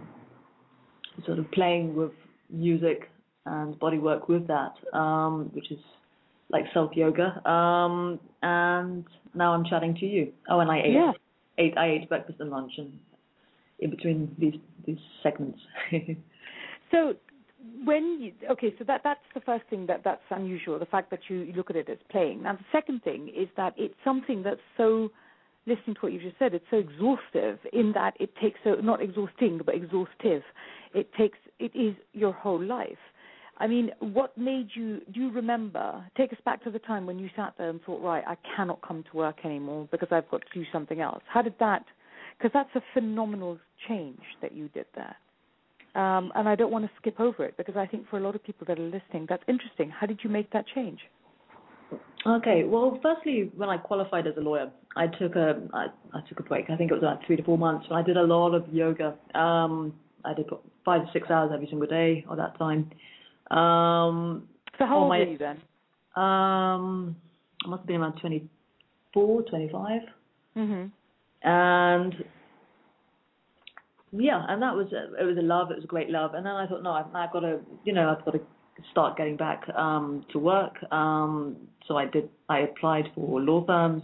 sort 1.25 1.37
of 1.39 1.51
playing 1.51 1.95
with 1.95 2.11
music 2.49 3.11
and 3.45 3.77
body 3.79 3.97
work 3.97 4.29
with 4.29 4.47
that, 4.47 4.73
um, 4.97 5.51
which 5.53 5.69
is 5.71 5.79
like 6.49 6.63
self 6.73 6.91
yoga. 6.95 7.45
Um, 7.49 8.19
and 8.41 9.05
now 9.33 9.53
I'm 9.53 9.65
chatting 9.65 9.95
to 9.95 10.05
you. 10.05 10.31
Oh, 10.49 10.59
and 10.61 10.71
I 10.71 10.79
ate, 10.79 10.93
Yeah. 10.93 11.11
ate 11.57 11.77
I 11.77 11.87
ate 11.89 12.09
breakfast 12.09 12.39
and 12.39 12.49
lunch, 12.49 12.71
and 12.77 12.97
in 13.79 13.89
between 13.89 14.35
these 14.39 14.55
these 14.85 14.99
segments. 15.21 15.59
So 16.91 17.15
when 17.85 18.19
you 18.21 18.33
okay, 18.51 18.73
so 18.77 18.83
that 18.85 19.01
that's 19.03 19.19
the 19.33 19.41
first 19.41 19.63
thing 19.69 19.85
that 19.87 20.01
that's 20.03 20.21
unusual, 20.29 20.79
the 20.79 20.85
fact 20.85 21.09
that 21.11 21.19
you, 21.29 21.51
look 21.55 21.69
at 21.69 21.75
it 21.75 21.89
as 21.89 21.97
playing. 22.09 22.43
Now 22.43 22.53
the 22.53 22.65
second 22.71 23.03
thing 23.03 23.29
is 23.29 23.47
that 23.57 23.73
it's 23.77 23.95
something 24.03 24.43
that's 24.43 24.61
so 24.77 25.11
listening 25.65 25.95
to 25.95 26.01
what 26.01 26.11
you 26.11 26.19
just 26.19 26.37
said, 26.39 26.53
it's 26.53 26.65
so 26.69 26.77
exhaustive 26.77 27.59
in 27.71 27.93
that 27.93 28.15
it 28.19 28.31
takes 28.41 28.59
so 28.63 28.75
not 28.75 29.01
exhausting 29.01 29.61
but 29.65 29.75
exhaustive. 29.75 30.43
It 30.93 31.13
takes 31.17 31.37
it 31.59 31.75
is 31.75 31.95
your 32.13 32.33
whole 32.33 32.61
life. 32.61 32.97
I 33.59 33.67
mean, 33.67 33.91
what 33.99 34.37
made 34.37 34.69
you 34.73 35.01
do 35.13 35.21
you 35.21 35.31
remember 35.31 36.03
take 36.17 36.33
us 36.33 36.39
back 36.43 36.63
to 36.65 36.71
the 36.71 36.79
time 36.79 37.05
when 37.05 37.19
you 37.19 37.29
sat 37.35 37.53
there 37.57 37.69
and 37.69 37.81
thought, 37.83 38.01
right, 38.01 38.23
I 38.27 38.35
cannot 38.55 38.81
come 38.85 39.03
to 39.11 39.17
work 39.17 39.45
anymore 39.45 39.87
because 39.91 40.09
I've 40.11 40.29
got 40.29 40.41
to 40.41 40.59
do 40.59 40.65
something 40.71 40.99
else. 40.99 41.23
How 41.27 41.41
did 41.41 41.55
that 41.59 41.85
because 42.37 42.51
that's 42.53 42.75
a 42.75 42.81
phenomenal 42.93 43.57
change 43.87 44.21
that 44.41 44.53
you 44.53 44.67
did 44.69 44.85
there. 44.95 45.15
Um, 45.95 46.31
and 46.35 46.49
I 46.49 46.55
don't 46.55 46.71
want 46.71 46.85
to 46.85 46.91
skip 46.97 47.19
over 47.19 47.45
it 47.45 47.55
because 47.55 47.75
I 47.77 47.85
think 47.85 48.09
for 48.09 48.17
a 48.17 48.19
lot 48.21 48.35
of 48.35 48.43
people 48.43 48.65
that 48.67 48.79
are 48.79 48.83
listening, 48.83 49.27
that's 49.29 49.43
interesting. 49.47 49.89
How 49.91 50.07
did 50.07 50.19
you 50.23 50.29
make 50.29 50.49
that 50.51 50.65
change? 50.73 50.99
Okay. 52.25 52.63
Well, 52.63 52.99
firstly, 53.03 53.51
when 53.55 53.69
I 53.69 53.77
qualified 53.77 54.25
as 54.25 54.33
a 54.37 54.39
lawyer, 54.39 54.71
I 54.95 55.07
took 55.07 55.35
a 55.35 55.61
I, 55.73 55.87
I 56.13 56.21
took 56.27 56.39
a 56.39 56.43
break. 56.43 56.69
I 56.69 56.77
think 56.77 56.89
it 56.89 56.95
was 56.95 57.03
about 57.03 57.19
three 57.27 57.35
to 57.35 57.43
four 57.43 57.57
months. 57.57 57.85
And 57.89 57.97
I 57.97 58.01
did 58.01 58.17
a 58.17 58.23
lot 58.23 58.55
of 58.55 58.67
yoga. 58.73 59.15
Um, 59.35 59.93
I 60.25 60.33
did 60.33 60.49
five 60.85 61.05
to 61.05 61.11
six 61.11 61.29
hours 61.29 61.51
every 61.53 61.67
single 61.67 61.87
day 61.87 62.25
of 62.27 62.37
that 62.37 62.57
time. 62.57 62.89
Um, 63.51 64.47
So 64.79 64.85
how 64.85 64.99
old 64.99 65.09
my- 65.09 65.19
were 65.19 65.25
you 65.25 65.37
then? 65.37 65.61
um, 66.15 67.15
I 67.65 67.67
must 67.67 67.81
have 67.81 67.87
been 67.87 68.01
around 68.01 68.19
24, 68.19 69.43
25. 69.43 70.01
hmm 70.55 70.85
and 71.45 72.23
yeah, 74.15 74.45
and 74.47 74.61
that 74.61 74.75
was 74.75 74.87
a, 74.93 75.21
it 75.21 75.25
was 75.25 75.37
a 75.37 75.41
love. 75.41 75.71
It 75.71 75.75
was 75.75 75.83
a 75.83 75.87
great 75.87 76.09
love. 76.09 76.35
And 76.35 76.45
then 76.45 76.53
I 76.53 76.67
thought, 76.67 76.83
no, 76.83 76.91
I've, 76.91 77.13
I've 77.15 77.33
got 77.33 77.41
to, 77.41 77.59
you 77.83 77.93
know, 77.93 78.09
I've 78.09 78.23
got 78.23 78.31
to 78.31 78.41
start 78.91 79.17
getting 79.17 79.37
back 79.37 79.63
um, 79.75 80.25
to 80.31 80.39
work. 80.39 80.75
Um, 80.91 81.57
so 81.87 81.97
I 81.97 82.05
did. 82.05 82.29
I 82.47 82.59
applied 82.59 83.05
for 83.15 83.41
law 83.41 83.65
firms, 83.65 84.03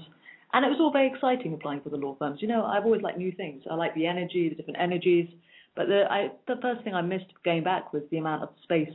and 0.53 0.65
it 0.65 0.69
was 0.69 0.77
all 0.79 0.91
very 0.91 1.11
exciting 1.13 1.53
applying 1.53 1.81
for 1.81 1.89
the 1.89 1.97
law 1.97 2.15
firms. 2.17 2.41
You 2.41 2.47
know, 2.47 2.65
I've 2.65 2.85
always 2.85 3.01
liked 3.01 3.17
new 3.17 3.31
things. 3.31 3.63
I 3.69 3.75
like 3.75 3.93
the 3.95 4.07
energy, 4.07 4.49
the 4.49 4.55
different 4.55 4.79
energies. 4.79 5.27
But 5.75 5.87
the 5.87 6.05
I, 6.09 6.31
the 6.47 6.55
first 6.61 6.83
thing 6.83 6.95
I 6.95 7.01
missed 7.01 7.31
going 7.45 7.63
back 7.63 7.93
was 7.93 8.03
the 8.09 8.17
amount 8.17 8.43
of 8.43 8.49
space, 8.63 8.89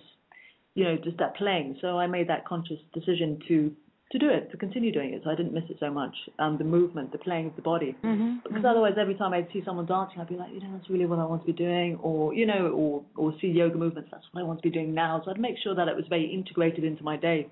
you 0.75 0.85
know, 0.85 0.97
just 1.03 1.19
that 1.19 1.37
playing. 1.37 1.79
So 1.81 1.99
I 1.99 2.07
made 2.09 2.29
that 2.29 2.45
conscious 2.45 2.79
decision 2.93 3.39
to 3.49 3.73
to 4.13 4.19
do 4.19 4.29
it, 4.29 4.51
to 4.51 4.57
continue 4.57 4.93
doing 4.93 5.13
it. 5.15 5.23
So 5.25 5.31
I 5.31 5.35
didn't 5.35 5.53
miss 5.53 5.65
it 5.69 5.77
so 5.81 5.91
much. 5.91 6.15
Um, 6.39 6.59
the 6.59 6.65
movement, 6.65 7.11
the 7.13 7.19
playing 7.19 7.47
of 7.47 7.57
the 7.57 7.63
body. 7.63 7.97
hmm 8.03 8.37
Because 8.45 8.65
otherwise, 8.65 8.95
every 8.99 9.15
time 9.15 9.33
I'd 9.33 9.49
see 9.53 9.63
someone 9.65 9.87
dancing, 9.87 10.21
I'd 10.21 10.29
be 10.29 10.37
like, 10.37 10.53
you 10.53 10.61
know, 10.61 10.71
that's 10.77 10.89
really 10.91 11.07
what 11.07 11.19
I 11.19 11.25
want 11.25 11.43
to 11.43 11.47
be 11.47 11.53
doing, 11.53 11.99
or 12.03 12.35
you 12.35 12.47
know, 12.47 12.69
or 12.69 13.05
or 13.17 13.35
see 13.41 13.49
yoga 13.49 13.77
movements, 13.77 14.11
that's 14.13 14.25
what 14.33 14.43
I 14.43 14.45
want 14.45 14.63
to 14.63 14.69
be 14.69 14.71
doing 14.71 14.95
now. 14.95 15.23
So 15.25 15.31
I'd 15.31 15.41
make 15.41 15.57
sure 15.63 15.75
that 15.75 15.89
it 15.89 15.97
was 15.97 16.05
very 16.09 16.27
integrated 16.33 16.85
into 16.85 17.03
my 17.03 17.17
day, 17.17 17.49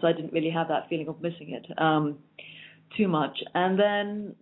so 0.00 0.06
I 0.06 0.12
didn't 0.12 0.32
really 0.32 0.50
have 0.50 0.68
that 0.68 0.88
feeling 0.88 1.08
of 1.08 1.20
missing 1.20 1.50
it 1.50 1.66
um, 1.78 2.18
too 2.96 3.08
much. 3.08 3.36
And 3.54 3.78
then 3.78 4.36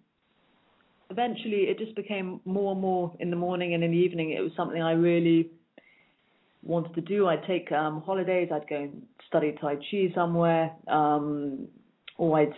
eventually, 1.10 1.62
it 1.70 1.78
just 1.78 1.96
became 1.96 2.40
more 2.44 2.72
and 2.72 2.80
more 2.80 3.14
in 3.18 3.30
the 3.30 3.36
morning 3.36 3.74
and 3.74 3.82
in 3.82 3.90
the 3.90 3.96
evening. 3.96 4.30
It 4.30 4.40
was 4.40 4.52
something 4.56 4.80
I 4.80 4.92
really 4.92 5.50
wanted 6.62 6.94
to 6.94 7.00
do. 7.00 7.26
I'd 7.26 7.44
take 7.46 7.70
um, 7.72 8.02
holidays. 8.02 8.48
I'd 8.52 8.68
go 8.68 8.76
and 8.76 9.02
study 9.26 9.54
Tai 9.60 9.76
Chi 9.76 10.12
somewhere, 10.14 10.72
um, 10.88 11.68
or 12.16 12.38
I'd 12.38 12.54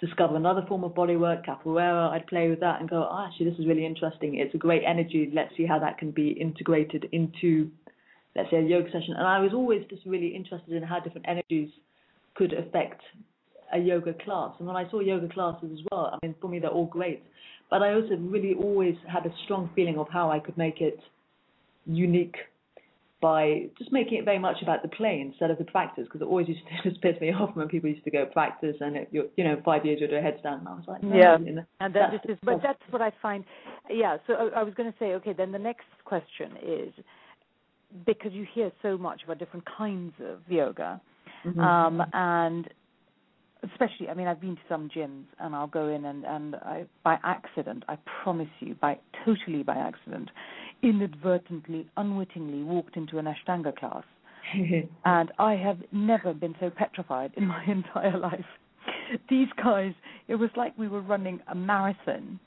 discover 0.00 0.36
another 0.36 0.64
form 0.68 0.84
of 0.84 0.92
bodywork, 0.92 1.46
capoeira. 1.46 2.10
I'd 2.10 2.26
play 2.26 2.48
with 2.48 2.60
that 2.60 2.80
and 2.80 2.88
go, 2.88 3.08
oh, 3.10 3.26
actually, 3.26 3.50
this 3.50 3.58
is 3.58 3.66
really 3.66 3.86
interesting. 3.86 4.36
It's 4.36 4.54
a 4.54 4.58
great 4.58 4.82
energy. 4.86 5.30
Let's 5.32 5.56
see 5.56 5.66
how 5.66 5.78
that 5.78 5.98
can 5.98 6.10
be 6.10 6.30
integrated 6.30 7.08
into, 7.12 7.70
let's 8.36 8.50
say, 8.50 8.58
a 8.58 8.62
yoga 8.62 8.90
session. 8.90 9.14
And 9.16 9.26
I 9.26 9.38
was 9.40 9.52
always 9.54 9.82
just 9.88 10.02
really 10.04 10.28
interested 10.28 10.74
in 10.74 10.82
how 10.82 11.00
different 11.00 11.26
energies 11.28 11.70
could 12.34 12.52
affect 12.52 13.00
a 13.72 13.78
yoga 13.78 14.12
class. 14.12 14.54
And 14.58 14.66
when 14.66 14.76
I 14.76 14.88
saw 14.90 15.00
yoga 15.00 15.28
classes 15.28 15.70
as 15.72 15.80
well, 15.90 16.10
I 16.12 16.26
mean, 16.26 16.34
for 16.40 16.48
me, 16.48 16.58
they're 16.58 16.70
all 16.70 16.86
great. 16.86 17.22
But 17.70 17.82
I 17.82 17.94
also 17.94 18.16
really 18.16 18.54
always 18.54 18.96
had 19.10 19.24
a 19.26 19.34
strong 19.44 19.70
feeling 19.74 19.98
of 19.98 20.08
how 20.08 20.30
I 20.30 20.38
could 20.38 20.58
make 20.58 20.80
it 20.80 20.98
unique 21.86 22.36
by 23.20 23.68
just 23.78 23.90
making 23.92 24.18
it 24.18 24.24
very 24.24 24.38
much 24.38 24.56
about 24.62 24.82
the 24.82 24.88
play 24.88 25.20
instead 25.20 25.50
of 25.50 25.58
the 25.58 25.64
practice 25.64 26.04
because 26.04 26.20
it 26.20 26.24
always 26.24 26.48
used 26.48 26.60
to 26.66 26.88
just 26.90 27.00
piss 27.00 27.18
me 27.20 27.32
off 27.32 27.54
when 27.54 27.68
people 27.68 27.88
used 27.88 28.04
to 28.04 28.10
go 28.10 28.26
practice 28.26 28.76
and 28.80 28.96
it, 28.96 29.08
you're, 29.12 29.26
you 29.36 29.44
know 29.44 29.60
five 29.64 29.84
years 29.84 29.98
you'll 30.00 30.10
do 30.10 30.16
a 30.16 30.20
headstand 30.20 30.58
and 30.58 30.68
I 30.68 30.74
was 30.74 30.84
like 30.86 31.02
no, 31.02 31.16
Yeah. 31.16 31.38
you 31.38 31.52
know, 31.52 31.64
And 31.80 31.94
that 31.94 32.10
that's 32.12 32.24
is, 32.28 32.38
but 32.42 32.60
that's 32.62 32.82
what 32.90 33.00
I 33.00 33.12
find. 33.22 33.44
Yeah. 33.88 34.18
So 34.26 34.34
I, 34.34 34.60
I 34.60 34.62
was 34.62 34.74
going 34.74 34.90
to 34.90 34.98
say, 34.98 35.14
okay, 35.14 35.32
then 35.32 35.52
the 35.52 35.58
next 35.58 35.86
question 36.04 36.52
is 36.62 36.92
because 38.06 38.32
you 38.32 38.46
hear 38.52 38.72
so 38.82 38.98
much 38.98 39.22
about 39.24 39.38
different 39.38 39.64
kinds 39.66 40.14
of 40.20 40.40
yoga, 40.48 41.00
Mhm. 41.46 41.60
um, 41.60 42.02
and 42.12 42.68
especially, 43.62 44.08
I 44.08 44.14
mean, 44.14 44.26
I've 44.26 44.40
been 44.40 44.56
to 44.56 44.62
some 44.68 44.88
gyms, 44.88 45.24
and 45.38 45.54
I'll 45.54 45.66
go 45.66 45.88
in 45.88 46.04
and 46.04 46.24
and 46.24 46.56
I, 46.56 46.86
by 47.02 47.18
accident, 47.22 47.84
I 47.88 47.96
promise 48.22 48.48
you, 48.60 48.74
by 48.74 48.98
totally 49.24 49.62
by 49.62 49.76
accident, 49.76 50.30
inadvertently, 50.84 51.86
unwittingly 51.96 52.62
walked 52.62 52.96
into 52.96 53.18
an 53.18 53.26
Ashtanga 53.26 53.74
class, 53.76 54.04
and 55.04 55.32
I 55.38 55.54
have 55.54 55.78
never 55.90 56.34
been 56.34 56.54
so 56.60 56.70
petrified 56.70 57.32
in 57.36 57.46
my 57.46 57.64
entire 57.68 58.18
life. 58.18 58.44
These 59.28 59.48
guys, 59.62 59.94
it 60.28 60.36
was 60.36 60.50
like 60.56 60.76
we 60.78 60.88
were 60.88 61.00
running 61.00 61.40
a 61.48 61.54
marathon 61.54 62.38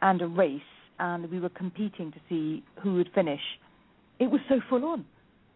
and 0.00 0.22
a 0.22 0.26
race, 0.26 0.60
and 0.98 1.30
we 1.30 1.40
were 1.40 1.50
competing 1.50 2.12
to 2.12 2.18
see 2.28 2.62
who 2.82 2.94
would 2.94 3.10
finish. 3.14 3.40
It 4.18 4.30
was 4.30 4.40
so 4.48 4.60
full 4.68 4.84
on. 4.84 5.04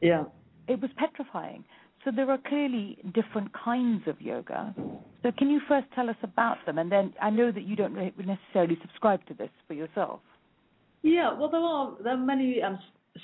yeah 0.01 0.25
It 0.68 0.81
was 0.81 0.90
petrifying. 0.97 1.64
So 2.05 2.11
there 2.14 2.31
are 2.31 2.38
clearly 2.49 2.99
different 3.14 3.51
kinds 3.55 4.03
of 4.07 4.20
yoga. 4.20 4.75
So 5.23 5.33
can 5.38 5.49
you 5.49 5.61
first 5.66 5.87
tell 5.94 6.11
us 6.11 6.16
about 6.23 6.59
them, 6.66 6.79
and 6.79 6.92
then 6.92 7.14
I 7.23 7.31
know 7.31 7.51
that 7.51 7.62
you 7.62 7.77
don't 7.77 7.94
necessarily 7.94 8.77
subscribe 8.83 9.25
to 9.27 9.35
this 9.35 9.49
for 9.66 9.73
yourself. 9.73 10.20
Yeah 11.05 11.33
well 11.38 11.51
there 11.51 11.61
are 11.61 11.93
there 12.03 12.14
are 12.14 12.17
many 12.17 12.61
um 12.62 12.79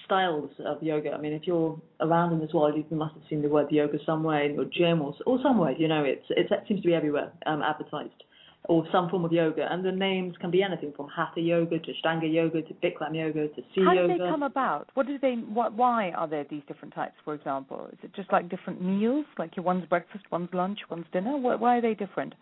styles 0.05 0.51
of 0.66 0.81
yoga 0.83 1.11
I 1.12 1.21
mean 1.21 1.33
if 1.33 1.47
you're 1.47 1.81
around 2.01 2.33
in 2.33 2.38
this 2.38 2.53
world 2.53 2.77
you 2.77 2.97
must 2.97 3.14
have 3.14 3.25
seen 3.29 3.43
the 3.43 3.49
word 3.49 3.66
yoga 3.73 3.99
somewhere 4.07 4.45
in 4.45 4.55
your 4.55 4.66
gym 4.66 5.01
or 5.03 5.14
or 5.27 5.40
somewhere 5.43 5.73
you 5.73 5.88
know 5.88 6.05
it's 6.05 6.27
it's 6.31 6.51
it 6.53 6.62
seems 6.69 6.83
to 6.83 6.87
be 6.87 6.95
everywhere 6.95 7.33
um 7.47 7.62
advertised 7.62 8.23
or 8.69 8.87
some 8.93 9.09
form 9.09 9.25
of 9.25 9.33
yoga 9.33 9.66
and 9.73 9.83
the 9.83 9.90
names 9.90 10.37
can 10.40 10.51
be 10.51 10.62
anything 10.62 10.93
from 10.95 11.09
hatha 11.09 11.40
yoga 11.40 11.79
to 11.79 11.90
ashtanga 11.93 12.31
yoga 12.33 12.61
to 12.62 12.75
bikram 12.75 13.16
yoga 13.16 13.49
to 13.49 13.62
sea 13.75 13.83
How 13.83 13.95
yoga 13.95 14.12
do 14.12 14.19
they 14.19 14.29
come 14.29 14.43
about? 14.43 14.90
What 14.93 15.07
do 15.07 15.19
they? 15.19 15.33
What, 15.33 15.73
why 15.73 16.11
are 16.11 16.29
there 16.29 16.45
these 16.49 16.62
different 16.69 16.95
types? 16.95 17.14
For 17.25 17.33
example, 17.33 17.88
is 17.90 17.99
it 18.03 18.14
just 18.14 18.31
like 18.31 18.51
different 18.51 18.83
meals, 18.83 19.25
like 19.38 19.57
your 19.57 19.64
one's 19.64 19.87
breakfast, 19.87 20.25
one's 20.31 20.51
lunch, 20.53 20.81
one's 20.90 21.07
dinner? 21.11 21.38
Why, 21.38 21.55
why 21.55 21.79
are 21.79 21.81
they 21.81 21.95
different? 21.95 22.35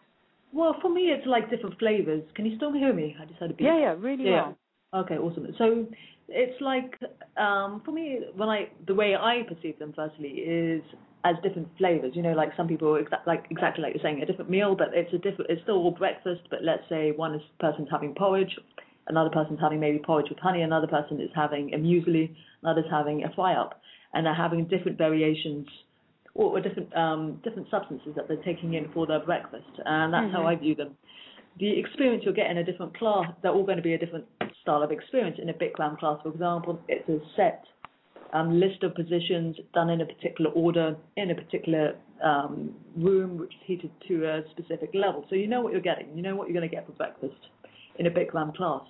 well 0.52 0.74
for 0.80 0.90
me 0.90 1.02
it's 1.14 1.26
like 1.26 1.50
different 1.50 1.78
flavors 1.78 2.22
can 2.34 2.46
you 2.46 2.56
still 2.56 2.72
hear 2.72 2.92
me 2.92 3.14
I 3.20 3.24
just 3.26 3.38
had 3.38 3.50
a 3.50 3.54
beep. 3.54 3.66
Yeah, 3.66 3.78
yeah, 3.78 3.94
really 3.98 4.24
Yeah. 4.24 4.42
well. 4.42 4.58
Okay, 4.94 5.16
awesome. 5.18 5.46
So 5.58 5.86
it's 6.28 6.60
like 6.60 6.94
um, 7.36 7.82
for 7.84 7.92
me, 7.92 8.20
when 8.34 8.48
I 8.48 8.68
the 8.86 8.94
way 8.94 9.14
I 9.14 9.42
perceive 9.46 9.78
them 9.78 9.92
firstly 9.94 10.28
is 10.28 10.82
as 11.24 11.34
different 11.42 11.68
flavors. 11.76 12.12
You 12.14 12.22
know, 12.22 12.32
like 12.32 12.50
some 12.56 12.68
people 12.68 12.92
exa- 12.94 13.26
like 13.26 13.44
exactly 13.50 13.82
like 13.82 13.94
you're 13.94 14.02
saying, 14.02 14.22
a 14.22 14.26
different 14.26 14.50
meal, 14.50 14.74
but 14.76 14.88
it's 14.94 15.12
a 15.12 15.18
different. 15.18 15.50
It's 15.50 15.62
still 15.62 15.76
all 15.76 15.90
breakfast, 15.90 16.42
but 16.50 16.60
let's 16.62 16.82
say 16.88 17.12
one 17.12 17.34
is 17.34 17.42
person's 17.60 17.88
having 17.90 18.14
porridge, 18.14 18.56
another 19.08 19.30
person's 19.30 19.60
having 19.60 19.80
maybe 19.80 19.98
porridge 19.98 20.28
with 20.30 20.38
honey, 20.38 20.62
another 20.62 20.86
person 20.86 21.20
is 21.20 21.30
having 21.34 21.74
a 21.74 21.76
muesli, 21.76 22.34
another's 22.62 22.90
having 22.90 23.24
a 23.24 23.32
fry 23.34 23.54
up, 23.54 23.80
and 24.14 24.24
they're 24.24 24.34
having 24.34 24.66
different 24.68 24.96
variations 24.96 25.66
or, 26.34 26.56
or 26.56 26.60
different 26.60 26.96
um, 26.96 27.40
different 27.44 27.68
substances 27.70 28.12
that 28.16 28.26
they're 28.28 28.42
taking 28.42 28.72
in 28.74 28.90
for 28.94 29.06
their 29.06 29.20
breakfast, 29.20 29.68
and 29.84 30.14
that's 30.14 30.32
how 30.32 30.42
Mhm. 30.42 30.46
I 30.46 30.56
view 30.56 30.74
them. 30.74 30.96
The 31.58 31.78
experience 31.78 32.22
you'll 32.24 32.34
get 32.34 32.50
in 32.50 32.58
a 32.58 32.64
different 32.64 32.96
class, 32.96 33.26
they're 33.42 33.52
all 33.52 33.64
going 33.64 33.78
to 33.78 33.82
be 33.82 33.94
a 33.94 33.98
different 33.98 34.24
style 34.62 34.82
of 34.82 34.90
experience. 34.90 35.38
In 35.40 35.48
a 35.48 35.54
Bikram 35.54 35.98
class, 35.98 36.18
for 36.22 36.30
example, 36.30 36.80
it's 36.88 37.08
a 37.08 37.18
set 37.36 37.64
um, 38.32 38.60
list 38.60 38.82
of 38.82 38.94
positions 38.94 39.56
done 39.74 39.90
in 39.90 40.00
a 40.00 40.06
particular 40.06 40.50
order 40.52 40.96
in 41.16 41.30
a 41.30 41.34
particular 41.34 41.96
um, 42.22 42.74
room, 42.96 43.38
which 43.38 43.50
is 43.50 43.60
heated 43.66 43.90
to 44.08 44.24
a 44.26 44.42
specific 44.50 44.90
level. 44.94 45.24
So 45.30 45.36
you 45.36 45.46
know 45.46 45.62
what 45.62 45.72
you're 45.72 45.80
getting. 45.80 46.14
You 46.14 46.22
know 46.22 46.36
what 46.36 46.48
you're 46.48 46.58
going 46.58 46.68
to 46.68 46.74
get 46.74 46.86
for 46.86 46.92
breakfast 46.92 47.40
in 47.98 48.06
a 48.06 48.10
Bikram 48.10 48.54
class. 48.54 48.82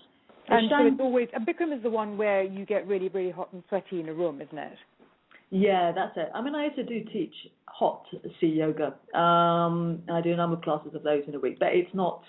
And 0.48 0.70
so 0.70 0.86
it's 0.86 1.00
always 1.00 1.28
a 1.36 1.40
Bikram 1.40 1.76
is 1.76 1.82
the 1.82 1.90
one 1.90 2.16
where 2.16 2.42
you 2.42 2.64
get 2.64 2.86
really, 2.86 3.08
really 3.08 3.30
hot 3.30 3.52
and 3.52 3.62
sweaty 3.68 4.00
in 4.00 4.08
a 4.08 4.14
room, 4.14 4.40
isn't 4.40 4.58
it? 4.58 4.72
Yeah, 5.50 5.92
that's 5.94 6.16
it. 6.16 6.30
I 6.34 6.42
mean, 6.42 6.54
I 6.54 6.68
also 6.68 6.82
do 6.82 7.04
teach 7.12 7.34
hot 7.66 8.04
CYoga. 8.42 8.92
Um, 9.16 10.02
I 10.10 10.20
do 10.20 10.32
a 10.32 10.36
number 10.36 10.56
of 10.56 10.62
classes 10.62 10.94
of 10.94 11.02
those 11.02 11.22
in 11.26 11.34
a 11.34 11.38
week, 11.38 11.58
but 11.58 11.68
it's 11.72 11.94
not. 11.94 12.22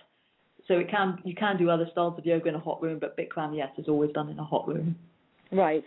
So 0.70 0.76
it 0.76 0.90
can 0.90 1.18
you 1.26 1.34
can 1.34 1.58
do 1.58 1.70
other 1.70 1.88
styles 1.92 2.18
of 2.18 2.26
yoga 2.26 2.48
in 2.48 2.56
a 2.56 2.60
hot 2.60 2.82
room, 2.82 3.00
but 3.00 3.18
Bikram, 3.18 3.58
yes, 3.58 3.70
is 3.78 3.90
always 3.90 4.12
done 4.12 4.30
in 4.30 4.38
a 4.38 4.44
hot 4.46 4.68
room. 4.68 4.96
Right. 5.52 5.84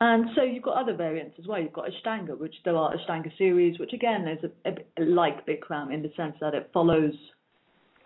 And 0.00 0.30
so 0.34 0.42
you've 0.42 0.62
got 0.62 0.82
other 0.82 0.96
variants 0.96 1.36
as 1.38 1.46
well. 1.46 1.60
You've 1.60 1.74
got 1.74 1.84
Ashtanga, 1.84 2.38
which 2.38 2.54
there 2.64 2.74
are 2.74 2.94
Ashtanga 2.96 3.36
series, 3.36 3.78
which 3.78 3.92
again 3.92 4.26
is 4.26 4.50
a, 4.64 4.70
a, 4.70 5.04
like 5.04 5.46
Bikram 5.46 5.92
in 5.92 6.02
the 6.02 6.10
sense 6.16 6.34
that 6.40 6.54
it 6.54 6.70
follows 6.72 7.12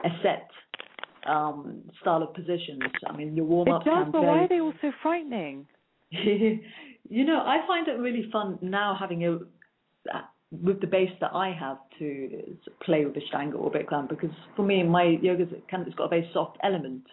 a 0.04 0.08
set 0.24 0.50
um, 1.32 1.82
style 2.00 2.24
of 2.24 2.34
positions. 2.34 2.82
I 3.06 3.16
mean, 3.16 3.36
your 3.36 3.44
warm 3.44 3.70
up. 3.70 3.82
It 3.82 3.90
does, 3.90 4.08
but 4.10 4.22
why 4.24 4.40
are 4.40 4.48
they 4.48 4.60
all 4.60 4.74
so 4.82 4.90
frightening? 5.02 5.68
you 6.10 7.24
know, 7.24 7.38
I 7.38 7.64
find 7.68 7.86
it 7.86 7.92
really 7.92 8.28
fun 8.32 8.58
now 8.60 8.96
having 8.98 9.24
a 9.24 9.38
with 10.62 10.80
the 10.80 10.86
base 10.86 11.10
that 11.20 11.32
I 11.34 11.52
have 11.52 11.78
to 11.98 12.56
play 12.84 13.04
with 13.04 13.14
Ashtanga 13.14 13.54
or 13.54 13.70
Bikram 13.70 14.08
because 14.08 14.30
for 14.56 14.62
me, 14.62 14.82
my 14.82 15.18
yoga's 15.22 15.48
kind 15.70 15.82
of, 15.82 15.88
it's 15.88 15.96
got 15.96 16.04
a 16.04 16.08
very 16.08 16.30
soft 16.32 16.58
element. 16.62 17.04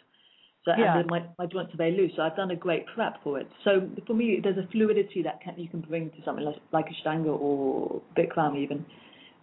So 0.64 0.72
yeah. 0.78 1.00
and 1.00 1.10
my 1.10 1.24
my 1.40 1.48
joints 1.48 1.74
are 1.74 1.78
very 1.78 1.98
loose, 1.98 2.12
so 2.16 2.22
I've 2.22 2.36
done 2.36 2.52
a 2.52 2.56
great 2.56 2.86
prep 2.94 3.24
for 3.24 3.40
it. 3.40 3.48
So 3.64 3.90
for 4.06 4.14
me, 4.14 4.40
there's 4.44 4.58
a 4.58 4.68
fluidity 4.72 5.24
that 5.24 5.42
can, 5.42 5.56
you 5.58 5.68
can 5.68 5.82
bring 5.82 6.12
to 6.12 6.18
something 6.24 6.46
like, 6.46 6.58
like 6.72 6.86
Ashtanga 6.86 7.40
or 7.40 8.02
Bikram 8.16 8.56
even, 8.56 8.86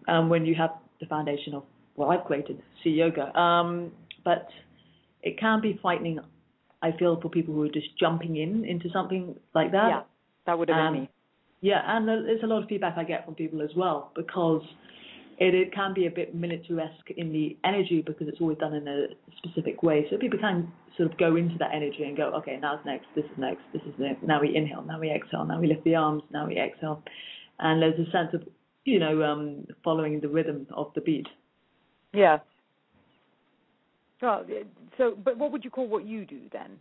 um, 0.07 0.29
when 0.29 0.47
you 0.47 0.55
have 0.55 0.71
the 1.01 1.07
foundation 1.07 1.55
of 1.55 1.65
what 1.97 2.17
I've 2.17 2.25
created, 2.25 2.63
C 2.85 2.91
Yoga. 2.91 3.37
Um, 3.37 3.91
but 4.25 4.47
it 5.23 5.41
can 5.41 5.61
be 5.61 5.79
frightening. 5.83 6.21
I 6.83 6.93
feel 6.93 7.21
for 7.21 7.29
people 7.29 7.53
who 7.53 7.65
are 7.65 7.69
just 7.69 7.99
jumping 7.99 8.37
in 8.37 8.65
into 8.65 8.89
something 8.91 9.35
like 9.55 9.73
that. 9.73 9.89
Yeah, 9.89 10.03
that 10.47 10.57
would 10.57 10.69
have 10.69 10.77
been 10.77 10.87
Um, 10.87 10.95
me. 10.95 11.11
Yeah, 11.61 11.83
and 11.85 12.07
there's 12.07 12.43
a 12.43 12.47
lot 12.47 12.63
of 12.63 12.69
feedback 12.69 12.97
I 12.97 13.05
get 13.05 13.25
from 13.25 13.35
people 13.35 13.63
as 13.63 13.71
well 13.77 14.13
because 14.15 14.63
it, 15.39 15.55
it 15.55 15.73
can 15.73 15.93
be 15.93 16.07
a 16.07 16.11
bit 16.11 16.37
militaresque 16.37 17.11
in 17.17 17.33
the 17.33 17.57
energy 17.65 18.03
because 18.05 18.29
it's 18.29 18.41
always 18.41 18.59
done 18.59 18.75
in 18.75 18.87
a 18.87 19.07
specific 19.39 19.83
way. 19.83 20.07
So 20.11 20.19
people 20.19 20.39
can 20.39 20.73
sort 20.97 21.11
of 21.11 21.19
go 21.19 21.37
into 21.37 21.57
that 21.59 21.71
energy 21.75 22.05
and 22.05 22.17
go, 22.17 22.33
okay, 22.37 22.59
now's 22.61 22.79
next, 22.85 23.07
this 23.15 23.25
is 23.25 23.39
next, 23.39 23.63
this 23.73 23.83
is 23.83 23.95
next. 23.99 24.23
Now 24.23 24.41
we 24.41 24.55
inhale, 24.55 24.83
now 24.83 25.01
we 25.01 25.11
exhale, 25.11 25.45
now 25.45 25.61
we 25.61 25.67
lift 25.67 25.85
the 25.85 25.97
arms, 25.97 26.23
now 26.31 26.47
we 26.47 26.59
exhale, 26.59 27.03
and 27.59 27.83
there's 27.83 27.99
a 27.99 28.11
sense 28.11 28.35
of 28.35 28.43
you 28.85 28.99
know 28.99 29.23
um, 29.23 29.67
following 29.85 30.21
the 30.21 30.29
rhythm 30.29 30.67
of 30.75 30.93
the 30.95 31.01
beat. 31.01 31.27
Yeah. 32.13 32.39
Well, 34.21 34.45
so, 34.97 35.17
but 35.23 35.39
what 35.39 35.53
would 35.53 35.65
you 35.65 35.71
call 35.71 35.87
what 35.87 36.05
you 36.05 36.25
do 36.25 36.41
then? 36.53 36.79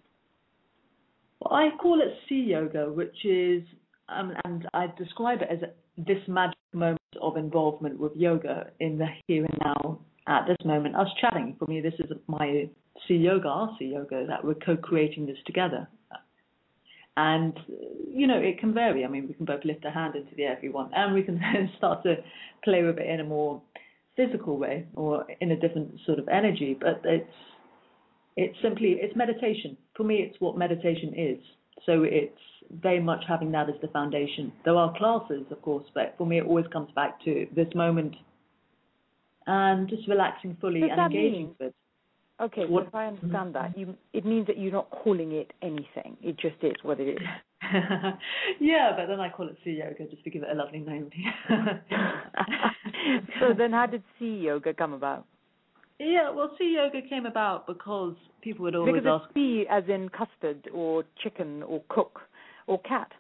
Well, 1.40 1.54
I 1.54 1.70
call 1.78 2.02
it 2.02 2.14
CYoga, 2.30 2.92
which 2.92 3.24
is, 3.24 3.62
um, 4.10 4.34
and 4.46 4.68
I 4.74 4.88
describe 4.98 5.40
it 5.42 5.50
as 5.52 5.60
this 5.98 6.20
magic 6.28 6.58
moment 6.74 7.00
of 7.22 7.38
involvement 7.38 8.00
with 8.00 8.14
yoga 8.16 8.68
in 8.80 8.98
the 8.98 9.08
here 9.28 9.46
and 9.46 9.60
now. 9.64 10.00
At 10.30 10.46
this 10.46 10.58
moment, 10.66 10.98
us 10.98 11.08
chatting. 11.22 11.56
For 11.58 11.68
me, 11.68 11.80
this 11.80 11.94
is 12.00 12.12
my 12.28 12.70
CYoga, 13.10 13.46
our 13.46 13.78
CYoga, 13.82 14.28
that 14.28 14.44
we're 14.44 14.56
co-creating 14.56 15.26
this 15.26 15.38
together. 15.46 15.88
And 17.16 17.58
you 18.14 18.28
know, 18.28 18.38
it 18.38 18.60
can 18.60 18.74
vary. 18.74 19.06
I 19.06 19.08
mean, 19.08 19.28
we 19.28 19.34
can 19.34 19.46
both 19.46 19.64
lift 19.64 19.86
a 19.86 19.90
hand 19.90 20.16
into 20.16 20.36
the 20.36 20.44
air 20.44 20.54
if 20.54 20.62
we 20.62 20.70
want, 20.70 20.92
and 20.94 21.14
we 21.14 21.24
can 21.24 21.40
then 21.54 21.72
start 21.78 22.04
to 22.04 22.18
play 22.64 22.84
with 22.84 22.98
it 22.98 23.10
in 23.10 23.22
a 23.22 23.24
more 23.24 23.62
physical 24.18 24.58
way 24.58 24.86
or 24.96 25.26
in 25.40 25.52
a 25.52 25.56
different 25.56 25.92
sort 26.06 26.20
of 26.20 26.28
energy. 26.28 26.78
But 26.80 27.02
it's 27.06 27.32
it's 28.36 28.58
simply 28.62 28.98
it's 29.02 29.16
meditation. 29.16 29.78
For 29.96 30.04
me, 30.04 30.18
it's 30.18 30.40
what 30.40 30.58
meditation 30.58 31.14
is. 31.16 31.40
So 31.86 32.04
it's 32.04 32.38
very 32.82 33.00
much 33.00 33.24
having 33.28 33.52
that 33.52 33.70
as 33.70 33.76
the 33.82 33.88
foundation. 33.90 34.52
There 34.66 34.76
are 34.76 34.94
classes, 34.98 35.46
of 35.52 35.62
course, 35.62 35.86
but 35.94 36.16
for 36.18 36.26
me, 36.28 36.40
it 36.40 36.46
always 36.46 36.66
comes 36.74 36.90
back 36.96 37.24
to 37.26 37.48
this 37.56 37.68
moment 37.76 38.16
and 39.46 39.88
just 39.88 40.08
relaxing 40.08 40.58
fully 40.60 40.82
Does 40.82 40.90
and 40.92 41.00
engaging 41.02 41.32
mean- 41.40 41.56
with 41.60 41.68
it. 41.70 41.76
Okay, 42.40 42.66
so 42.66 42.68
What- 42.68 42.88
if 42.88 42.94
I 42.94 43.08
understand 43.08 43.56
that, 43.56 43.72
mm-hmm. 43.72 43.80
you 43.80 43.98
it 44.14 44.24
means 44.24 44.46
that 44.46 44.60
you're 44.60 44.72
not 44.72 44.92
calling 44.92 45.32
it 45.32 45.54
anything. 45.64 46.18
It 46.22 46.38
just 46.38 46.58
is 46.62 46.76
what 46.84 47.00
it 47.00 47.08
is. 47.18 47.28
yeah, 48.60 48.92
but 48.96 49.08
then 49.08 49.20
I 49.20 49.30
call 49.30 49.48
it 49.48 49.58
sea 49.64 49.72
yoga 49.84 50.06
just 50.08 50.24
to 50.24 50.30
give 50.30 50.44
it 50.44 50.50
a 50.52 50.54
lovely 50.54 50.80
name. 50.80 51.10
so 53.40 53.54
then, 53.58 53.72
how 53.72 53.88
did 53.88 54.04
CYoga 54.22 54.78
come 54.78 54.94
about? 54.94 55.26
Yeah, 56.00 56.30
well, 56.30 56.52
CYoga 56.62 57.08
came 57.10 57.26
about 57.26 57.66
because 57.66 58.16
people 58.42 58.64
would 58.66 58.76
always 58.76 59.02
Because 59.04 59.22
ask 59.24 59.34
C 59.34 59.66
as 59.70 59.84
in 59.88 60.10
custard 60.10 60.70
or 60.74 61.04
chicken 61.24 61.64
or 61.64 61.82
cook 61.90 62.22
or 62.68 62.80
cat. 62.82 63.12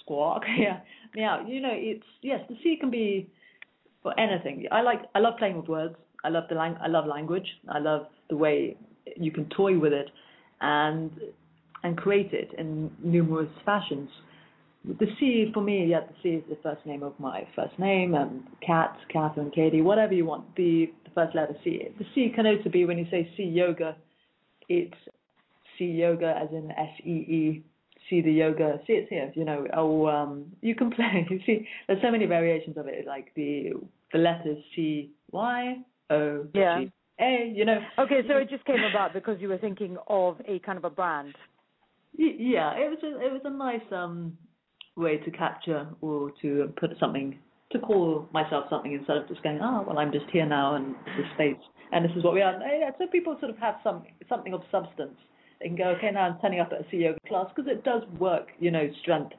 squawk. 0.00 0.42
Yeah, 0.58 0.80
yeah. 1.14 1.46
You 1.46 1.60
know, 1.60 1.72
it's 1.72 2.04
yes. 2.22 2.40
The 2.48 2.56
C 2.62 2.76
can 2.80 2.90
be 2.90 3.28
for 4.02 4.18
anything. 4.18 4.66
I 4.70 4.82
like. 4.82 5.02
I 5.14 5.18
love 5.18 5.34
playing 5.38 5.56
with 5.56 5.68
words. 5.68 5.94
I 6.24 6.28
love 6.28 6.44
the 6.48 6.54
lang- 6.54 6.78
I 6.80 6.86
love 6.88 7.06
language. 7.06 7.46
I 7.68 7.78
love 7.78 8.06
the 8.30 8.36
way 8.36 8.76
you 9.16 9.32
can 9.32 9.48
toy 9.56 9.78
with 9.78 9.92
it, 9.92 10.08
and 10.60 11.10
and 11.82 11.96
create 11.96 12.32
it 12.32 12.52
in 12.58 12.90
numerous 13.02 13.50
fashions. 13.64 14.08
The 14.84 15.06
C 15.18 15.50
for 15.54 15.60
me, 15.60 15.86
yeah, 15.86 16.00
the 16.00 16.14
C 16.22 16.28
is 16.36 16.44
the 16.48 16.58
first 16.62 16.84
name 16.86 17.02
of 17.02 17.18
my 17.18 17.46
first 17.56 17.76
name, 17.78 18.14
and 18.14 18.42
Cat, 18.66 18.96
Catherine, 19.12 19.50
Katie, 19.52 19.82
whatever 19.82 20.12
you 20.14 20.24
want. 20.26 20.44
The 20.56 20.90
first 21.14 21.34
letter 21.34 21.56
C. 21.64 21.88
The 21.98 22.04
C 22.14 22.32
can 22.34 22.46
also 22.46 22.68
be 22.70 22.84
when 22.84 22.98
you 22.98 23.06
say 23.10 23.30
sea 23.36 23.44
yoga, 23.44 23.96
it's 24.68 24.94
sea 25.78 25.86
yoga 25.86 26.34
as 26.40 26.48
in 26.50 26.70
S 26.70 27.00
E 27.04 27.10
E 27.10 27.64
see 28.10 28.20
the 28.20 28.32
yoga, 28.32 28.80
see 28.86 28.94
it's 28.94 29.08
here, 29.08 29.32
you 29.34 29.44
know, 29.44 29.66
oh, 29.74 30.06
um, 30.06 30.46
you 30.60 30.74
can 30.74 30.90
play. 30.94 31.26
You 31.30 31.40
see, 31.46 31.66
there's 31.86 32.02
so 32.02 32.10
many 32.10 32.26
variations 32.26 32.76
of 32.76 32.86
it, 32.86 33.06
like 33.06 33.32
the 33.34 33.72
the 34.12 34.18
letters 34.18 34.58
C 34.74 35.10
Y 35.30 35.76
O 36.10 36.46
Yeah. 36.54 36.80
G 36.80 36.92
A, 37.20 37.52
you 37.54 37.64
know. 37.64 37.78
Okay, 37.98 38.20
so 38.28 38.36
it 38.36 38.50
just 38.50 38.64
came 38.64 38.82
about 38.90 39.12
because 39.12 39.40
you 39.40 39.48
were 39.48 39.58
thinking 39.58 39.96
of 40.08 40.36
a 40.46 40.58
kind 40.60 40.78
of 40.78 40.84
a 40.84 40.90
brand. 40.90 41.34
Yeah, 42.16 42.74
it 42.76 42.90
was 42.90 42.98
a, 43.02 43.26
it 43.26 43.32
was 43.32 43.40
a 43.44 43.50
nice 43.50 43.92
um 43.92 44.36
way 44.96 45.16
to 45.16 45.30
capture 45.30 45.88
or 46.02 46.30
to 46.42 46.72
put 46.78 46.90
something 47.00 47.38
to 47.72 47.78
call 47.78 48.28
myself 48.32 48.64
something 48.70 48.92
instead 48.92 49.16
of 49.16 49.28
just 49.28 49.42
going, 49.42 49.58
oh 49.62 49.84
well, 49.86 49.98
I'm 49.98 50.12
just 50.12 50.26
here 50.32 50.46
now 50.46 50.76
and 50.76 50.94
this 50.94 51.24
is 51.24 51.26
space 51.34 51.62
and 51.92 52.04
this 52.04 52.12
is 52.16 52.24
what 52.24 52.34
we 52.34 52.42
are. 52.42 52.58
So 52.98 53.06
people 53.06 53.36
sort 53.40 53.50
of 53.50 53.58
have 53.58 53.76
some 53.84 54.02
something 54.28 54.54
of 54.54 54.62
substance. 54.70 55.16
They 55.60 55.68
can 55.68 55.76
go, 55.76 55.94
okay, 55.96 56.10
now 56.12 56.22
I'm 56.22 56.38
turning 56.40 56.60
up 56.60 56.70
at 56.72 56.92
a 56.92 56.96
yoga 56.96 57.18
class 57.28 57.46
because 57.54 57.70
it 57.70 57.84
does 57.84 58.02
work, 58.18 58.48
you 58.58 58.70
know, 58.70 58.90
strength, 59.02 59.32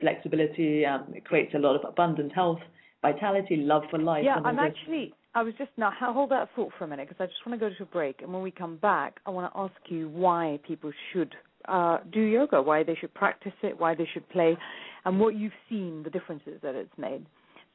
flexibility. 0.00 0.84
Um, 0.84 1.06
it 1.14 1.24
creates 1.24 1.54
a 1.54 1.58
lot 1.58 1.76
of 1.76 1.82
abundant 1.88 2.32
health, 2.32 2.60
vitality, 3.00 3.56
love 3.56 3.82
for 3.90 3.98
life. 3.98 4.24
Yeah, 4.24 4.36
and 4.36 4.46
I'm 4.46 4.58
actually. 4.58 5.14
I 5.34 5.42
was 5.42 5.54
just 5.56 5.70
now 5.78 5.90
ho- 5.98 6.12
hold 6.12 6.30
that 6.30 6.50
thought 6.54 6.72
for 6.76 6.84
a 6.84 6.86
minute 6.86 7.08
because 7.08 7.22
I 7.22 7.26
just 7.26 7.38
want 7.46 7.58
to 7.58 7.70
go 7.70 7.74
to 7.74 7.82
a 7.84 7.86
break, 7.86 8.20
and 8.20 8.30
when 8.32 8.42
we 8.42 8.50
come 8.50 8.76
back, 8.76 9.20
I 9.24 9.30
want 9.30 9.50
to 9.50 9.58
ask 9.58 9.72
you 9.88 10.10
why 10.10 10.58
people 10.66 10.92
should 11.12 11.34
uh, 11.68 11.98
do 12.12 12.20
yoga, 12.20 12.60
why 12.60 12.82
they 12.82 12.94
should 12.94 13.14
practice 13.14 13.52
it, 13.62 13.78
why 13.80 13.94
they 13.94 14.06
should 14.12 14.28
play, 14.28 14.58
and 15.06 15.18
what 15.18 15.34
you've 15.34 15.52
seen 15.70 16.02
the 16.02 16.10
differences 16.10 16.60
that 16.62 16.74
it's 16.74 16.92
made. 16.98 17.24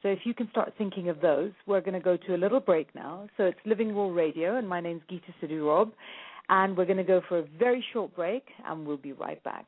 So 0.02 0.08
if 0.08 0.20
you 0.24 0.32
can 0.32 0.48
start 0.50 0.72
thinking 0.78 1.08
of 1.08 1.20
those, 1.20 1.50
we're 1.66 1.80
going 1.80 1.94
to 1.94 2.00
go 2.00 2.16
to 2.16 2.34
a 2.34 2.38
little 2.38 2.60
break 2.60 2.94
now. 2.94 3.28
So 3.36 3.44
it's 3.44 3.58
Living 3.64 3.94
Raw 3.94 4.08
Radio, 4.08 4.56
and 4.56 4.68
my 4.68 4.80
name's 4.80 5.02
Geeta 5.10 5.34
Sidhu 5.42 5.66
Rob, 5.66 5.90
and 6.48 6.76
we're 6.76 6.84
going 6.84 6.98
to 6.98 7.04
go 7.04 7.20
for 7.28 7.38
a 7.38 7.44
very 7.58 7.84
short 7.92 8.14
break, 8.14 8.44
and 8.64 8.86
we'll 8.86 8.96
be 8.96 9.12
right 9.12 9.42
back. 9.42 9.66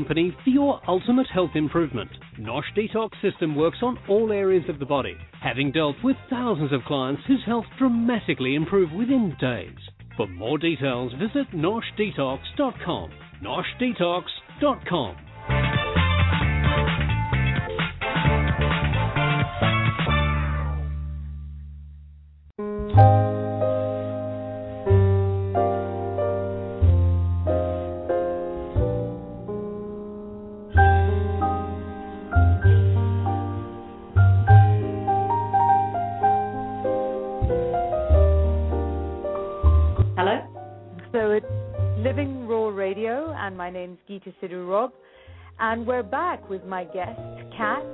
Company 0.00 0.34
for 0.42 0.50
your 0.50 0.80
ultimate 0.88 1.26
health 1.32 1.50
improvement. 1.54 2.10
Nosh 2.38 2.64
Detox 2.74 3.10
system 3.20 3.54
works 3.54 3.78
on 3.82 3.98
all 4.08 4.32
areas 4.32 4.64
of 4.68 4.78
the 4.78 4.86
body, 4.86 5.14
having 5.42 5.70
dealt 5.72 5.96
with 6.02 6.16
thousands 6.30 6.72
of 6.72 6.80
clients 6.86 7.20
whose 7.26 7.42
health 7.44 7.66
dramatically 7.78 8.54
improved 8.54 8.94
within 8.94 9.36
days. 9.38 9.76
For 10.16 10.26
more 10.26 10.56
details, 10.56 11.12
visit 11.12 11.50
noshdetox.com. 11.54 13.10
noshdetox.com. 13.42 15.16
Hello? 22.92 23.29
My 43.70 43.74
name's 43.74 43.98
Geeta 44.10 44.34
Sidhu 44.42 44.68
Rob, 44.68 44.90
and 45.60 45.86
we're 45.86 46.02
back 46.02 46.50
with 46.50 46.64
my 46.64 46.82
guest, 46.82 47.20
Cat, 47.56 47.84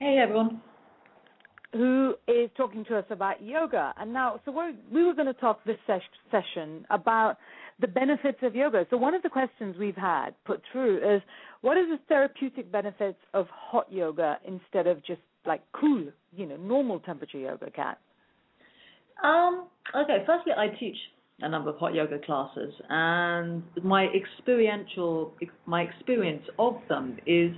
Hey 0.00 0.16
everyone. 0.18 0.62
who 1.74 2.14
is 2.26 2.48
talking 2.56 2.82
to 2.86 2.96
us 2.96 3.04
about 3.10 3.42
yoga. 3.42 3.92
And 3.98 4.10
now, 4.14 4.40
so 4.46 4.52
we're, 4.52 4.72
we 4.90 5.04
were 5.04 5.12
going 5.12 5.26
to 5.26 5.34
talk 5.34 5.62
this 5.66 5.76
ses- 5.86 6.00
session 6.30 6.86
about 6.88 7.36
the 7.78 7.88
benefits 7.88 8.38
of 8.40 8.54
yoga. 8.54 8.86
So 8.88 8.96
one 8.96 9.12
of 9.14 9.22
the 9.22 9.28
questions 9.28 9.76
we've 9.78 9.94
had 9.94 10.30
put 10.46 10.62
through 10.72 11.16
is, 11.16 11.20
what 11.60 11.76
is 11.76 11.88
the 11.90 11.98
therapeutic 12.08 12.72
benefits 12.72 13.18
of 13.34 13.48
hot 13.52 13.92
yoga 13.92 14.38
instead 14.48 14.86
of 14.86 15.04
just 15.04 15.20
like 15.44 15.60
cool, 15.78 16.06
you 16.34 16.46
know, 16.46 16.56
normal 16.56 17.00
temperature 17.00 17.36
yoga, 17.36 17.70
Cat? 17.70 17.98
Um, 19.22 19.66
okay, 19.94 20.24
firstly, 20.24 20.54
I 20.56 20.68
teach 20.80 20.96
a 21.42 21.48
number 21.48 21.70
of 21.70 21.76
hot 21.76 21.94
yoga 21.94 22.18
classes, 22.18 22.72
and 22.88 23.62
my 23.82 24.06
experiential, 24.06 25.34
my 25.66 25.82
experience 25.82 26.44
of 26.58 26.76
them 26.88 27.18
is 27.26 27.52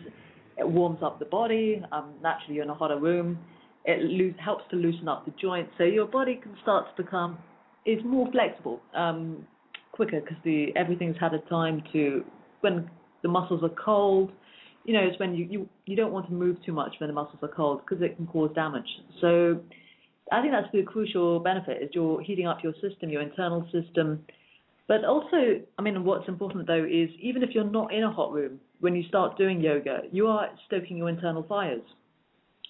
it 0.57 0.69
warms 0.69 0.99
up 1.03 1.19
the 1.19 1.25
body. 1.25 1.83
Um, 1.93 2.15
naturally, 2.23 2.55
you're 2.55 2.65
in 2.65 2.71
a 2.71 2.75
hotter 2.75 2.99
room. 2.99 3.39
It 3.85 4.03
loo- 4.03 4.35
helps 4.43 4.65
to 4.71 4.77
loosen 4.77 5.09
up 5.09 5.27
the 5.27 5.33
joints, 5.41 5.73
so 5.77 5.85
your 5.85 6.07
body 6.07 6.41
can 6.43 6.57
start 6.63 6.87
to 6.97 7.03
become 7.03 7.39
is 7.87 8.01
more 8.05 8.31
flexible, 8.33 8.81
um, 8.95 9.47
quicker 9.93 10.21
because 10.21 10.39
the 10.45 10.69
everything's 10.77 11.17
had 11.21 11.35
a 11.35 11.41
time 11.51 11.83
to 11.93 12.25
when 12.63 12.91
the 13.23 13.29
muscles 13.29 13.63
are 13.63 13.85
cold. 13.85 14.33
You 14.85 14.95
know, 14.95 15.01
it's 15.01 15.19
when 15.19 15.35
you 15.35 15.47
you 15.51 15.69
you 15.87 15.97
don't 15.97 16.13
want 16.13 16.27
to 16.27 16.33
move 16.33 16.57
too 16.65 16.73
much 16.73 16.95
when 16.99 17.09
the 17.09 17.15
muscles 17.15 17.39
are 17.43 17.49
cold 17.49 17.83
because 17.85 18.03
it 18.03 18.17
can 18.17 18.27
cause 18.27 18.51
damage. 18.55 18.89
So 19.21 19.61
I 20.33 20.41
think 20.41 20.53
that's 20.53 20.73
the 20.73 20.83
crucial 20.83 21.39
benefit 21.41 21.83
is 21.83 21.91
you're 21.93 22.21
heating 22.23 22.47
up 22.47 22.63
your 22.63 22.73
system, 22.81 23.11
your 23.11 23.23
internal 23.23 23.69
system. 23.71 24.25
But 24.89 25.05
also, 25.05 25.61
I 25.79 25.83
mean, 25.83 26.05
what's 26.05 26.29
important 26.29 26.67
though 26.67 26.85
is 26.85 27.11
even 27.21 27.43
if 27.43 27.51
you're 27.55 27.65
not 27.65 27.93
in 27.93 28.03
a 28.03 28.13
hot 28.13 28.33
room, 28.33 28.61
when 28.81 28.95
you 28.95 29.07
start 29.09 29.39
doing 29.39 29.61
yoga, 29.61 30.03
you 30.13 30.27
are 30.27 30.49
stoking 30.67 30.97
your 30.97 31.09
internal 31.09 31.43
fires. 31.43 31.83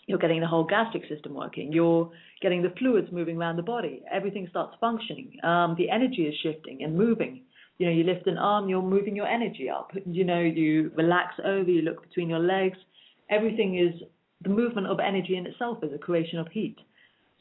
You're 0.07 0.19
getting 0.19 0.41
the 0.41 0.47
whole 0.47 0.65
gastric 0.65 1.05
system 1.09 1.35
working. 1.35 1.73
You're 1.73 2.11
getting 2.43 2.63
the 2.63 2.73
fluids 2.79 3.09
moving 3.11 3.37
around 3.39 3.57
the 3.57 3.63
body. 3.63 4.03
Everything 4.13 4.47
starts 4.51 4.77
functioning. 4.81 5.33
Um, 5.43 5.75
the 5.79 5.89
energy 5.91 6.23
is 6.23 6.35
shifting 6.43 6.83
and 6.83 6.97
moving. 6.97 7.43
You 7.79 7.87
know, 7.87 7.93
you 7.93 8.05
lift 8.05 8.27
an 8.27 8.39
arm, 8.39 8.69
you're 8.69 8.83
moving 8.83 9.17
your 9.17 9.27
energy 9.27 9.69
up. 9.69 9.93
You 10.07 10.25
know, 10.25 10.41
you 10.41 10.93
relax 10.97 11.35
over, 11.45 11.69
you 11.69 11.83
look 11.83 12.03
between 12.03 12.29
your 12.29 12.39
legs. 12.39 12.79
Everything 13.31 13.79
is 13.79 14.01
the 14.43 14.51
movement 14.51 14.87
of 14.87 15.01
energy 15.01 15.37
in 15.37 15.47
itself 15.47 15.79
is 15.83 15.93
a 15.93 15.99
creation 15.99 16.39
of 16.39 16.49
heat. 16.49 16.77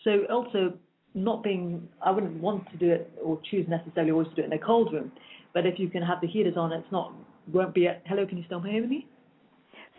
So 0.04 0.26
also 0.32 0.74
not 1.14 1.44
being, 1.44 1.88
I 2.02 2.12
wouldn't 2.12 2.42
want 2.42 2.70
to 2.72 2.78
do 2.78 2.92
it 2.92 3.12
or 3.24 3.40
choose 3.50 3.68
necessarily 3.68 4.12
always 4.12 4.28
to 4.30 4.36
do 4.36 4.42
it 4.42 4.46
in 4.46 4.54
a 4.54 4.60
cold 4.60 4.92
room. 4.92 5.12
But 5.54 5.66
if 5.66 5.78
you 5.78 5.90
can 5.90 6.02
have 6.02 6.20
the 6.22 6.28
heaters 6.28 6.56
on, 6.58 6.74
it's 6.74 6.92
not 6.92 7.14
won't 7.52 7.74
be. 7.74 7.86
A, 7.86 8.02
hello, 8.06 8.26
can 8.26 8.38
you 8.38 8.44
still 8.46 8.62
hear 8.62 8.86
me? 8.88 9.08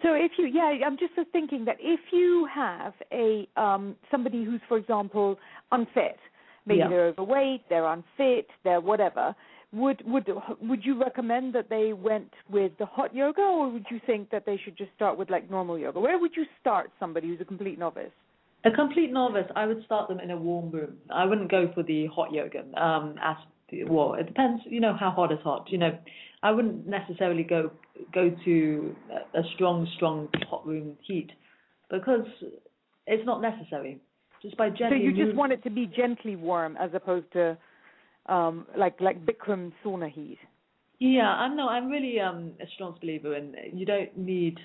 So 0.02 0.12
if 0.12 0.32
you, 0.38 0.46
yeah, 0.46 0.84
I'm 0.84 0.98
just 0.98 1.12
thinking 1.32 1.64
that 1.66 1.76
if 1.80 2.00
you 2.12 2.48
have 2.52 2.92
a 3.12 3.48
um, 3.56 3.96
somebody 4.10 4.44
who's, 4.44 4.60
for 4.68 4.76
example, 4.76 5.38
unfit, 5.72 6.18
maybe 6.66 6.80
Yeah. 6.80 6.88
they're 6.88 7.06
overweight, 7.08 7.62
they're 7.68 7.86
unfit, 7.86 8.48
they're 8.64 8.80
whatever, 8.80 9.34
would 9.72 10.02
would 10.06 10.28
would 10.60 10.84
you 10.84 11.00
recommend 11.00 11.54
that 11.54 11.68
they 11.68 11.92
went 11.92 12.32
with 12.50 12.72
the 12.78 12.86
hot 12.86 13.14
yoga, 13.14 13.42
or 13.42 13.70
would 13.70 13.86
you 13.90 14.00
think 14.06 14.30
that 14.30 14.44
they 14.46 14.56
should 14.56 14.76
just 14.76 14.92
start 14.94 15.16
with 15.16 15.30
like 15.30 15.50
normal 15.50 15.78
yoga? 15.78 16.00
Where 16.00 16.18
would 16.18 16.36
you 16.36 16.44
start 16.60 16.90
somebody 16.98 17.28
who's 17.28 17.40
a 17.40 17.44
complete 17.44 17.78
novice? 17.78 18.12
A 18.66 18.70
complete 18.70 19.12
novice, 19.12 19.46
I 19.54 19.66
would 19.66 19.84
start 19.84 20.08
them 20.08 20.20
in 20.20 20.30
a 20.30 20.36
warm 20.36 20.70
room. 20.70 20.96
I 21.10 21.26
wouldn't 21.26 21.50
go 21.50 21.70
for 21.74 21.82
the 21.82 22.06
hot 22.06 22.32
yoga. 22.32 22.60
Um, 22.80 23.16
as 23.22 23.36
well, 23.86 24.14
it 24.14 24.26
depends. 24.26 24.62
You 24.66 24.80
know 24.80 24.96
how 24.98 25.10
hot 25.10 25.32
is 25.32 25.38
hot. 25.44 25.66
You 25.70 25.78
know, 25.78 25.98
I 26.42 26.50
wouldn't 26.50 26.86
necessarily 26.86 27.42
go 27.42 27.70
go 28.12 28.34
to 28.44 28.96
a 29.34 29.42
strong, 29.54 29.86
strong 29.96 30.28
hot 30.48 30.66
room 30.66 30.96
heat 31.02 31.30
because 31.90 32.26
it's 33.06 33.26
not 33.26 33.42
necessary. 33.42 34.00
Just 34.40 34.56
by 34.56 34.70
gently. 34.70 34.98
So 34.98 35.02
you 35.02 35.24
just 35.24 35.36
want 35.36 35.52
it 35.52 35.62
to 35.64 35.70
be 35.70 35.86
gently 35.86 36.36
warm 36.36 36.76
as 36.78 36.90
opposed 36.94 37.30
to 37.32 37.58
um, 38.26 38.66
like 38.78 39.00
like 39.00 39.24
Bikram 39.26 39.72
sauna 39.84 40.10
heat. 40.10 40.38
Yeah, 41.00 41.28
I'm 41.28 41.56
no, 41.56 41.68
I'm 41.68 41.88
really 41.88 42.20
um 42.20 42.52
a 42.62 42.66
strong 42.74 42.96
believer 43.00 43.34
in 43.36 43.54
you 43.72 43.84
don't 43.84 44.16
need 44.16 44.58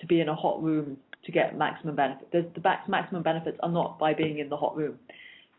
to 0.00 0.06
be 0.06 0.20
in 0.20 0.28
a 0.28 0.34
hot 0.34 0.62
room 0.62 0.96
to 1.24 1.32
get 1.32 1.56
maximum 1.56 1.96
benefit. 1.96 2.30
The, 2.32 2.48
the 2.54 2.76
maximum 2.88 3.22
benefits 3.22 3.58
are 3.62 3.70
not 3.70 3.98
by 3.98 4.14
being 4.14 4.38
in 4.38 4.48
the 4.48 4.56
hot 4.56 4.76
room. 4.76 4.98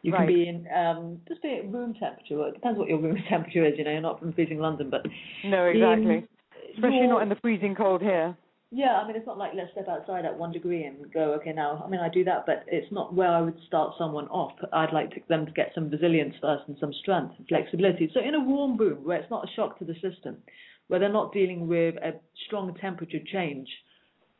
You 0.02 0.13
can 0.13 0.28
be 0.28 0.48
in 0.48 0.65
um 0.74 1.19
just 1.28 1.41
be 1.41 1.56
at 1.56 1.72
room 1.72 1.93
temperature. 1.93 2.48
It 2.48 2.54
depends 2.54 2.80
what 2.80 2.88
your 2.88 3.00
room 3.00 3.17
temperature 3.30 3.65
is. 3.65 3.74
You 3.78 3.84
know, 3.84 3.91
you're 3.91 4.02
not 4.02 4.19
from 4.19 4.34
freezing 4.34 4.60
London, 4.60 4.89
but 4.89 5.06
No, 5.43 5.65
exactly. 5.65 6.26
Especially 6.74 6.98
your- 7.00 7.08
not 7.10 7.22
in 7.24 7.30
the 7.30 7.36
freezing 7.41 7.76
cold 7.76 8.02
here. 8.02 8.36
Yeah, 8.72 9.02
I 9.02 9.08
mean, 9.08 9.15
it's 9.15 9.26
not 9.26 9.39
like 9.39 9.54
let's 9.56 9.72
step 9.72 9.88
outside 9.88 10.26
at 10.26 10.38
one 10.38 10.52
degree 10.52 10.84
and 10.84 11.12
go, 11.12 11.34
okay, 11.34 11.52
now, 11.52 11.82
I 11.84 11.89
mean, 11.89 12.00
I 12.02 12.08
do 12.08 12.24
that, 12.26 12.45
but 12.45 12.65
it's 12.67 12.91
not 12.91 13.15
where 13.15 13.30
I 13.30 13.41
would 13.41 13.58
start 13.65 13.95
someone 13.98 14.28
off. 14.28 14.52
I'd 14.72 14.93
like 14.93 15.10
to, 15.12 15.22
them 15.28 15.48
to 15.48 15.52
get 15.52 15.72
some 15.74 15.89
resilience 15.89 16.36
first 16.39 16.65
and 16.67 16.78
some 16.80 16.93
strength 16.93 17.34
and 17.39 17.48
flexibility. 17.48 18.12
So 18.13 18.19
in 18.19 18.36
a 18.36 18.39
warm 18.39 18.78
room 18.78 19.04
where 19.04 19.17
it's 19.17 19.32
not 19.32 19.43
a 19.50 19.52
shock 19.56 19.80
to 19.80 19.86
the 19.86 19.95
system, 19.95 20.38
where 20.88 21.00
they're 21.00 21.12
not 21.12 21.34
dealing 21.34 21.67
with 21.67 21.95
a 21.95 22.19
strong 22.45 22.76
temperature 22.76 23.17
change, 23.32 23.67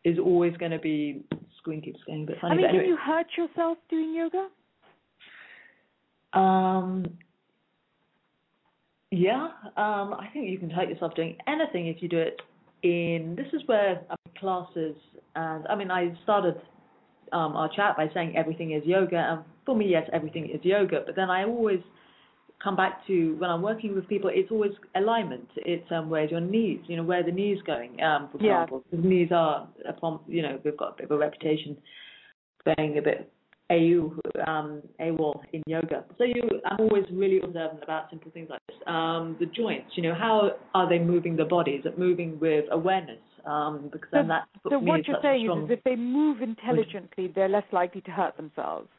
is 0.03 0.17
always 0.17 0.55
going 0.57 0.71
to 0.71 0.79
be, 0.79 1.23
screen 1.57 1.81
keeps 1.81 1.99
getting 2.05 2.23
a 2.23 2.27
bit 2.27 2.38
funny, 2.41 2.53
I 2.53 2.57
mean, 2.57 2.65
anyway. 2.65 2.83
can 2.83 2.89
you 2.89 2.97
hurt 2.97 3.27
yourself 3.38 3.77
doing 3.89 4.13
yoga? 4.15 4.47
Um, 6.33 7.05
yeah, 9.12 9.49
um, 9.77 10.13
I 10.13 10.29
think 10.31 10.49
you 10.49 10.59
can 10.59 10.69
hurt 10.69 10.89
yourself 10.89 11.15
doing 11.15 11.35
anything 11.47 11.88
if 11.88 12.01
you 12.01 12.07
do 12.07 12.19
it 12.19 12.41
in. 12.83 13.35
This 13.35 13.47
is 13.53 13.67
where 13.67 14.01
classes 14.39 14.95
and 15.35 15.67
I 15.67 15.75
mean, 15.75 15.91
I 15.91 16.15
started 16.23 16.55
um, 17.31 17.55
our 17.55 17.69
chat 17.75 17.95
by 17.97 18.09
saying 18.13 18.35
everything 18.35 18.71
is 18.71 18.83
yoga, 18.85 19.17
and 19.17 19.41
for 19.65 19.75
me, 19.75 19.88
yes, 19.88 20.09
everything 20.12 20.49
is 20.49 20.59
yoga. 20.63 21.01
But 21.05 21.15
then 21.15 21.29
I 21.29 21.45
always 21.45 21.79
come 22.63 22.75
back 22.75 23.05
to 23.07 23.35
when 23.37 23.49
I'm 23.49 23.61
working 23.61 23.95
with 23.95 24.07
people, 24.07 24.29
it's 24.33 24.51
always 24.51 24.71
alignment. 24.95 25.47
It's 25.57 25.89
um, 25.91 26.09
where's 26.09 26.31
your 26.31 26.41
knees? 26.41 26.79
You 26.87 26.97
know, 26.97 27.03
where 27.03 27.19
are 27.19 27.23
the 27.23 27.31
knees 27.31 27.59
going? 27.65 28.01
Um, 28.01 28.29
for 28.29 28.43
Yeah. 28.43 28.63
example, 28.63 28.83
the 28.91 28.97
knees 28.97 29.31
are 29.31 29.67
upon. 29.87 30.19
You 30.27 30.41
know, 30.41 30.59
we've 30.63 30.77
got 30.77 30.93
a 30.93 30.95
bit 30.97 31.05
of 31.05 31.11
a 31.11 31.17
reputation 31.17 31.77
being 32.65 32.97
a 32.97 33.01
bit 33.01 33.31
AU, 33.71 34.11
um, 34.47 34.81
AWOL 34.99 35.41
in 35.53 35.61
yoga. 35.67 36.03
So 36.17 36.23
you, 36.23 36.41
I'm 36.65 36.79
always 36.79 37.05
really 37.11 37.39
observant 37.39 37.83
about 37.83 38.09
simple 38.09 38.31
things 38.31 38.49
like 38.49 38.59
this. 38.67 38.77
Um, 38.87 39.37
the 39.39 39.45
joints, 39.45 39.91
you 39.95 40.03
know, 40.03 40.15
how 40.15 40.51
are 40.73 40.89
they 40.89 40.99
moving 40.99 41.35
the 41.35 41.45
body? 41.45 41.71
Is 41.73 41.85
it 41.85 41.97
moving 41.97 42.39
with 42.39 42.65
awareness? 42.71 43.19
Um, 43.45 43.89
because 43.91 44.09
then 44.11 44.27
that 44.27 44.47
So 44.67 44.79
what 44.79 45.07
you're 45.07 45.17
saying 45.21 45.45
is 45.45 45.69
if 45.69 45.83
they 45.83 45.95
move 45.95 46.41
intelligently, 46.41 47.31
they're 47.33 47.47
less 47.47 47.63
likely 47.71 48.01
to 48.01 48.11
hurt 48.11 48.35
themselves, 48.37 48.89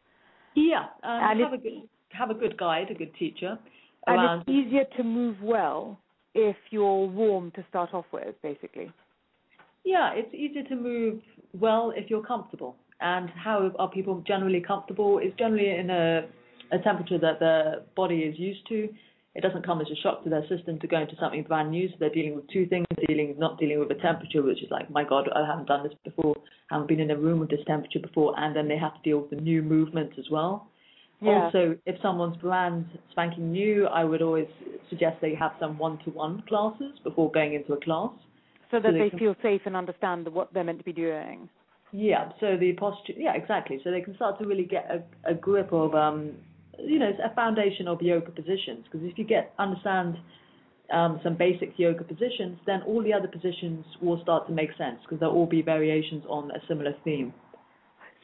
yeah, 0.54 0.84
um, 1.02 1.30
and 1.30 1.40
have 1.40 1.52
a 1.52 1.58
good 1.58 1.82
have 2.12 2.30
a 2.30 2.34
good 2.34 2.56
guide, 2.56 2.90
a 2.90 2.94
good 2.94 3.14
teacher 3.14 3.58
and 4.06 4.40
it's 4.40 4.48
easier 4.48 4.84
to 4.96 5.02
move 5.02 5.36
well 5.42 5.98
if 6.34 6.56
you're 6.70 7.06
warm 7.06 7.50
to 7.52 7.64
start 7.68 7.92
off 7.92 8.06
with, 8.12 8.34
basically. 8.42 8.92
Yeah, 9.84 10.12
it's 10.14 10.32
easier 10.34 10.62
to 10.64 10.76
move 10.76 11.20
well 11.58 11.92
if 11.94 12.08
you're 12.08 12.22
comfortable. 12.22 12.76
And 13.00 13.30
how 13.30 13.72
are 13.78 13.90
people 13.90 14.22
generally 14.26 14.60
comfortable? 14.60 15.18
Is 15.18 15.32
generally 15.38 15.70
in 15.70 15.90
a, 15.90 16.28
a 16.72 16.78
temperature 16.78 17.18
that 17.18 17.40
their 17.40 17.82
body 17.96 18.20
is 18.20 18.38
used 18.38 18.66
to. 18.68 18.88
it 19.34 19.40
doesn't 19.42 19.64
come 19.64 19.80
as 19.80 19.86
a 19.90 19.96
shock 20.02 20.22
to 20.24 20.30
their 20.30 20.46
system 20.48 20.78
to 20.80 20.86
go 20.86 21.00
into 21.00 21.14
something 21.18 21.42
brand 21.44 21.70
new. 21.70 21.88
So 21.88 21.94
they're 21.98 22.10
dealing 22.10 22.36
with 22.36 22.48
two 22.48 22.66
things: 22.66 22.86
dealing 23.06 23.36
not 23.38 23.58
dealing 23.58 23.80
with 23.80 23.90
a 23.90 24.00
temperature, 24.00 24.42
which 24.42 24.62
is 24.62 24.70
like, 24.70 24.90
my 24.90 25.02
God, 25.02 25.28
I 25.34 25.46
haven't 25.46 25.66
done 25.66 25.82
this 25.82 25.94
before, 26.04 26.36
I 26.70 26.74
haven't 26.74 26.88
been 26.88 27.00
in 27.00 27.10
a 27.10 27.16
room 27.16 27.40
with 27.40 27.50
this 27.50 27.64
temperature 27.66 28.00
before, 28.00 28.38
and 28.38 28.54
then 28.54 28.68
they 28.68 28.76
have 28.76 28.94
to 28.94 29.00
deal 29.02 29.20
with 29.20 29.30
the 29.30 29.36
new 29.36 29.62
movements 29.62 30.14
as 30.18 30.26
well. 30.30 30.69
Yeah. 31.20 31.44
Also, 31.44 31.76
if 31.86 32.00
someone's 32.00 32.36
brand 32.38 32.86
spanking 33.10 33.52
new, 33.52 33.86
I 33.86 34.04
would 34.04 34.22
always 34.22 34.48
suggest 34.88 35.20
they 35.20 35.34
have 35.34 35.52
some 35.60 35.76
one-to-one 35.78 36.44
classes 36.48 36.98
before 37.04 37.30
going 37.30 37.54
into 37.54 37.74
a 37.74 37.80
class. 37.80 38.10
so 38.70 38.78
that 38.78 38.88
so 38.88 38.92
they 38.92 38.98
they 39.00 39.10
can- 39.10 39.18
feel 39.18 39.36
safe 39.42 39.62
and 39.66 39.76
understand 39.76 40.28
what 40.28 40.52
they're 40.52 40.64
meant 40.64 40.78
to 40.78 40.84
be 40.84 40.92
doing. 40.92 41.48
Yeah, 41.92 42.30
so 42.38 42.56
the 42.56 42.72
posture, 42.74 43.14
yeah, 43.16 43.34
exactly. 43.34 43.80
So 43.82 43.90
they 43.90 44.00
can 44.00 44.14
start 44.14 44.38
to 44.38 44.46
really 44.46 44.64
get 44.64 44.88
a, 44.90 45.30
a 45.32 45.34
grip 45.34 45.72
of, 45.72 45.94
um, 45.94 46.32
you 46.78 47.00
know, 47.00 47.10
a 47.22 47.34
foundation 47.34 47.88
of 47.88 48.00
yoga 48.00 48.30
positions. 48.30 48.84
Because 48.84 49.04
if 49.06 49.18
you 49.18 49.24
get 49.24 49.52
understand 49.58 50.16
um, 50.92 51.20
some 51.24 51.36
basic 51.36 51.78
yoga 51.78 52.04
positions, 52.04 52.58
then 52.64 52.82
all 52.86 53.02
the 53.02 53.12
other 53.12 53.28
positions 53.28 53.84
will 54.00 54.20
start 54.22 54.46
to 54.46 54.52
make 54.52 54.70
sense 54.78 54.98
because 55.02 55.18
they'll 55.20 55.30
all 55.30 55.46
be 55.46 55.62
variations 55.62 56.24
on 56.28 56.50
a 56.52 56.60
similar 56.68 56.94
theme. 57.04 57.34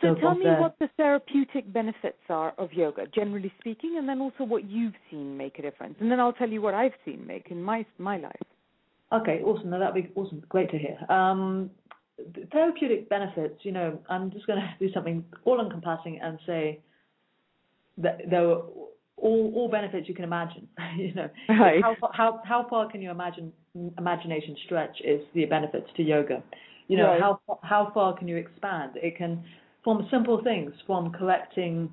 So, 0.01 0.15
tell 0.15 0.35
me 0.35 0.45
the- 0.45 0.57
what 0.57 0.79
the 0.79 0.89
therapeutic 0.97 1.73
benefits 1.73 2.19
are 2.29 2.53
of 2.59 2.73
yoga, 2.73 3.07
generally 3.07 3.53
speaking, 3.61 3.97
and 3.97 4.09
then 4.09 4.21
also 4.21 4.45
what 4.45 4.65
you've 4.65 4.95
seen 5.11 5.37
make 5.37 5.59
a 5.59 5.63
difference. 5.63 5.97
And 6.01 6.11
then 6.11 6.21
I'll 6.21 6.35
tell 6.35 6.51
you 6.51 6.61
what 6.61 6.75
I've 6.75 6.95
seen 7.05 7.27
make 7.27 7.51
in 7.51 7.63
my 7.63 7.85
my 7.99 8.19
life. 8.19 8.43
Okay, 9.13 9.43
awesome. 9.43 9.71
Now 9.71 9.79
that'd 9.79 9.95
be 9.95 10.11
awesome. 10.15 10.43
Great 10.49 10.71
to 10.71 10.79
hear. 10.79 10.99
Um, 11.09 11.71
the 12.35 12.47
therapeutic 12.47 13.09
benefits, 13.09 13.65
you 13.65 13.73
know, 13.73 13.99
I'm 14.09 14.31
just 14.31 14.47
going 14.47 14.59
to 14.61 14.75
do 14.79 14.93
something 14.93 15.25
all 15.45 15.61
encompassing 15.61 16.21
and 16.21 16.39
say 16.47 16.81
that 17.99 18.29
there 18.29 18.49
are 18.51 18.63
all 19.17 19.53
all 19.55 19.69
benefits 19.71 20.09
you 20.09 20.15
can 20.15 20.25
imagine. 20.25 20.69
you 20.97 21.15
know, 21.15 21.31
Right. 21.49 21.83
how 21.83 21.97
how 22.13 22.41
how 22.45 22.67
far 22.69 22.91
can 22.91 23.01
you 23.01 23.11
imagine 23.11 23.53
imagination 23.99 24.57
stretch 24.65 25.01
is 25.03 25.23
the 25.35 25.45
benefits 25.47 25.89
to 25.97 26.03
yoga. 26.03 26.43
You 26.89 26.99
know, 26.99 27.07
Right. 27.09 27.21
how 27.21 27.41
how 27.63 27.91
far 27.95 28.15
can 28.17 28.29
you 28.29 28.37
expand? 28.37 28.93
It 28.97 29.17
can 29.17 29.43
from 29.87 30.05
simple 30.11 30.43
things, 30.43 30.73
from 30.85 31.13
correcting 31.13 31.89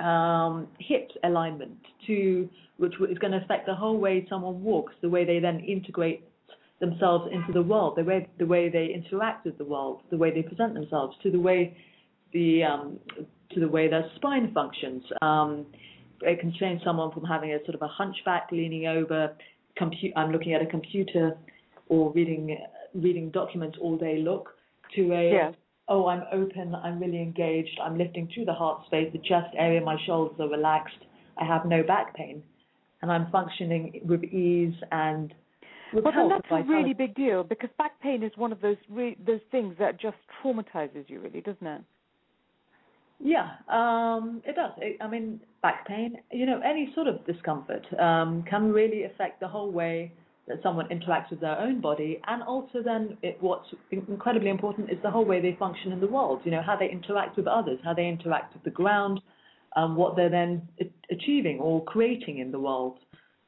um, 0.00 0.66
hip 0.80 1.10
alignment 1.22 1.76
to 2.06 2.48
which 2.78 2.94
is 3.10 3.18
going 3.18 3.30
to 3.30 3.36
affect 3.44 3.66
the 3.66 3.74
whole 3.74 3.98
way 3.98 4.26
someone 4.30 4.64
walks, 4.64 4.94
the 5.02 5.08
way 5.08 5.26
they 5.26 5.38
then 5.38 5.60
integrate 5.60 6.26
themselves 6.80 7.30
into 7.30 7.52
the 7.52 7.60
world, 7.60 7.92
the 7.98 8.02
way 8.02 8.26
the 8.38 8.46
way 8.46 8.70
they 8.70 8.86
interact 8.86 9.44
with 9.44 9.58
the 9.58 9.64
world, 9.64 10.00
the 10.10 10.16
way 10.16 10.32
they 10.32 10.40
present 10.40 10.72
themselves, 10.72 11.14
to 11.22 11.30
the 11.30 11.38
way 11.38 11.76
the 12.32 12.64
um, 12.64 12.98
to 13.52 13.60
the 13.60 13.68
way 13.68 13.86
their 13.86 14.10
spine 14.16 14.50
functions. 14.54 15.02
Um, 15.20 15.66
it 16.22 16.40
can 16.40 16.54
change 16.58 16.82
someone 16.84 17.12
from 17.12 17.24
having 17.24 17.52
a 17.52 17.58
sort 17.66 17.74
of 17.74 17.82
a 17.82 17.88
hunchback, 17.88 18.48
leaning 18.50 18.86
over, 18.86 19.36
compu- 19.78 20.12
I'm 20.16 20.32
looking 20.32 20.54
at 20.54 20.62
a 20.62 20.66
computer, 20.66 21.36
or 21.90 22.10
reading 22.12 22.56
reading 22.94 23.30
documents 23.30 23.76
all 23.78 23.98
day 23.98 24.22
look, 24.22 24.48
to 24.96 25.12
a. 25.12 25.30
oh 25.88 26.06
I'm 26.06 26.24
open, 26.32 26.74
I'm 26.74 26.98
really 26.98 27.20
engaged, 27.20 27.78
I'm 27.82 27.98
lifting 27.98 28.28
through 28.34 28.46
the 28.46 28.54
heart 28.54 28.86
space, 28.86 29.10
the 29.12 29.18
chest 29.18 29.54
area, 29.56 29.80
my 29.80 29.96
shoulders 30.06 30.36
are 30.40 30.48
relaxed, 30.48 30.96
I 31.38 31.44
have 31.44 31.66
no 31.66 31.82
back 31.82 32.14
pain, 32.14 32.42
and 33.02 33.10
I'm 33.12 33.30
functioning 33.30 34.00
with 34.04 34.24
ease 34.24 34.74
and 34.92 35.34
with 35.92 36.04
health, 36.12 36.32
that's 36.48 36.66
a 36.66 36.68
really 36.68 36.94
big 36.94 37.14
deal 37.14 37.44
because 37.44 37.70
back 37.78 38.00
pain 38.00 38.22
is 38.22 38.32
one 38.36 38.50
of 38.50 38.60
those 38.60 38.76
re- 38.90 39.16
those 39.24 39.40
things 39.50 39.76
that 39.78 40.00
just 40.00 40.16
traumatizes 40.42 41.08
you, 41.08 41.20
really, 41.20 41.40
doesn't 41.40 41.66
it? 41.66 41.82
Yeah, 43.20 43.50
um, 43.68 44.42
it 44.44 44.56
does. 44.56 44.72
It, 44.78 44.96
I 45.00 45.06
mean, 45.06 45.40
back 45.62 45.86
pain, 45.86 46.18
you 46.32 46.46
know, 46.46 46.60
any 46.64 46.90
sort 46.94 47.06
of 47.06 47.24
discomfort 47.26 47.86
um, 48.00 48.42
can 48.48 48.72
really 48.72 49.04
affect 49.04 49.38
the 49.40 49.46
whole 49.46 49.70
way 49.70 50.12
that 50.46 50.58
someone 50.62 50.86
interacts 50.88 51.30
with 51.30 51.40
their 51.40 51.58
own 51.58 51.80
body, 51.80 52.20
and 52.26 52.42
also 52.42 52.82
then 52.84 53.16
it, 53.22 53.38
what's 53.40 53.66
incredibly 53.90 54.50
important 54.50 54.90
is 54.90 54.98
the 55.02 55.10
whole 55.10 55.24
way 55.24 55.40
they 55.40 55.56
function 55.58 55.90
in 55.90 56.00
the 56.00 56.06
world. 56.06 56.40
You 56.44 56.50
know, 56.50 56.62
how 56.62 56.76
they 56.76 56.90
interact 56.90 57.36
with 57.36 57.46
others, 57.46 57.78
how 57.82 57.94
they 57.94 58.06
interact 58.06 58.54
with 58.54 58.62
the 58.62 58.70
ground, 58.70 59.20
um, 59.74 59.96
what 59.96 60.16
they're 60.16 60.30
then 60.30 60.68
achieving 61.10 61.58
or 61.60 61.82
creating 61.84 62.38
in 62.38 62.52
the 62.52 62.60
world. 62.60 62.98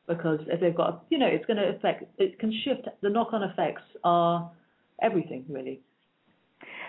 Because 0.08 0.40
if 0.46 0.60
they've 0.60 0.74
got, 0.74 1.04
you 1.10 1.18
know, 1.18 1.26
it's 1.26 1.44
going 1.46 1.56
to 1.56 1.68
affect, 1.76 2.04
it 2.18 2.38
can 2.38 2.52
shift. 2.64 2.88
The 3.02 3.10
knock-on 3.10 3.42
effects 3.42 3.82
are 4.04 4.50
everything, 5.02 5.44
really. 5.48 5.80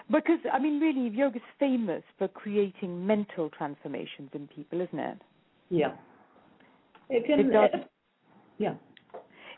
Because 0.09 0.39
I 0.53 0.59
mean, 0.59 0.79
really, 0.79 1.09
yoga 1.09 1.37
is 1.37 1.41
famous 1.59 2.03
for 2.17 2.27
creating 2.29 3.05
mental 3.05 3.49
transformations 3.49 4.29
in 4.33 4.47
people, 4.47 4.79
isn't 4.81 4.99
it? 4.99 5.17
Yeah. 5.69 5.91
It 7.09 7.25
can. 7.25 7.39
It 7.39 7.51
does. 7.51 7.69
yeah. 8.57 8.75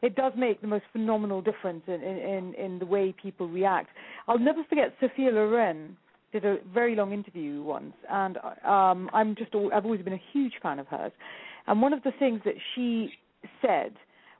It 0.01 0.15
does 0.15 0.33
make 0.37 0.61
the 0.61 0.67
most 0.67 0.85
phenomenal 0.91 1.41
difference 1.41 1.83
in, 1.87 2.01
in, 2.01 2.53
in, 2.53 2.79
the 2.79 2.85
way 2.85 3.13
people 3.21 3.47
react. 3.47 3.89
I'll 4.27 4.39
never 4.39 4.63
forget 4.63 4.93
Sophia 4.99 5.29
Loren 5.31 5.97
did 6.31 6.45
a 6.45 6.57
very 6.73 6.95
long 6.95 7.11
interview 7.11 7.61
once, 7.63 7.93
and 8.09 8.37
um, 8.65 9.09
I'm 9.13 9.35
just 9.35 9.53
I've 9.73 9.85
always 9.85 10.01
been 10.01 10.13
a 10.13 10.21
huge 10.31 10.53
fan 10.61 10.79
of 10.79 10.87
hers. 10.87 11.11
And 11.67 11.81
one 11.81 11.91
of 11.91 12.03
the 12.03 12.11
things 12.19 12.41
that 12.45 12.55
she 12.75 13.11
said 13.61 13.93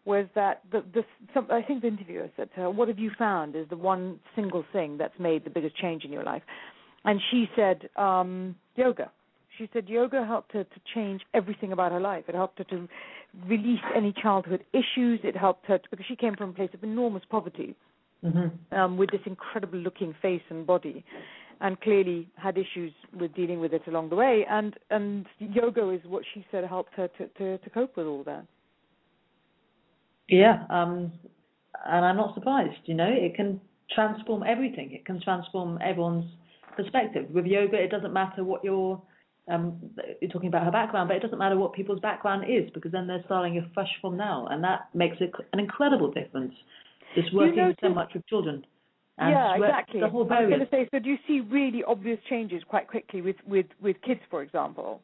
was 0.05 0.27
that 0.35 0.61
the, 0.71 0.83
the 0.93 1.03
some, 1.33 1.47
I 1.51 1.61
think 1.61 1.81
the 1.81 1.87
interviewer 1.87 2.29
said 2.37 2.49
to 2.55 2.61
her, 2.61 2.69
"What 2.69 2.87
have 2.87 2.99
you 2.99 3.11
found 3.17 3.55
is 3.55 3.67
the 3.69 3.77
one 3.77 4.19
single 4.35 4.63
thing 4.71 4.97
that's 4.97 5.17
made 5.19 5.43
the 5.43 5.49
biggest 5.49 5.75
change 5.77 6.05
in 6.05 6.11
your 6.11 6.23
life?" 6.23 6.43
And 7.05 7.19
she 7.31 7.49
said, 7.55 7.89
um, 7.95 8.55
"Yoga." 8.75 9.11
She 9.59 9.69
said 9.73 9.87
yoga 9.87 10.25
helped 10.25 10.53
her 10.53 10.63
to 10.63 10.79
change 10.95 11.21
everything 11.35 11.73
about 11.73 11.91
her 11.91 11.99
life. 11.99 12.23
It 12.27 12.33
helped 12.33 12.57
her 12.57 12.63
to 12.65 12.87
release 13.45 13.81
any 13.95 14.13
childhood 14.13 14.63
issues. 14.73 15.19
It 15.23 15.35
helped 15.37 15.67
her 15.67 15.77
to, 15.77 15.89
because 15.91 16.05
she 16.07 16.15
came 16.15 16.35
from 16.35 16.49
a 16.51 16.53
place 16.53 16.71
of 16.73 16.83
enormous 16.83 17.23
poverty 17.29 17.75
Mm-hmm. 18.23 18.77
um, 18.77 18.97
with 18.97 19.11
this 19.11 19.21
incredible 19.25 19.79
looking 19.79 20.13
face 20.21 20.41
and 20.49 20.67
body, 20.67 21.05
and 21.61 21.79
clearly 21.79 22.27
had 22.35 22.57
issues 22.57 22.91
with 23.17 23.33
dealing 23.33 23.61
with 23.61 23.71
it 23.71 23.83
along 23.87 24.09
the 24.09 24.17
way. 24.17 24.45
And 24.49 24.75
and 24.89 25.25
yoga 25.39 25.89
is 25.91 26.01
what 26.05 26.23
she 26.33 26.45
said 26.51 26.65
helped 26.65 26.93
her 26.95 27.07
to 27.17 27.27
to, 27.27 27.57
to 27.57 27.69
cope 27.69 27.95
with 27.95 28.07
all 28.07 28.23
that. 28.25 28.45
Yeah, 30.27 30.65
um, 30.69 31.13
and 31.85 32.05
I'm 32.05 32.17
not 32.17 32.35
surprised. 32.35 32.81
You 32.85 32.95
know, 32.95 33.09
it 33.09 33.35
can 33.35 33.61
transform 33.95 34.43
everything. 34.43 34.91
It 34.91 35.05
can 35.05 35.21
transform 35.21 35.79
everyone's 35.81 36.29
perspective. 36.75 37.27
With 37.33 37.45
yoga, 37.45 37.77
it 37.77 37.89
doesn't 37.89 38.11
matter 38.11 38.43
what 38.43 38.65
your 38.65 39.01
um, 39.47 39.79
you're 40.21 40.31
talking 40.31 40.49
about 40.49 40.63
her 40.63 40.71
background, 40.71 41.09
but 41.09 41.17
it 41.17 41.21
doesn't 41.21 41.39
matter 41.39 41.57
what 41.57 41.73
people's 41.73 41.99
background 41.99 42.45
is 42.49 42.69
because 42.73 42.91
then 42.91 43.07
they're 43.07 43.23
starting 43.25 43.57
afresh 43.57 43.89
from 44.01 44.17
now, 44.17 44.47
and 44.47 44.63
that 44.63 44.89
makes 44.93 45.17
a, 45.21 45.25
an 45.53 45.59
incredible 45.59 46.11
difference. 46.11 46.53
Just 47.15 47.31
you 47.31 47.39
working 47.39 47.75
so 47.81 47.89
much 47.89 48.11
with 48.13 48.25
children. 48.27 48.65
And 49.17 49.31
yeah, 49.31 49.55
exactly. 49.55 49.99
The 49.99 50.07
whole 50.07 50.27
I 50.31 50.41
was 50.41 50.49
going 50.49 50.59
to 50.61 50.67
say, 50.71 50.87
so 50.91 50.99
do 50.99 51.09
you 51.09 51.17
see 51.27 51.41
really 51.41 51.83
obvious 51.85 52.19
changes 52.29 52.63
quite 52.67 52.87
quickly 52.87 53.21
with 53.21 53.35
with 53.47 53.65
with 53.81 53.97
kids, 54.01 54.21
for 54.29 54.41
example? 54.43 55.01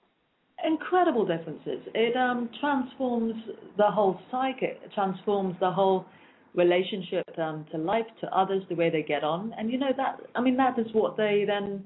incredible 0.63 1.26
differences. 1.26 1.82
It 1.93 2.15
um, 2.15 2.50
transforms 2.60 3.36
the 3.78 3.89
whole 3.89 4.19
psyche. 4.32 4.65
It 4.65 4.91
transforms 4.93 5.56
the 5.60 5.71
whole 5.71 6.06
relationship 6.54 7.26
um, 7.38 7.65
to 7.71 7.78
life, 7.78 8.06
to 8.21 8.28
others, 8.28 8.63
the 8.69 8.76
way 8.76 8.89
they 8.89 9.04
get 9.04 9.24
on, 9.24 9.54
and 9.58 9.71
you 9.71 9.78
know 9.78 9.91
that. 9.98 10.21
I 10.36 10.41
mean, 10.41 10.58
that 10.58 10.80
is 10.80 10.88
what 10.93 11.17
they 11.17 11.43
then 11.45 11.84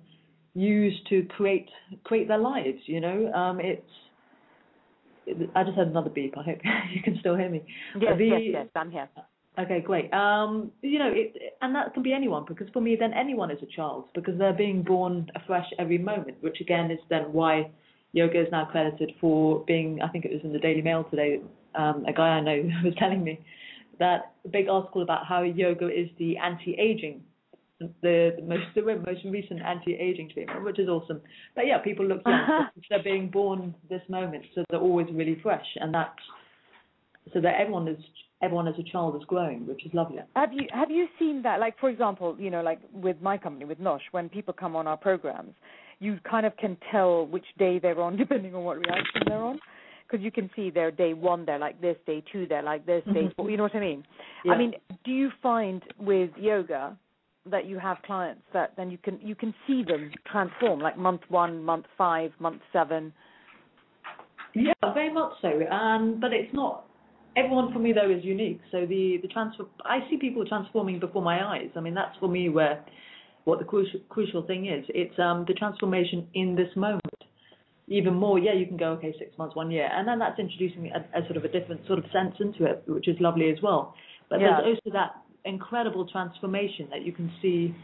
use 0.53 0.99
to 1.09 1.23
create 1.35 1.69
create 2.03 2.27
their 2.27 2.38
lives. 2.38 2.79
You 2.85 3.01
know, 3.01 3.31
um, 3.33 3.59
it's. 3.59 3.81
It, 5.25 5.49
I 5.55 5.63
just 5.63 5.77
had 5.77 5.88
another 5.88 6.09
beep. 6.09 6.38
I 6.38 6.43
hope 6.43 6.59
you 6.93 7.01
can 7.01 7.17
still 7.19 7.35
hear 7.35 7.49
me. 7.49 7.63
Yes, 7.99 8.17
The- 8.17 8.25
yes, 8.25 8.41
yes. 8.45 8.67
I'm 8.75 8.91
here. 8.91 9.09
Okay, 9.57 9.81
great. 9.81 10.13
Um, 10.13 10.71
you 10.81 10.99
know, 10.99 11.12
it, 11.13 11.35
and 11.62 11.75
that 11.75 11.93
can 11.93 12.01
be 12.01 12.13
anyone 12.13 12.45
because 12.47 12.67
for 12.71 12.79
me, 12.79 12.95
then 12.97 13.12
anyone 13.13 13.51
is 13.51 13.57
a 13.62 13.65
child 13.75 14.05
because 14.15 14.38
they're 14.38 14.53
being 14.53 14.83
born 14.83 15.29
afresh 15.35 15.65
every 15.77 15.97
moment, 15.97 16.38
which 16.41 16.62
again 16.62 16.91
is 16.91 16.99
then 17.09 17.33
why 17.33 17.69
yoga 18.13 18.41
is 18.41 18.47
now 18.51 18.65
credited 18.71 19.12
for 19.19 19.63
being. 19.65 20.01
I 20.01 20.07
think 20.07 20.23
it 20.23 20.31
was 20.31 20.41
in 20.43 20.53
the 20.53 20.59
Daily 20.59 20.81
Mail 20.81 21.03
today. 21.09 21.41
Um, 21.76 22.05
a 22.07 22.13
guy 22.13 22.30
I 22.30 22.41
know 22.41 22.61
was 22.84 22.93
telling 22.97 23.24
me 23.24 23.39
that 23.99 24.34
a 24.45 24.47
big 24.47 24.69
article 24.69 25.01
about 25.01 25.26
how 25.28 25.43
yoga 25.43 25.88
is 25.88 26.07
the 26.17 26.38
anti-aging, 26.38 27.21
the, 27.80 28.34
the 28.36 28.41
most 28.41 28.63
the 28.75 28.82
most 28.82 29.23
recent 29.25 29.61
anti-aging 29.61 30.30
treatment, 30.34 30.63
which 30.63 30.80
is 30.80 30.89
awesome. 30.89 31.21
But 31.55 31.67
yeah, 31.67 31.77
people 31.80 32.05
look 32.05 32.21
young 32.25 32.67
they're 32.89 33.03
being 33.03 33.30
born 33.30 33.73
this 33.89 34.01
moment, 34.09 34.45
so 34.55 34.63
they're 34.69 34.80
always 34.80 35.07
really 35.13 35.39
fresh, 35.41 35.65
and 35.77 35.93
that's 35.93 36.19
so 37.34 37.41
that 37.41 37.55
everyone 37.59 37.88
is 37.88 37.97
everyone 38.41 38.67
as 38.67 38.75
a 38.80 38.84
child 38.84 39.15
is 39.15 39.23
growing, 39.27 39.67
which 39.67 39.86
is 39.86 39.93
lovely. 39.93 40.17
Have 40.36 40.53
you 40.53 40.67
have 40.71 40.91
you 40.91 41.07
seen 41.17 41.41
that? 41.43 41.59
Like 41.59 41.80
for 41.80 41.89
example, 41.89 42.36
you 42.39 42.49
know, 42.49 42.61
like 42.61 42.80
with 42.93 43.21
my 43.21 43.38
company 43.38 43.65
with 43.65 43.80
Nosh, 43.80 44.01
when 44.11 44.30
people 44.30 44.53
come 44.53 44.75
on 44.75 44.88
our 44.88 44.97
programs, 44.97 45.53
you 45.99 46.17
kind 46.30 46.45
of 46.45 46.55
can 46.57 46.77
tell 46.91 47.25
which 47.27 47.45
day 47.57 47.80
they're 47.80 47.99
on 47.99 48.17
depending 48.23 48.55
on 48.55 48.63
what 48.63 48.77
reaction 48.77 49.21
they're 49.27 49.38
on, 49.38 49.59
because 50.07 50.23
you 50.23 50.32
can 50.32 50.49
see 50.55 50.69
their 50.69 50.91
day 50.91 51.13
one 51.13 51.45
they're 51.45 51.59
like 51.59 51.80
this, 51.82 51.97
day 52.05 52.23
two 52.32 52.45
they're 52.47 52.63
like 52.63 52.86
this, 52.86 53.03
day 53.13 53.27
Mhm. 53.27 53.36
four. 53.36 53.49
You 53.49 53.57
know 53.57 53.63
what 53.63 53.75
I 53.75 53.80
mean? 53.80 54.03
Yeah. 54.43 54.53
I 54.53 54.57
mean, 54.57 54.73
do 55.03 55.11
you 55.11 55.30
find 55.41 55.84
with 55.99 56.32
yoga 56.38 56.97
that 57.45 57.65
you 57.65 57.79
have 57.79 57.97
clients 58.05 58.41
that 58.53 58.73
then 58.77 58.91
you 58.91 58.97
can 58.97 59.19
you 59.21 59.35
can 59.35 59.53
see 59.65 59.83
them 59.83 60.11
transform, 60.31 60.79
like 60.79 60.97
month 60.97 61.21
one, 61.29 61.63
month 61.63 61.85
five, 61.97 62.31
month 62.39 62.61
seven? 62.73 63.13
Yeah, 64.55 64.73
very 64.93 65.13
much 65.13 65.33
so. 65.41 65.65
Um, 65.67 66.17
but 66.19 66.33
it's 66.33 66.53
not 66.53 66.85
everyone 67.35 67.71
for 67.71 67.79
me 67.79 67.93
though 67.93 68.09
is 68.09 68.23
unique. 68.23 68.59
So 68.71 68.85
the 68.85 69.17
the 69.21 69.27
transfer, 69.27 69.63
I 69.85 69.99
see 70.09 70.17
people 70.17 70.45
transforming 70.45 70.99
before 70.99 71.21
my 71.21 71.45
eyes. 71.45 71.69
I 71.75 71.79
mean, 71.79 71.93
that's 71.93 72.17
for 72.19 72.27
me 72.27 72.49
where 72.49 72.83
what 73.45 73.59
the 73.59 73.65
crucial 73.65 73.99
crucial 74.09 74.45
thing 74.45 74.67
is. 74.67 74.85
It's 74.89 75.17
um 75.19 75.45
the 75.47 75.53
transformation 75.53 76.27
in 76.33 76.55
this 76.55 76.75
moment. 76.75 77.01
Even 77.87 78.13
more, 78.13 78.37
yeah, 78.37 78.53
you 78.53 78.67
can 78.67 78.77
go 78.77 78.91
okay, 78.91 79.15
six 79.17 79.35
months, 79.39 79.55
one 79.55 79.71
year, 79.71 79.89
and 79.91 80.07
then 80.07 80.19
that's 80.19 80.37
introducing 80.37 80.91
a, 80.91 80.99
a 81.17 81.25
sort 81.25 81.37
of 81.37 81.43
a 81.43 81.47
different 81.47 81.85
sort 81.87 81.97
of 81.97 82.05
sense 82.13 82.35
into 82.39 82.63
it, 82.65 82.83
which 82.85 83.07
is 83.07 83.15
lovely 83.19 83.49
as 83.49 83.57
well. 83.63 83.95
But 84.29 84.41
Yeah. 84.41 84.61
there's 84.61 84.77
also 84.77 84.93
that 84.93 85.15
incredible 85.45 86.07
transformation 86.07 86.87
that 86.91 87.03
you 87.03 87.11
can 87.11 87.31
see 87.41 87.75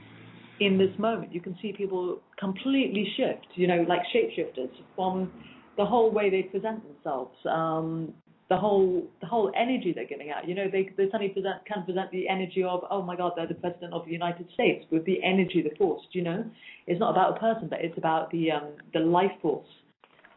in 0.59 0.77
this 0.77 0.97
moment. 0.97 1.33
You 1.33 1.41
can 1.41 1.57
see 1.61 1.73
people 1.73 2.21
completely 2.39 3.11
shift, 3.17 3.47
you 3.55 3.67
know, 3.67 3.85
like 3.87 4.01
shapeshifters 4.13 4.69
from 4.95 5.31
the 5.77 5.85
whole 5.85 6.11
way 6.11 6.29
they 6.29 6.43
present 6.43 6.81
themselves, 6.87 7.35
um, 7.49 8.13
the 8.47 8.55
whole 8.55 9.07
the 9.21 9.27
whole 9.27 9.51
energy 9.55 9.91
they're 9.93 10.05
giving 10.07 10.29
out. 10.31 10.47
You 10.47 10.55
know, 10.55 10.69
they 10.71 10.89
they 10.97 11.05
suddenly 11.11 11.29
present 11.29 11.65
can 11.65 11.83
present 11.83 12.11
the 12.11 12.29
energy 12.29 12.63
of 12.63 12.81
oh 12.89 13.01
my 13.01 13.15
God, 13.15 13.33
they're 13.35 13.47
the 13.47 13.55
president 13.55 13.93
of 13.93 14.05
the 14.05 14.11
United 14.11 14.47
States 14.53 14.85
with 14.91 15.05
the 15.05 15.21
energy, 15.23 15.61
the 15.61 15.75
force. 15.77 16.03
You 16.11 16.23
know, 16.23 16.45
it's 16.87 16.99
not 16.99 17.11
about 17.11 17.37
a 17.37 17.39
person, 17.39 17.67
but 17.69 17.79
it's 17.81 17.97
about 17.97 18.31
the 18.31 18.51
um, 18.51 18.73
the 18.93 18.99
life 18.99 19.31
force 19.41 19.67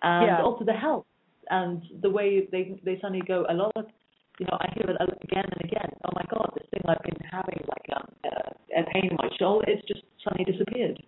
and 0.03 0.27
Yeah. 0.27 0.43
also 0.43 0.65
the 0.65 0.73
health 0.73 1.05
and 1.51 1.83
the 2.03 2.11
way 2.11 2.47
they 2.51 2.81
they 2.85 2.97
suddenly 3.01 3.23
go. 3.27 3.47
A 3.49 3.55
lot 3.55 3.73
of 3.77 3.87
you 4.39 4.47
know, 4.47 4.57
I 4.61 4.73
hear 4.75 4.89
it 4.89 4.97
again 5.25 5.45
and 5.45 5.65
again. 5.65 5.91
Oh 6.05 6.11
my 6.15 6.25
God, 6.31 6.48
thing 6.71 6.83
I've 6.87 7.03
been 7.03 7.29
having 7.31 7.61
like 7.69 7.97
um, 7.97 8.09
uh, 8.25 8.81
a 8.81 8.85
pain 8.93 9.11
in 9.11 9.17
my 9.17 9.29
shoulder, 9.39 9.65
it's 9.69 9.87
just 9.87 10.03
suddenly 10.25 10.51
disappeared. 10.51 11.03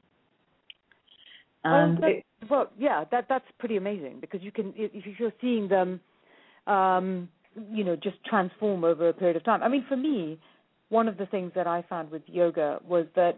And 1.64 1.98
well, 1.98 2.10
it, 2.10 2.24
well, 2.48 2.70
yeah, 2.78 3.04
that 3.10 3.26
that's 3.28 3.44
pretty 3.58 3.76
amazing 3.76 4.18
because 4.20 4.40
you 4.42 4.50
can 4.50 4.72
if 4.76 4.90
if 4.94 5.18
you're 5.18 5.32
seeing 5.40 5.68
them, 5.68 6.00
um, 6.66 7.28
you 7.70 7.84
know, 7.84 7.96
just 7.96 8.16
transform 8.24 8.84
over 8.84 9.08
a 9.08 9.12
period 9.12 9.36
of 9.36 9.44
time. 9.44 9.62
I 9.62 9.68
mean, 9.68 9.84
for 9.88 9.96
me, 9.96 10.38
one 10.88 11.06
of 11.06 11.18
the 11.18 11.26
things 11.26 11.52
that 11.54 11.66
I 11.66 11.84
found 11.88 12.10
with 12.10 12.22
yoga 12.26 12.80
was 12.86 13.06
that 13.14 13.36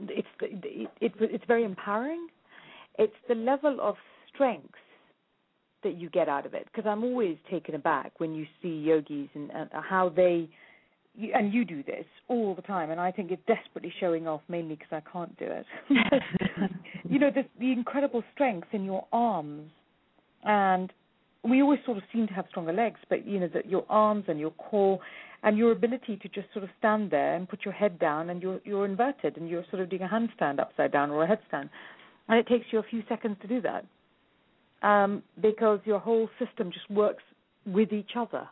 it's 0.00 0.28
it, 0.40 0.90
it, 1.00 1.12
it's 1.18 1.44
very 1.46 1.64
empowering. 1.64 2.26
It's 2.98 3.14
the 3.28 3.34
level 3.34 3.78
of 3.80 3.96
strength 4.32 4.74
that 5.82 5.96
you 5.96 6.10
get 6.10 6.28
out 6.28 6.46
of 6.46 6.54
it 6.54 6.66
because 6.66 6.88
I'm 6.88 7.04
always 7.04 7.36
taken 7.50 7.74
aback 7.74 8.18
when 8.18 8.34
you 8.34 8.46
see 8.62 8.68
yogis 8.68 9.28
and, 9.34 9.50
and 9.50 9.70
how 9.72 10.08
they 10.08 10.48
you, 11.16 11.32
and 11.34 11.52
you 11.52 11.64
do 11.64 11.82
this 11.82 12.04
all 12.28 12.54
the 12.54 12.62
time, 12.62 12.90
and 12.90 13.00
I 13.00 13.10
think 13.10 13.30
it's 13.30 13.42
desperately 13.46 13.92
showing 14.00 14.26
off, 14.26 14.42
mainly 14.48 14.74
because 14.74 14.92
I 14.92 15.10
can't 15.12 15.36
do 15.38 15.46
it. 15.46 15.66
you 17.08 17.18
know, 17.18 17.30
the, 17.30 17.44
the 17.58 17.72
incredible 17.72 18.22
strength 18.34 18.68
in 18.72 18.84
your 18.84 19.06
arms, 19.12 19.70
and 20.44 20.92
we 21.42 21.62
always 21.62 21.80
sort 21.84 21.98
of 21.98 22.04
seem 22.12 22.26
to 22.26 22.34
have 22.34 22.46
stronger 22.48 22.72
legs, 22.72 22.98
but 23.08 23.26
you 23.26 23.38
know 23.38 23.48
that 23.54 23.68
your 23.68 23.84
arms 23.88 24.24
and 24.28 24.40
your 24.40 24.50
core 24.52 24.98
and 25.42 25.58
your 25.58 25.72
ability 25.72 26.16
to 26.22 26.28
just 26.28 26.46
sort 26.54 26.64
of 26.64 26.70
stand 26.78 27.10
there 27.10 27.34
and 27.34 27.48
put 27.48 27.64
your 27.64 27.74
head 27.74 27.98
down, 27.98 28.30
and 28.30 28.42
you're 28.42 28.60
you're 28.64 28.86
inverted, 28.86 29.36
and 29.36 29.48
you're 29.48 29.64
sort 29.70 29.82
of 29.82 29.90
doing 29.90 30.02
a 30.02 30.08
handstand 30.08 30.58
upside 30.58 30.92
down 30.92 31.10
or 31.10 31.22
a 31.22 31.28
headstand, 31.28 31.68
and 32.28 32.38
it 32.38 32.46
takes 32.46 32.66
you 32.70 32.78
a 32.78 32.82
few 32.82 33.02
seconds 33.08 33.36
to 33.42 33.48
do 33.48 33.60
that, 33.60 33.84
um, 34.86 35.22
because 35.40 35.80
your 35.84 35.98
whole 35.98 36.28
system 36.44 36.72
just 36.72 36.90
works 36.90 37.22
with 37.66 37.92
each 37.92 38.12
other. 38.16 38.48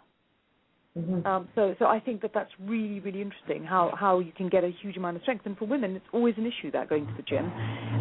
Mhm. 0.98 1.24
Um, 1.24 1.48
so, 1.54 1.74
so 1.78 1.86
I 1.86 2.00
think 2.00 2.20
that 2.20 2.32
that's 2.34 2.50
really, 2.60 3.00
really 3.00 3.22
interesting. 3.22 3.64
How 3.64 3.94
how 3.98 4.18
you 4.18 4.32
can 4.32 4.48
get 4.48 4.62
a 4.62 4.70
huge 4.82 4.96
amount 4.96 5.16
of 5.16 5.22
strength, 5.22 5.46
and 5.46 5.56
for 5.56 5.64
women, 5.64 5.96
it's 5.96 6.04
always 6.12 6.34
an 6.36 6.46
issue 6.46 6.70
that 6.72 6.88
going 6.88 7.06
to 7.06 7.12
the 7.16 7.22
gym. 7.22 7.50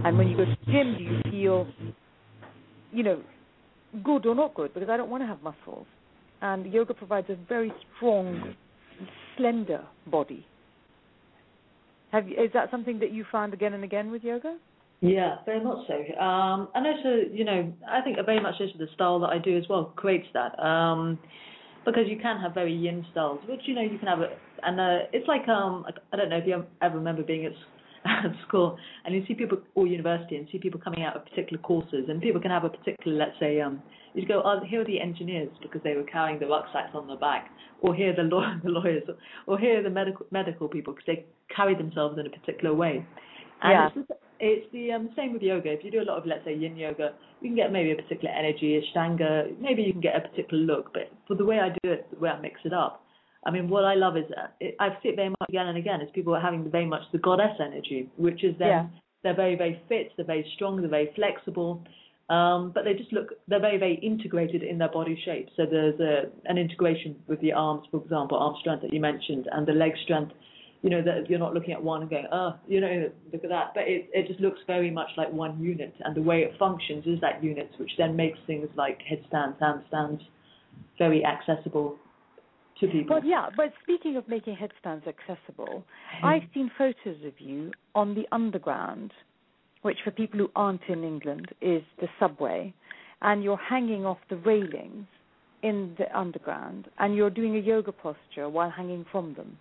And 0.06 0.18
when 0.18 0.28
you 0.28 0.36
go 0.36 0.46
to 0.46 0.58
the 0.66 0.72
gym, 0.72 0.96
do 0.98 1.04
you 1.04 1.22
feel, 1.32 1.68
you 2.92 3.04
know, 3.04 3.22
good 4.04 4.26
or 4.26 4.36
not 4.36 4.54
good? 4.56 4.74
Because 4.74 4.90
I 4.90 4.98
don't 4.98 5.10
want 5.10 5.24
to 5.24 5.28
have 5.28 5.42
muscles, 5.42 5.88
and 6.42 6.72
yoga 6.74 6.94
provides 6.94 7.30
a 7.30 7.36
very 7.48 7.72
strong, 7.96 8.56
slender 9.38 9.86
body. 10.08 10.46
Have 12.12 12.28
you, 12.28 12.36
is 12.36 12.52
that 12.54 12.70
something 12.72 13.00
that 13.00 13.14
you 13.14 13.24
found 13.32 13.54
again 13.54 13.74
and 13.74 13.86
again 13.86 14.12
with 14.12 14.22
yoga? 14.22 14.58
Yeah, 15.00 15.38
very 15.46 15.64
much 15.64 15.88
so. 15.88 16.22
Um, 16.22 16.68
and 16.76 16.86
also, 16.86 17.22
you 17.32 17.44
know, 17.44 17.74
I 17.90 18.02
think 18.02 18.18
very 18.26 18.40
much 18.40 18.56
also 18.60 18.74
the 18.78 18.88
style 18.94 19.20
that 19.22 19.30
I 19.30 19.40
do 19.40 19.58
as 19.58 19.64
well 19.70 19.86
creates 19.96 20.28
that. 20.34 20.60
Um, 20.62 21.18
because 21.86 22.04
you 22.08 22.18
can 22.22 22.40
have 22.40 22.54
very 22.54 22.74
yin 22.74 23.06
styles, 23.12 23.40
which 23.48 23.62
you 23.66 23.74
know 23.76 23.82
you 23.82 23.98
can 23.98 24.08
have, 24.08 24.20
a, 24.20 24.30
and 24.64 24.80
uh, 24.80 25.00
it's 25.14 25.28
like 25.28 25.48
um, 25.48 25.84
like, 25.84 25.96
I 26.14 26.18
don't 26.18 26.30
know 26.30 26.38
if 26.38 26.48
you 26.48 26.64
ever 26.82 26.98
remember 26.98 27.24
being 27.24 27.46
at, 27.46 27.52
s- 27.54 27.58
at 28.06 28.48
school 28.48 28.78
and 29.06 29.14
you 29.16 29.24
see 29.28 29.34
people 29.34 29.60
or 29.76 29.88
university 29.88 30.36
and 30.36 30.48
see 30.52 30.58
people 30.60 30.80
coming 30.80 31.04
out 31.04 31.16
of 31.16 31.26
particular 31.26 31.62
courses, 31.62 32.06
and 32.10 32.22
people 32.22 32.42
can 32.42 32.52
have 32.52 32.64
a 32.64 32.70
particular, 32.70 33.18
let's 33.18 33.38
say, 33.40 33.62
um, 33.62 33.82
you 34.14 34.28
go, 34.28 34.42
oh, 34.44 34.60
here 34.68 34.82
are 34.82 34.86
the 34.86 35.00
engineers 35.00 35.50
because 35.62 35.82
they 35.84 35.96
were 35.96 36.04
carrying 36.04 36.40
the 36.40 36.46
rucksacks 36.48 36.92
on 36.94 37.08
their 37.08 37.18
back, 37.18 37.50
or 37.82 37.96
here 37.96 38.12
are 38.12 38.16
the, 38.16 38.24
law- 38.24 38.56
the 38.64 38.70
lawyers, 38.70 39.04
or 39.48 39.58
here 39.58 39.80
are 39.80 39.84
the 39.84 39.90
medical 39.90 40.26
medical 40.32 40.68
people 40.68 40.94
because 40.94 41.06
they 41.08 41.26
carry 41.56 41.76
themselves 41.76 42.18
in 42.20 42.26
a 42.26 42.30
particular 42.30 42.74
way. 42.76 43.06
And 43.64 43.72
Yeah. 43.72 43.88
it's, 43.88 44.08
the, 44.10 44.16
it's 44.42 44.66
the 44.74 44.92
um, 44.92 45.10
same 45.16 45.34
with 45.34 45.42
yoga. 45.44 45.72
If 45.72 45.84
you 45.84 45.92
do 45.92 46.02
a 46.02 46.08
lot 46.10 46.18
of, 46.18 46.26
let's 46.26 46.44
say, 46.44 46.56
yin 46.56 46.76
yoga, 46.76 47.14
you 47.42 47.50
can 47.50 47.56
get 47.56 47.72
maybe 47.72 47.92
a 47.92 47.96
particular 47.96 48.34
energy, 48.34 48.82
ashtanga, 48.82 49.58
maybe 49.60 49.84
you 49.84 49.92
can 49.94 50.02
get 50.02 50.16
a 50.16 50.28
particular 50.28 50.64
look. 50.64 50.92
But 50.94 51.12
for 51.28 51.36
the 51.36 51.46
way 51.46 51.60
I 51.60 51.70
do 51.70 51.92
it, 51.92 52.08
the 52.12 52.20
way 52.20 52.30
I 52.30 52.40
mix 52.42 52.60
it 52.66 52.74
up, 52.74 53.04
I 53.46 53.52
mean, 53.52 53.70
what 53.70 53.86
I 53.86 53.96
love 53.96 54.18
is 54.18 54.26
uh, 54.36 54.48
it, 54.60 54.76
I 54.80 54.90
see 55.02 55.10
it 55.10 55.16
very 55.16 55.30
much 55.30 55.50
again 55.50 55.68
and 55.68 55.78
again 55.78 56.02
is 56.02 56.10
people 56.14 56.36
are 56.36 56.42
having 56.42 56.70
very 56.70 56.86
much 56.86 57.04
the 57.12 57.20
goddess 57.20 57.56
energy, 57.60 58.10
which 58.18 58.44
is 58.44 58.56
then 58.58 58.68
Yeah. 58.68 58.86
they're 59.24 59.36
very 59.36 59.56
very 59.56 59.82
fit, 59.88 60.12
they're 60.18 60.26
very 60.26 60.46
strong, 60.56 60.82
they're 60.82 60.90
very 60.90 61.12
flexible, 61.16 61.84
um, 62.30 62.72
but 62.74 62.84
they 62.86 62.94
just 62.94 63.12
look 63.12 63.34
they're 63.48 63.60
very 63.60 63.78
very 63.78 63.96
integrated 63.96 64.64
in 64.64 64.78
their 64.78 64.90
body 64.90 65.20
shape. 65.26 65.50
So 65.56 65.66
there's 65.66 66.00
a, 66.00 66.30
an 66.46 66.58
integration 66.58 67.16
with 67.28 67.42
the 67.42 67.54
arms, 67.54 67.84
for 67.92 68.02
example, 68.02 68.38
arm 68.38 68.56
strength 68.60 68.82
that 68.84 68.94
you 68.94 69.00
mentioned, 69.00 69.48
and 69.52 69.68
the 69.68 69.74
leg 69.74 69.94
strength. 70.04 70.34
You 70.82 70.90
know 70.90 71.02
that 71.04 71.30
you're 71.30 71.40
not 71.40 71.54
looking 71.54 71.74
at 71.74 71.84
one 71.84 72.02
and 72.02 72.10
going, 72.10 72.26
oh, 72.32 72.56
you 72.68 72.82
know, 72.82 73.12
look 73.32 73.44
at 73.44 73.50
that. 73.50 73.74
But 73.76 73.84
it 73.84 74.10
it 74.14 74.28
just 74.28 74.40
looks 74.40 74.60
very 74.66 74.90
much 74.90 75.10
like 75.16 75.32
one 75.32 75.62
unit, 75.62 75.94
and 76.04 76.16
the 76.16 76.22
way 76.22 76.40
it 76.42 76.54
functions 76.58 77.06
is 77.06 77.20
that 77.22 77.44
unit, 77.44 77.70
which 77.78 77.92
then 77.98 78.16
makes 78.16 78.40
things 78.48 78.68
like 78.76 79.00
headstands, 79.08 79.58
handstands 79.62 80.22
very 80.98 81.24
accessible 81.24 81.98
to 82.80 82.88
people. 82.88 83.16
But 83.16 83.28
yeah, 83.28 83.50
but 83.56 83.74
speaking 83.84 84.18
of 84.18 84.28
making 84.28 84.56
headstands 84.56 85.06
accessible, 85.08 85.84
hmm. 86.20 86.26
I've 86.26 86.44
seen 86.54 86.72
photos 86.78 87.24
of 87.26 87.34
you 87.40 87.72
on 87.96 88.16
the 88.16 88.28
underground, 88.32 89.14
which 89.84 89.98
for 90.04 90.12
people 90.12 90.40
who 90.40 90.52
aren't 90.56 90.82
in 90.90 91.04
England 91.04 91.50
is 91.62 91.84
the 92.00 92.08
subway, 92.20 92.74
and 93.22 93.44
you're 93.44 93.58
hanging 93.58 94.06
off 94.06 94.18
the 94.30 94.38
railings 94.38 95.06
in 95.64 95.96
the 95.98 96.18
underground, 96.18 96.88
and 96.98 97.16
you're 97.16 97.30
doing 97.30 97.56
a 97.56 97.60
yoga 97.60 97.92
posture 97.92 98.50
while 98.50 98.70
hanging 98.70 99.06
from 99.12 99.36
them. 99.36 99.58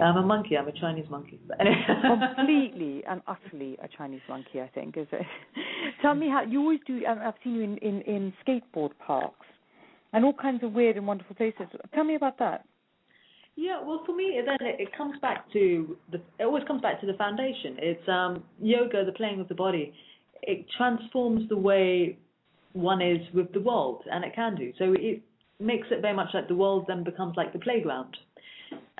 I'm 0.00 0.16
a 0.16 0.22
monkey. 0.22 0.56
I'm 0.56 0.68
a 0.68 0.72
Chinese 0.72 1.06
monkey. 1.10 1.40
Completely 2.36 3.02
and 3.08 3.20
utterly 3.26 3.76
a 3.82 3.88
Chinese 3.88 4.20
monkey, 4.28 4.60
I 4.60 4.68
think. 4.68 4.96
Is 4.96 5.06
it? 5.12 5.26
Tell 6.02 6.14
me 6.14 6.28
how 6.28 6.42
you 6.42 6.60
always 6.60 6.80
do. 6.86 7.00
I've 7.06 7.34
seen 7.42 7.54
you 7.54 7.62
in, 7.62 7.78
in 7.78 8.02
in 8.02 8.32
skateboard 8.46 8.90
parks 9.04 9.46
and 10.12 10.24
all 10.24 10.32
kinds 10.32 10.62
of 10.62 10.72
weird 10.72 10.96
and 10.96 11.06
wonderful 11.06 11.34
places. 11.36 11.66
Tell 11.94 12.04
me 12.04 12.14
about 12.14 12.38
that. 12.38 12.64
Yeah, 13.56 13.80
well, 13.84 14.02
for 14.06 14.14
me, 14.14 14.40
then 14.46 14.56
it, 14.60 14.80
it 14.80 14.96
comes 14.96 15.18
back 15.20 15.52
to 15.52 15.96
the. 16.12 16.18
It 16.38 16.44
always 16.44 16.64
comes 16.64 16.80
back 16.80 17.00
to 17.00 17.06
the 17.06 17.14
foundation. 17.14 17.76
It's 17.78 18.08
um, 18.08 18.44
yoga, 18.60 19.04
the 19.04 19.12
playing 19.12 19.40
of 19.40 19.48
the 19.48 19.54
body. 19.54 19.92
It 20.42 20.66
transforms 20.76 21.48
the 21.48 21.56
way 21.56 22.16
one 22.72 23.02
is 23.02 23.18
with 23.34 23.52
the 23.52 23.60
world, 23.60 24.04
and 24.10 24.24
it 24.24 24.34
can 24.34 24.54
do. 24.54 24.72
So 24.78 24.94
it 24.96 25.22
makes 25.58 25.88
it 25.90 26.00
very 26.00 26.14
much 26.14 26.28
like 26.34 26.46
the 26.46 26.54
world 26.54 26.84
then 26.86 27.02
becomes 27.02 27.36
like 27.36 27.52
the 27.52 27.58
playground. 27.58 28.16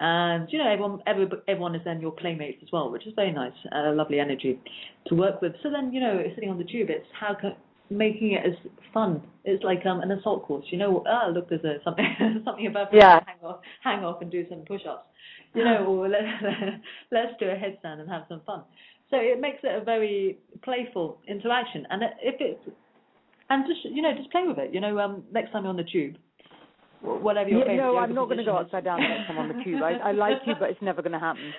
And 0.01 0.49
you 0.51 0.59
know, 0.59 0.69
everyone, 0.71 1.01
every, 1.07 1.27
everyone 1.49 1.75
is 1.75 1.83
then 1.85 2.01
your 2.01 2.13
playmates 2.13 2.59
as 2.63 2.69
well, 2.73 2.91
which 2.91 3.07
is 3.07 3.13
very 3.17 3.33
nice, 3.33 3.53
uh, 3.75 3.93
lovely 3.93 4.21
energy 4.21 4.61
to 5.09 5.15
work 5.15 5.43
with. 5.43 5.53
So 5.63 5.71
then, 5.71 5.93
you 5.93 6.01
know, 6.01 6.23
sitting 6.35 6.51
on 6.51 6.59
the 6.59 6.65
tube, 6.65 6.89
it's 6.91 7.07
how 7.19 7.35
can, 7.35 7.57
making 7.91 8.33
it 8.33 8.47
as 8.47 8.55
fun. 8.93 9.23
It's 9.45 9.65
like 9.65 9.85
um, 9.87 10.01
an 10.01 10.11
assault 10.13 10.45
course. 10.45 10.65
You 10.71 10.79
know, 10.79 11.05
ah, 11.09 11.29
look, 11.29 11.49
there's 11.49 11.65
a 11.65 11.83
something 11.85 12.05
something 12.45 12.67
above. 12.67 12.89
Yeah. 12.93 13.21
Hang 13.27 13.39
off, 13.43 13.61
hang 13.83 14.05
off, 14.05 14.23
and 14.23 14.31
do 14.31 14.45
some 14.49 14.61
push-ups. 14.67 15.07
You 15.55 15.65
know, 15.65 15.87
or 15.87 16.09
let, 16.09 16.21
let's 17.11 17.33
do 17.41 17.47
a 17.47 17.55
headstand 17.55 18.01
and 18.01 18.09
have 18.09 18.23
some 18.29 18.43
fun. 18.47 18.63
So 19.11 19.17
it 19.17 19.41
makes 19.41 19.59
it 19.63 19.81
a 19.81 19.83
very 19.83 20.39
playful 20.63 21.19
interaction, 21.27 21.87
and 21.91 22.03
if 22.23 22.35
it's 22.41 22.61
and 23.51 23.65
just 23.67 23.81
you 23.85 24.03
know 24.03 24.13
just 24.17 24.31
play 24.31 24.45
with 24.47 24.59
it. 24.59 24.75
You 24.75 24.81
know, 24.81 24.99
um, 24.99 25.25
next 25.33 25.53
time 25.53 25.65
you're 25.65 25.71
on 25.71 25.77
the 25.77 25.85
tube, 25.85 26.17
whatever 27.03 27.49
your 27.51 27.61
Yeah, 27.61 27.65
favorite 27.67 27.77
no, 27.85 27.93
yoga 27.93 27.99
I'm 28.01 28.15
not 28.15 28.25
going 28.27 28.39
to 28.39 28.45
go 28.45 28.57
upside 28.57 28.85
down 28.85 29.01
next 29.01 29.27
time 29.29 29.39
on 29.39 29.49
the 29.49 29.55
tube. 29.65 29.83
I, 29.83 29.93
I 30.09 30.13
like 30.13 30.39
you, 30.47 30.55
but 30.59 30.71
it's 30.71 30.83
never 30.83 31.03
going 31.03 31.13
to 31.13 31.19
happen. 31.19 31.53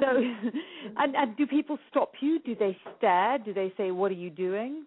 So, 0.00 0.22
and, 0.98 1.16
and 1.16 1.36
do 1.36 1.46
people 1.46 1.78
stop 1.90 2.12
you? 2.20 2.40
Do 2.40 2.54
they 2.54 2.76
stare? 2.96 3.38
Do 3.38 3.52
they 3.52 3.72
say, 3.76 3.90
"What 3.90 4.10
are 4.10 4.14
you 4.14 4.30
doing"? 4.30 4.84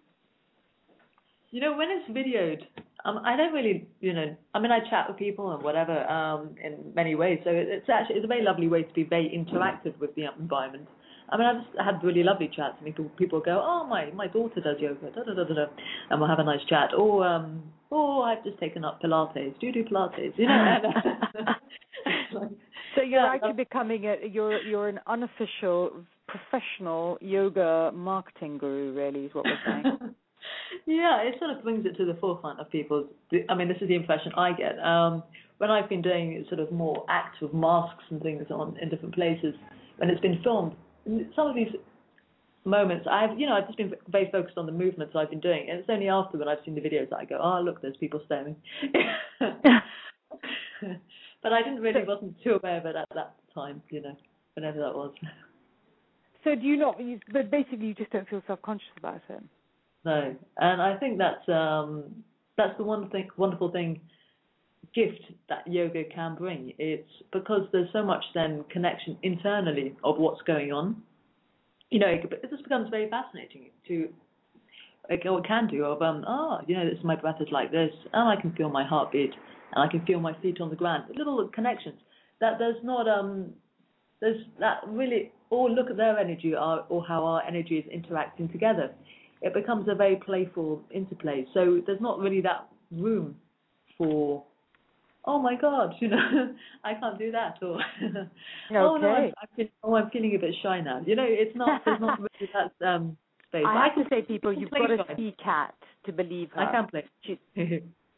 You 1.50 1.60
know, 1.60 1.76
when 1.76 1.88
it's 1.90 2.08
videoed, 2.10 2.62
um, 3.04 3.20
I 3.24 3.36
don't 3.36 3.52
really, 3.52 3.86
you 4.00 4.14
know, 4.14 4.34
I 4.54 4.58
mean, 4.58 4.72
I 4.72 4.78
chat 4.88 5.06
with 5.08 5.18
people 5.18 5.52
and 5.52 5.62
whatever, 5.62 6.08
um, 6.08 6.54
in 6.62 6.92
many 6.94 7.14
ways. 7.14 7.40
So 7.44 7.50
it- 7.50 7.68
it's 7.68 7.88
actually 7.90 8.16
it's 8.16 8.24
a 8.24 8.28
very 8.28 8.42
lovely 8.42 8.68
way 8.68 8.84
to 8.84 8.94
be 8.94 9.02
very 9.02 9.28
interactive 9.28 9.98
with 9.98 10.14
the 10.14 10.24
environment. 10.38 10.88
I 11.28 11.36
mean, 11.36 11.46
I've 11.46 11.84
had 11.84 12.02
really 12.04 12.22
lovely 12.22 12.48
chats. 12.48 12.76
I 12.80 12.84
mean, 12.84 12.94
people, 12.94 13.10
people 13.16 13.40
go, 13.40 13.60
oh, 13.64 13.86
my 13.86 14.10
my 14.12 14.26
daughter 14.28 14.60
does 14.60 14.78
yoga, 14.80 15.10
da 15.10 15.22
da 15.24 15.34
da 15.34 15.44
da 15.44 15.54
da, 15.54 15.66
and 16.10 16.20
we'll 16.20 16.28
have 16.28 16.38
a 16.38 16.44
nice 16.44 16.64
chat. 16.68 16.92
Or 16.94 17.26
um, 17.26 17.62
oh, 17.92 18.22
I've 18.22 18.44
just 18.44 18.58
taken 18.58 18.84
up 18.84 19.00
Pilates. 19.02 19.58
Do 19.60 19.66
you 19.68 19.72
do 19.72 19.84
Pilates? 19.84 20.36
You 20.38 20.46
know. 20.48 20.78
so 22.96 23.02
you're 23.02 23.20
Yeah, 23.20 23.26
actually 23.26 23.52
becoming 23.54 24.06
a 24.06 24.16
you're 24.26 24.60
you're 24.62 24.88
an 24.88 25.00
unofficial 25.06 25.92
professional 26.28 27.18
yoga 27.20 27.92
marketing 27.94 28.58
guru, 28.58 28.94
really, 28.94 29.26
is 29.26 29.34
what 29.34 29.44
we're 29.44 29.60
saying. 29.66 29.84
yeah, 30.86 31.22
it 31.22 31.36
sort 31.38 31.50
of 31.56 31.62
brings 31.62 31.86
it 31.86 31.96
to 31.98 32.06
the 32.06 32.14
forefront 32.20 32.60
of 32.60 32.70
people's. 32.70 33.08
I 33.48 33.54
mean, 33.54 33.68
this 33.68 33.78
is 33.82 33.88
the 33.88 33.96
impression 33.96 34.32
I 34.36 34.52
get. 34.52 34.78
Um, 34.80 35.22
when 35.58 35.70
I've 35.70 35.88
been 35.88 36.02
doing 36.02 36.44
sort 36.48 36.60
of 36.60 36.72
more 36.72 37.04
acts 37.08 37.40
with 37.40 37.54
masks 37.54 38.04
and 38.10 38.20
things 38.22 38.46
on 38.50 38.76
in 38.82 38.88
different 38.88 39.14
places, 39.14 39.54
and 40.00 40.10
it's 40.10 40.20
been 40.20 40.40
filmed, 40.42 40.74
some 41.36 41.48
of 41.48 41.54
these 41.54 41.68
moments 42.64 43.06
I've 43.10 43.38
you 43.38 43.46
know 43.46 43.54
I've 43.54 43.66
just 43.66 43.78
been 43.78 43.92
very 44.08 44.30
focused 44.30 44.58
on 44.58 44.66
the 44.66 44.72
movements 44.72 45.14
I've 45.16 45.30
been 45.30 45.40
doing, 45.40 45.68
and 45.70 45.78
it's 45.78 45.88
only 45.90 46.08
after 46.08 46.38
when 46.38 46.48
I've 46.48 46.58
seen 46.64 46.74
the 46.74 46.80
videos 46.80 47.10
that 47.10 47.18
I 47.18 47.24
go, 47.24 47.38
oh 47.42 47.60
look, 47.60 47.82
there's 47.82 47.96
people 47.96 48.20
staring. 48.26 48.56
but 51.42 51.52
I 51.52 51.62
didn't 51.62 51.80
really 51.80 52.04
wasn't 52.06 52.36
too 52.42 52.54
aware 52.62 52.78
of 52.78 52.86
it 52.86 52.96
at 52.96 53.08
that 53.14 53.34
time, 53.54 53.82
you 53.90 54.02
know, 54.02 54.16
whenever 54.54 54.78
that 54.78 54.94
was. 54.94 55.12
so 56.44 56.54
do 56.54 56.62
you 56.62 56.76
not? 56.76 57.00
You, 57.00 57.18
but 57.32 57.50
basically, 57.50 57.86
you 57.86 57.94
just 57.94 58.10
don't 58.10 58.28
feel 58.28 58.42
self-conscious 58.46 58.86
about 58.98 59.22
it. 59.28 59.42
No, 60.04 60.34
and 60.58 60.82
I 60.82 60.96
think 60.96 61.18
that's 61.18 61.48
um 61.48 62.24
that's 62.56 62.76
the 62.76 62.84
one 62.84 63.08
thing, 63.10 63.28
wonderful 63.36 63.70
thing, 63.70 64.00
gift 64.94 65.22
that 65.48 65.66
yoga 65.66 66.04
can 66.04 66.34
bring. 66.34 66.72
It's 66.78 67.10
because 67.32 67.66
there's 67.72 67.88
so 67.92 68.04
much 68.04 68.24
then 68.34 68.64
connection 68.70 69.16
internally 69.22 69.96
of 70.04 70.18
what's 70.18 70.42
going 70.42 70.72
on. 70.72 71.02
You 71.92 71.98
know, 71.98 72.08
it, 72.08 72.50
just 72.50 72.62
becomes 72.62 72.88
very 72.88 73.10
fascinating 73.10 73.70
to 73.88 74.08
like 75.10 75.20
it 75.26 75.44
can 75.46 75.66
do 75.66 75.84
of 75.84 76.00
um 76.00 76.24
oh 76.26 76.60
you 76.66 76.74
know 76.74 76.88
this 76.88 76.98
my 77.04 77.14
breath 77.16 77.40
is 77.40 77.48
like 77.52 77.70
this 77.70 77.90
and 78.14 78.28
I 78.28 78.40
can 78.40 78.52
feel 78.54 78.70
my 78.70 78.82
heartbeat 78.82 79.32
and 79.74 79.84
I 79.84 79.90
can 79.90 80.04
feel 80.06 80.18
my 80.18 80.32
feet 80.40 80.60
on 80.60 80.70
the 80.70 80.76
ground. 80.76 81.04
Little 81.14 81.46
connections 81.48 82.00
that 82.40 82.58
there's 82.58 82.82
not 82.82 83.06
um 83.08 83.50
there's 84.20 84.40
that 84.58 84.78
really 84.86 85.32
or 85.50 85.68
look 85.68 85.90
at 85.90 85.98
their 85.98 86.18
energy 86.18 86.54
or, 86.54 86.86
or 86.88 87.04
how 87.04 87.24
our 87.24 87.42
energy 87.46 87.76
is 87.76 87.84
interacting 87.92 88.48
together. 88.48 88.90
It 89.42 89.52
becomes 89.52 89.86
a 89.88 89.94
very 89.94 90.16
playful 90.16 90.80
interplay. 90.90 91.44
So 91.52 91.82
there's 91.86 92.00
not 92.00 92.20
really 92.20 92.40
that 92.40 92.68
room 92.90 93.36
for 93.98 94.44
oh 95.24 95.38
my 95.38 95.54
god 95.54 95.94
you 96.00 96.08
know 96.08 96.54
I 96.84 96.94
can't 96.94 97.18
do 97.18 97.32
that 97.32 97.58
or 97.62 97.80
oh 98.76 98.96
no 98.96 99.08
I'm, 99.08 99.32
I'm 99.40 99.48
feeling, 99.56 99.72
oh 99.82 99.94
I'm 99.94 100.10
feeling 100.10 100.34
a 100.34 100.38
bit 100.38 100.54
shy 100.62 100.80
now 100.80 101.02
you 101.06 101.16
know 101.16 101.26
it's 101.26 101.56
not 101.56 101.82
there's 101.84 102.00
not 102.00 102.18
really 102.40 102.50
that 102.52 102.86
um 102.86 103.16
space 103.52 103.64
I 103.66 103.84
have 103.84 103.94
can 103.94 104.04
to 104.04 104.10
say, 104.10 104.22
people, 104.22 104.52
you've 104.52 104.70
got 104.70 104.86
to 104.86 105.04
see 105.16 105.34
Cat 105.42 105.74
to 106.06 106.12
believe 106.12 106.50
her. 106.54 106.62
I 106.62 106.72
can 106.72 106.88
play 106.88 107.04
She's 107.22 107.36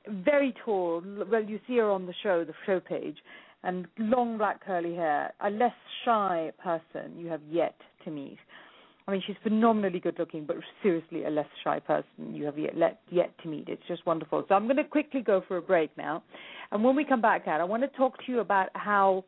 very 0.08 0.54
tall. 0.64 1.02
Well, 1.30 1.42
you 1.42 1.58
see 1.66 1.78
her 1.78 1.90
on 1.90 2.06
the 2.06 2.14
show, 2.22 2.44
the 2.44 2.54
show 2.66 2.80
page, 2.80 3.16
and 3.62 3.86
long 3.98 4.38
black 4.38 4.64
curly 4.64 4.94
hair. 4.94 5.32
A 5.40 5.50
less 5.50 5.72
shy 6.04 6.52
person 6.62 7.18
you 7.18 7.28
have 7.28 7.40
yet 7.48 7.74
to 8.04 8.10
meet. 8.10 8.38
I 9.06 9.10
mean, 9.10 9.22
she's 9.26 9.36
phenomenally 9.42 10.00
good 10.00 10.18
looking, 10.18 10.46
but 10.46 10.56
seriously, 10.82 11.24
a 11.24 11.30
less 11.30 11.48
shy 11.62 11.78
person 11.78 12.34
you 12.34 12.44
have 12.44 12.58
yet 12.58 12.76
let, 12.76 13.00
yet 13.10 13.34
to 13.42 13.48
meet. 13.48 13.68
It's 13.68 13.82
just 13.86 14.06
wonderful. 14.06 14.44
So 14.48 14.54
I'm 14.54 14.64
going 14.64 14.78
to 14.78 14.84
quickly 14.84 15.20
go 15.20 15.42
for 15.46 15.58
a 15.58 15.62
break 15.62 15.90
now, 15.98 16.22
and 16.74 16.84
when 16.84 16.96
we 16.96 17.04
come 17.04 17.20
back, 17.20 17.44
Cat, 17.44 17.60
I 17.60 17.64
want 17.64 17.82
to 17.84 17.88
talk 17.96 18.18
to 18.26 18.32
you 18.32 18.40
about 18.40 18.68
how 18.74 19.24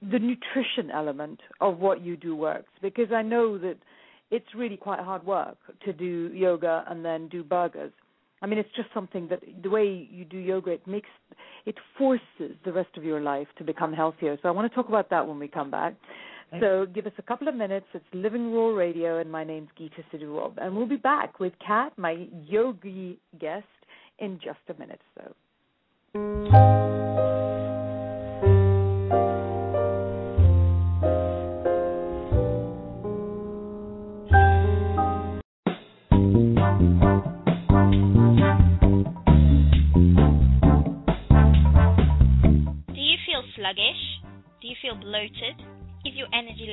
the 0.00 0.18
nutrition 0.18 0.90
element 0.92 1.40
of 1.60 1.78
what 1.78 2.00
you 2.00 2.16
do 2.16 2.36
works, 2.36 2.70
because 2.80 3.12
I 3.12 3.22
know 3.22 3.58
that 3.58 3.76
it's 4.30 4.46
really 4.56 4.76
quite 4.76 5.00
hard 5.00 5.26
work 5.26 5.58
to 5.84 5.92
do 5.92 6.30
yoga 6.32 6.84
and 6.88 7.04
then 7.04 7.28
do 7.28 7.42
burgers. 7.42 7.92
I 8.40 8.46
mean, 8.46 8.58
it's 8.58 8.70
just 8.76 8.88
something 8.94 9.28
that 9.28 9.40
the 9.62 9.70
way 9.70 10.08
you 10.10 10.24
do 10.24 10.38
yoga, 10.38 10.72
it 10.72 10.86
makes, 10.86 11.08
it 11.66 11.76
forces 11.98 12.56
the 12.64 12.72
rest 12.72 12.90
of 12.96 13.04
your 13.04 13.20
life 13.20 13.48
to 13.58 13.64
become 13.64 13.92
healthier. 13.92 14.38
So 14.42 14.48
I 14.48 14.52
want 14.52 14.70
to 14.70 14.74
talk 14.74 14.88
about 14.88 15.10
that 15.10 15.26
when 15.26 15.38
we 15.38 15.48
come 15.48 15.70
back. 15.70 15.94
So 16.60 16.86
give 16.94 17.06
us 17.06 17.12
a 17.18 17.22
couple 17.22 17.48
of 17.48 17.56
minutes. 17.56 17.86
It's 17.94 18.04
Living 18.12 18.52
Raw 18.52 18.68
Radio, 18.68 19.18
and 19.18 19.32
my 19.32 19.42
name's 19.42 19.70
Geeta 19.80 20.04
Sidhu 20.12 20.38
Rob, 20.38 20.54
and 20.58 20.76
we'll 20.76 20.86
be 20.86 20.94
back 20.94 21.40
with 21.40 21.52
Cat, 21.66 21.92
my 21.96 22.28
yogi 22.46 23.18
guest, 23.40 23.66
in 24.20 24.38
just 24.44 24.60
a 24.68 24.78
minute. 24.78 25.00
So. 25.16 25.34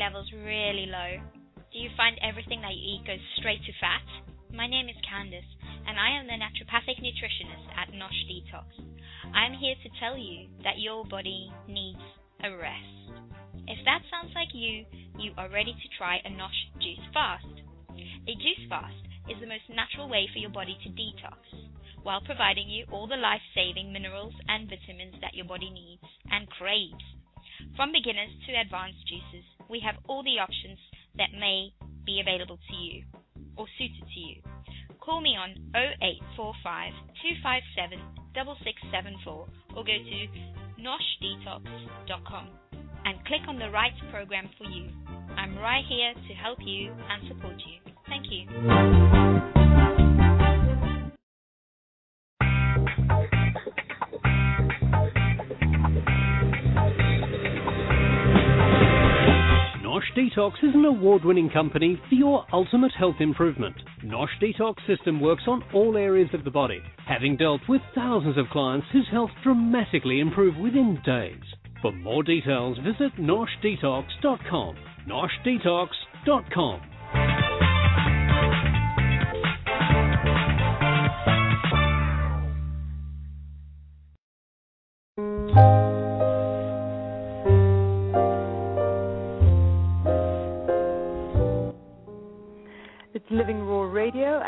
Levels 0.01 0.31
really 0.33 0.87
low? 0.89 1.21
Do 1.71 1.79
you 1.79 1.89
find 1.95 2.17
everything 2.21 2.61
that 2.61 2.73
you 2.73 2.95
eat 2.95 3.07
goes 3.07 3.19
straight 3.37 3.63
to 3.65 3.71
fat? 3.79 4.30
My 4.53 4.67
name 4.67 4.89
is 4.89 4.99
Candice, 5.07 5.47
and 5.87 5.95
I 5.95 6.19
am 6.19 6.27
the 6.27 6.35
naturopathic 6.35 6.99
nutritionist 6.99 7.71
at 7.71 7.95
Nosh 7.95 8.19
Detox. 8.27 8.67
I 9.33 9.45
am 9.45 9.53
here 9.55 9.75
to 9.79 9.89
tell 9.97 10.17
you 10.17 10.47
that 10.63 10.77
your 10.77 11.05
body 11.05 11.49
needs 11.69 12.03
a 12.43 12.51
rest. 12.51 13.15
If 13.67 13.79
that 13.85 14.03
sounds 14.11 14.35
like 14.35 14.51
you, 14.51 14.83
you 15.17 15.31
are 15.37 15.47
ready 15.47 15.71
to 15.71 15.97
try 15.97 16.19
a 16.25 16.29
Nosh 16.29 16.67
juice 16.83 16.99
fast. 17.13 17.47
A 17.95 18.33
juice 18.35 18.67
fast 18.67 18.99
is 19.31 19.39
the 19.39 19.47
most 19.47 19.71
natural 19.71 20.09
way 20.09 20.27
for 20.33 20.39
your 20.39 20.51
body 20.51 20.75
to 20.83 20.89
detox 20.89 21.39
while 22.03 22.19
providing 22.19 22.69
you 22.69 22.83
all 22.91 23.07
the 23.07 23.15
life 23.15 23.41
saving 23.55 23.93
minerals 23.93 24.33
and 24.49 24.67
vitamins 24.67 25.15
that 25.21 25.33
your 25.33 25.45
body 25.45 25.69
needs 25.71 26.03
and 26.29 26.49
craves. 26.49 27.07
From 27.77 27.93
beginners 27.93 28.35
to 28.47 28.59
advanced 28.59 29.07
juices, 29.07 29.47
we 29.69 29.79
have 29.79 29.95
all 30.09 30.23
the 30.23 30.43
options 30.43 30.79
that 31.15 31.31
may 31.39 31.71
be 32.05 32.21
available 32.21 32.57
to 32.69 32.75
you 32.75 33.03
or 33.57 33.65
suited 33.77 34.03
to 34.13 34.19
you. 34.19 34.35
Call 34.99 35.21
me 35.21 35.35
on 35.37 35.51
0845 35.75 36.93
257 37.43 37.99
6674 38.33 39.47
or 39.75 39.83
go 39.83 39.97
to 39.97 40.19
noshdetox.com 40.81 42.47
and 43.05 43.25
click 43.25 43.41
on 43.47 43.57
the 43.57 43.69
right 43.69 43.93
program 44.11 44.49
for 44.57 44.65
you. 44.65 44.89
I'm 45.37 45.57
right 45.57 45.83
here 45.87 46.13
to 46.13 46.33
help 46.35 46.59
you 46.61 46.91
and 46.91 47.27
support 47.27 47.55
you. 47.65 47.93
Thank 48.07 48.25
you. 48.29 49.60
Nosh 60.01 60.17
Detox 60.17 60.53
is 60.63 60.73
an 60.73 60.85
award 60.85 61.23
winning 61.23 61.49
company 61.49 62.01
for 62.09 62.15
your 62.15 62.45
ultimate 62.51 62.91
health 62.97 63.17
improvement. 63.19 63.75
Nosh 64.03 64.29
Detox 64.41 64.75
system 64.87 65.19
works 65.19 65.43
on 65.47 65.63
all 65.75 65.95
areas 65.95 66.29
of 66.33 66.43
the 66.43 66.49
body, 66.49 66.81
having 67.07 67.37
dealt 67.37 67.61
with 67.69 67.81
thousands 67.93 68.35
of 68.37 68.47
clients 68.51 68.87
whose 68.91 69.07
health 69.11 69.29
dramatically 69.43 70.19
improved 70.19 70.57
within 70.57 70.99
days. 71.05 71.43
For 71.83 71.91
more 71.91 72.23
details, 72.23 72.77
visit 72.79 73.15
noshdetox.com. 73.19 74.75
noshdetox.com. 75.07 76.90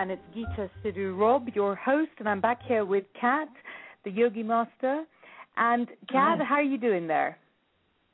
and 0.03 0.11
it's 0.11 0.21
Geeta 0.35 0.69
Sidhu 0.83 1.17
Rob, 1.17 1.47
your 1.55 1.75
host, 1.75 2.11
and 2.19 2.27
I'm 2.27 2.41
back 2.41 2.59
here 2.67 2.83
with 2.83 3.05
Cat, 3.19 3.47
the 4.03 4.11
yogi 4.11 4.43
master. 4.43 5.05
And 5.55 5.87
Cat, 6.11 6.39
Hi. 6.39 6.43
how 6.43 6.55
are 6.55 6.61
you 6.61 6.77
doing 6.77 7.07
there? 7.07 7.37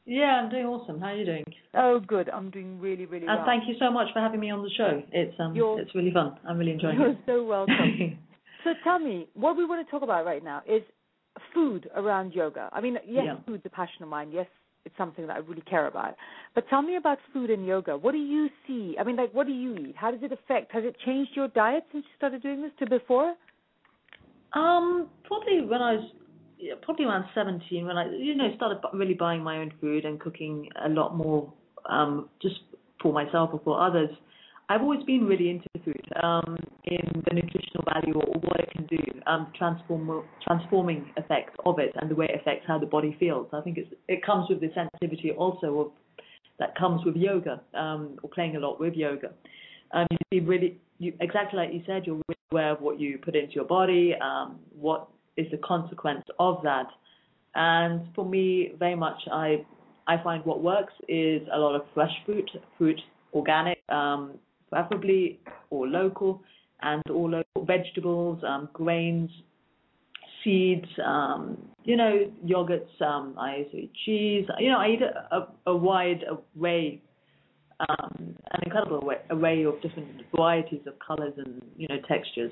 Yeah, 0.05 0.39
I'm 0.39 0.51
doing 0.51 0.67
awesome. 0.67 0.99
How 0.99 1.07
are 1.07 1.15
you 1.15 1.25
doing? 1.25 1.43
Oh, 1.73 1.99
good. 1.99 2.29
I'm 2.29 2.51
doing 2.51 2.79
really, 2.79 3.07
really 3.07 3.25
well. 3.25 3.37
And 3.37 3.45
thank 3.47 3.63
you 3.67 3.73
so 3.79 3.89
much 3.89 4.05
for 4.13 4.19
having 4.19 4.39
me 4.39 4.51
on 4.51 4.61
the 4.61 4.69
show. 4.77 5.01
It's 5.11 5.33
um, 5.39 5.55
You're- 5.55 5.81
it's 5.81 5.95
really 5.95 6.11
fun. 6.13 6.37
I'm 6.47 6.59
really 6.59 6.73
enjoying 6.73 6.99
You're 6.99 7.09
it. 7.13 7.17
so 7.25 7.43
welcome. 7.43 8.19
so 8.63 8.73
tell 8.83 8.99
me, 8.99 9.27
what 9.33 9.57
we 9.57 9.65
want 9.65 9.83
to 9.83 9.89
talk 9.89 10.03
about 10.03 10.25
right 10.27 10.43
now 10.43 10.61
is 10.69 10.83
food 11.55 11.89
around 11.95 12.33
yoga. 12.33 12.69
I 12.71 12.81
mean, 12.81 12.99
yes, 13.07 13.23
Yeah. 13.25 13.35
food's 13.47 13.65
a 13.65 13.69
passion 13.69 14.03
of 14.03 14.09
mine. 14.09 14.29
Yes, 14.31 14.45
it's 14.85 14.95
something 14.97 15.27
that 15.27 15.35
I 15.35 15.39
really 15.39 15.61
care 15.61 15.87
about. 15.87 16.15
But 16.55 16.65
tell 16.69 16.81
me 16.81 16.95
about 16.95 17.17
food 17.33 17.49
and 17.49 17.65
yoga. 17.65 17.97
What 17.97 18.13
do 18.13 18.17
you 18.17 18.49
see? 18.65 18.95
I 18.99 19.03
mean, 19.03 19.15
like, 19.15 19.33
what 19.33 19.47
do 19.47 19.53
you 19.53 19.75
eat? 19.75 19.95
How 19.97 20.11
does 20.11 20.21
it 20.23 20.31
affect? 20.31 20.71
Has 20.71 20.83
it 20.85 20.95
changed 21.05 21.31
your 21.35 21.47
diet 21.49 21.83
since 21.91 22.05
you 22.05 22.15
started 22.17 22.41
doing 22.41 22.61
this 22.61 22.71
to 22.79 22.87
before? 22.87 23.35
Um, 24.53 25.09
probably 25.25 25.61
when 25.61 25.81
I 25.81 25.95
was 25.95 26.09
probably 26.81 27.05
around 27.05 27.25
17 27.33 27.85
when 27.85 27.97
I 27.97 28.09
you 28.09 28.35
know 28.35 28.53
started 28.55 28.79
really 28.93 29.13
buying 29.13 29.41
my 29.41 29.59
own 29.59 29.71
food 29.79 30.05
and 30.05 30.19
cooking 30.19 30.69
a 30.83 30.89
lot 30.89 31.15
more 31.15 31.53
um 31.85 32.29
just 32.41 32.59
for 33.01 33.13
myself 33.13 33.51
or 33.53 33.61
for 33.63 33.79
others. 33.81 34.09
I've 34.71 34.81
always 34.81 35.03
been 35.03 35.25
really 35.25 35.49
into 35.49 35.67
food, 35.83 36.05
um, 36.21 36.57
in 36.85 37.01
the 37.27 37.33
nutritional 37.33 37.83
value 37.91 38.13
or, 38.13 38.39
what 38.41 38.59
it 38.59 38.69
can 38.71 38.85
do, 38.85 39.03
um, 39.25 39.51
transform, 39.57 40.23
transforming 40.45 41.11
effects 41.17 41.53
of 41.65 41.79
it, 41.79 41.91
and 41.95 42.09
the 42.09 42.15
way 42.15 42.27
it 42.31 42.39
affects 42.39 42.65
how 42.67 42.77
the 42.77 42.85
body 42.85 43.15
feels. 43.19 43.47
I 43.51 43.61
think 43.61 43.79
it's, 43.79 43.91
it 44.07 44.23
comes 44.23 44.47
with 44.47 44.61
the 44.61 44.69
sensitivity 44.75 45.31
also 45.31 45.79
of 45.79 45.91
that 46.59 46.77
comes 46.77 47.03
with 47.03 47.15
yoga, 47.15 47.61
um, 47.73 48.19
or 48.21 48.29
playing 48.29 48.57
a 48.57 48.59
lot 48.59 48.79
with 48.79 48.93
yoga. 48.93 49.31
Um, 49.91 50.05
you 50.11 50.17
see, 50.31 50.45
really, 50.45 50.77
you, 50.99 51.13
exactly 51.19 51.57
like 51.57 51.73
you 51.73 51.81
said, 51.87 52.05
you're 52.05 52.15
really 52.27 52.37
aware 52.51 52.71
of 52.71 52.81
what 52.81 52.99
you 52.99 53.17
put 53.17 53.35
into 53.35 53.53
your 53.53 53.65
body, 53.65 54.13
um, 54.21 54.59
what 54.77 55.07
is 55.35 55.47
the 55.51 55.57
consequence 55.57 56.25
of 56.37 56.61
that. 56.63 56.87
And 57.55 58.07
for 58.13 58.25
me, 58.25 58.73
very 58.77 58.95
much, 58.95 59.19
I 59.31 59.65
I 60.07 60.21
find 60.23 60.45
what 60.45 60.61
works 60.61 60.93
is 61.07 61.41
a 61.53 61.57
lot 61.57 61.75
of 61.75 61.83
fresh 61.93 62.11
fruit, 62.25 62.49
fruit 62.77 62.99
organic, 63.33 63.79
um, 63.89 64.33
preferably 64.69 65.39
or 65.69 65.87
local, 65.87 66.41
and 66.81 67.03
all 67.09 67.29
local 67.29 67.65
vegetables, 67.65 68.41
um, 68.47 68.69
grains, 68.73 69.29
seeds, 70.43 70.87
um, 71.05 71.57
you 71.83 71.95
know, 71.97 72.31
yogurts. 72.45 73.01
Um, 73.01 73.35
I 73.37 73.65
eat 73.73 73.91
cheese. 74.05 74.45
You 74.59 74.71
know, 74.71 74.77
I 74.79 74.87
eat 74.89 75.01
a, 75.01 75.35
a, 75.35 75.47
a 75.67 75.75
wide 75.75 76.23
array, 76.57 77.01
um, 77.79 78.35
an 78.51 78.61
incredible 78.63 79.11
array 79.29 79.63
of 79.63 79.81
different 79.81 80.21
varieties 80.35 80.81
of 80.87 80.93
colors 81.05 81.33
and 81.37 81.61
you 81.77 81.87
know 81.87 81.97
textures. 82.07 82.51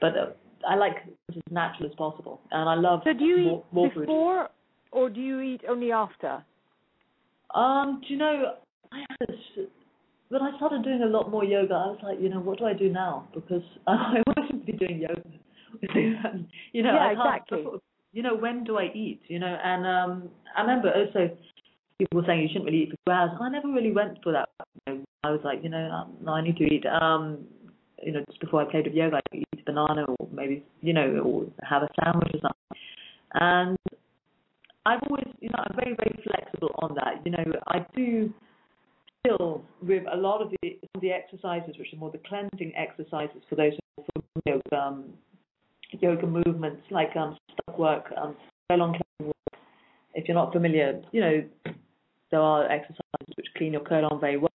But 0.00 0.16
uh, 0.16 0.26
I 0.68 0.74
like 0.76 0.96
as 1.30 1.36
natural 1.50 1.88
as 1.88 1.94
possible, 1.96 2.40
and 2.50 2.68
I 2.68 2.74
love. 2.74 3.00
So 3.04 3.12
do 3.12 3.24
you 3.24 3.44
more, 3.44 3.64
more 3.72 3.86
eat 3.86 3.94
before, 3.94 4.48
or 4.90 5.10
do 5.10 5.20
you 5.20 5.40
eat 5.40 5.62
only 5.68 5.92
after? 5.92 6.44
Um, 7.54 8.00
do 8.06 8.14
you 8.14 8.18
know? 8.18 8.54
I 8.92 9.04
had 9.08 9.30
a, 9.30 9.32
when 10.32 10.40
I 10.40 10.56
started 10.56 10.82
doing 10.82 11.02
a 11.02 11.06
lot 11.06 11.30
more 11.30 11.44
yoga, 11.44 11.74
I 11.74 11.86
was 11.88 11.98
like, 12.02 12.18
you 12.18 12.30
know, 12.30 12.40
what 12.40 12.58
do 12.58 12.64
I 12.64 12.72
do 12.72 12.88
now? 12.88 13.28
Because 13.34 13.62
I 13.86 14.14
to 14.26 14.56
be 14.64 14.72
doing 14.72 14.98
yoga. 14.98 15.22
you 16.72 16.82
know, 16.82 16.94
yeah, 16.94 17.06
I 17.06 17.12
exactly. 17.12 17.64
You 18.14 18.22
know, 18.22 18.34
when 18.34 18.64
do 18.64 18.78
I 18.78 18.90
eat? 18.94 19.20
You 19.28 19.38
know, 19.38 19.58
and 19.62 19.86
um, 19.86 20.30
I 20.56 20.62
remember 20.62 20.90
also 20.90 21.36
people 21.98 22.20
were 22.20 22.26
saying 22.26 22.40
you 22.40 22.48
shouldn't 22.48 22.64
really 22.64 22.84
eat 22.84 22.90
for 22.90 22.96
two 23.06 23.12
hours. 23.12 23.30
I 23.38 23.50
never 23.50 23.68
really 23.68 23.92
went 23.92 24.22
for 24.22 24.32
that. 24.32 24.48
You 24.86 24.94
know, 24.94 25.04
I 25.22 25.30
was 25.30 25.40
like, 25.44 25.60
you 25.62 25.68
know, 25.68 25.90
um, 25.90 26.14
no, 26.22 26.32
I 26.32 26.42
need 26.42 26.56
to 26.56 26.64
eat. 26.64 26.84
Um, 26.86 27.44
you 28.02 28.12
know, 28.12 28.24
just 28.26 28.40
before 28.40 28.62
I 28.62 28.70
played 28.70 28.86
with 28.86 28.94
yoga, 28.94 29.16
I'd 29.16 29.38
eat 29.38 29.46
a 29.52 29.70
banana 29.70 30.06
or 30.18 30.28
maybe, 30.32 30.64
you 30.80 30.94
know, 30.94 31.08
or 31.24 31.46
have 31.62 31.82
a 31.82 31.88
sandwich 32.02 32.30
or 32.34 32.40
something. 32.40 32.78
And 33.34 33.76
I've 34.86 35.00
always, 35.08 35.26
you 35.40 35.50
know, 35.50 35.58
I'm 35.58 35.76
very, 35.76 35.94
very 35.94 36.22
flexible 36.24 36.74
on 36.80 36.94
that. 36.94 37.20
You 37.24 37.32
know, 37.32 37.44
I 37.68 37.84
do 37.94 38.32
still 39.24 39.64
with 39.82 40.04
a 40.12 40.16
lot 40.16 40.40
of 40.42 40.50
the 40.50 40.78
the 41.00 41.10
exercises, 41.10 41.76
which 41.78 41.92
are 41.92 41.96
more 41.96 42.10
the 42.10 42.20
cleansing 42.26 42.72
exercises 42.76 43.42
for 43.48 43.56
those 43.56 43.72
who 43.96 44.02
are 44.02 44.22
familiar 44.44 44.62
with 44.64 44.72
um, 44.72 45.04
yoga 46.00 46.26
movements 46.26 46.82
like 46.90 47.14
um, 47.16 47.36
stuck 47.52 47.78
work, 47.78 48.12
um, 48.20 48.36
colon 48.68 48.90
cleansing 48.92 49.26
work. 49.26 49.60
If 50.14 50.28
you're 50.28 50.34
not 50.34 50.52
familiar, 50.52 51.02
you 51.12 51.20
know 51.20 51.44
there 52.30 52.40
are 52.40 52.70
exercises 52.70 53.36
which 53.36 53.46
clean 53.56 53.72
your 53.72 53.82
colon 53.82 54.18
very 54.20 54.38
well. 54.38 54.48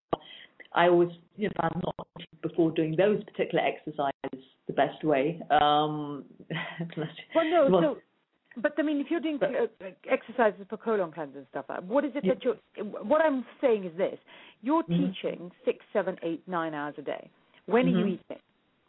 I 0.74 0.90
always, 0.90 1.10
you 1.38 1.48
know, 1.48 1.54
found 1.62 1.84
not 1.84 2.08
before 2.42 2.72
doing 2.72 2.96
those 2.96 3.24
particular 3.24 3.64
exercises 3.64 4.46
the 4.68 4.74
best 4.74 5.04
way. 5.04 5.42
Um, 5.50 6.26
well, 7.36 7.46
no, 7.50 7.68
so 7.82 7.98
but 8.62 8.74
I 8.78 8.82
mean, 8.82 9.00
if 9.00 9.08
you're 9.10 9.20
doing 9.20 9.40
uh, 9.42 9.86
exercises 10.10 10.66
for 10.70 10.78
colon 10.78 11.12
cleanse 11.12 11.36
and 11.36 11.46
stuff, 11.50 11.66
uh, 11.70 11.78
what 11.82 12.06
is 12.06 12.12
it 12.16 12.24
yeah. 12.26 12.34
that 12.34 12.44
you're? 12.44 12.56
What 13.04 13.22
I'm 13.22 13.46
saying 13.62 13.86
is 13.86 13.98
this: 13.98 14.18
you're 14.62 14.84
mm-hmm. 14.84 15.12
teaching 15.12 15.52
six, 15.66 15.84
seven, 15.94 16.18
eight, 16.24 16.42
nine 16.48 16.74
hours 16.74 16.96
a 16.98 17.02
day. 17.02 17.30
When 17.66 17.86
mm-hmm. 17.86 17.96
are 17.96 18.00
you 18.00 18.06
mm-hmm. 18.06 18.32
eating? 18.32 18.44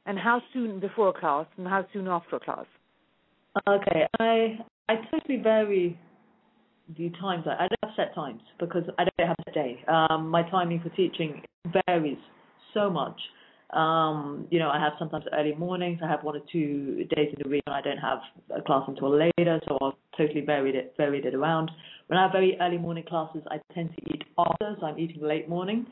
And 0.07 0.19
how 0.19 0.41
soon 0.55 0.81
before 0.81 1.09
a 1.09 1.13
class, 1.13 1.47
and 1.59 1.67
how 1.67 1.85
soon 1.93 2.09
after 2.09 2.37
a 2.37 2.41
class? 2.41 2.65
Okay, 3.69 4.07
I 4.19 4.59
I 4.89 4.97
totally 5.11 5.39
vary 5.43 5.99
the 6.97 7.11
times. 7.21 7.45
I, 7.47 7.65
I 7.65 7.69
don't 7.69 7.79
have 7.85 7.93
set 7.97 8.15
times 8.15 8.41
because 8.59 8.85
I 8.99 9.05
don't 9.05 9.29
have 9.29 9.37
a 9.47 9.51
day. 9.53 9.85
Um, 9.89 10.29
my 10.29 10.49
timing 10.51 10.81
for 10.81 10.89
teaching 10.91 11.43
varies 11.87 12.19
so 12.73 12.91
much. 12.91 13.21
Um, 13.71 14.47
you 14.51 14.59
know, 14.59 14.71
I 14.71 14.81
have 14.81 14.95
sometimes 14.99 15.25
early 15.33 15.55
mornings. 15.55 16.01
I 16.03 16.09
have 16.09 16.25
one 16.25 16.37
or 16.37 16.43
two 16.51 17.05
days 17.15 17.35
in 17.37 17.43
the 17.43 17.49
week 17.49 17.63
when 17.67 17.77
I 17.77 17.83
don't 17.83 17.99
have 17.99 18.19
a 18.57 18.63
class 18.63 18.85
until 18.89 19.11
later, 19.11 19.61
so 19.67 19.77
I'll 19.81 19.99
totally 20.17 20.41
varied 20.41 20.75
it 20.75 20.95
varied 20.97 21.27
it 21.27 21.35
around. 21.35 21.71
When 22.07 22.19
I 22.19 22.23
have 22.23 22.33
very 22.33 22.57
early 22.61 22.79
morning 22.79 23.05
classes, 23.07 23.43
I 23.51 23.61
tend 23.75 23.91
to 23.95 24.15
eat 24.15 24.23
after, 24.39 24.75
so 24.81 24.87
I'm 24.87 24.99
eating 24.99 25.23
late 25.23 25.49
morning. 25.51 25.87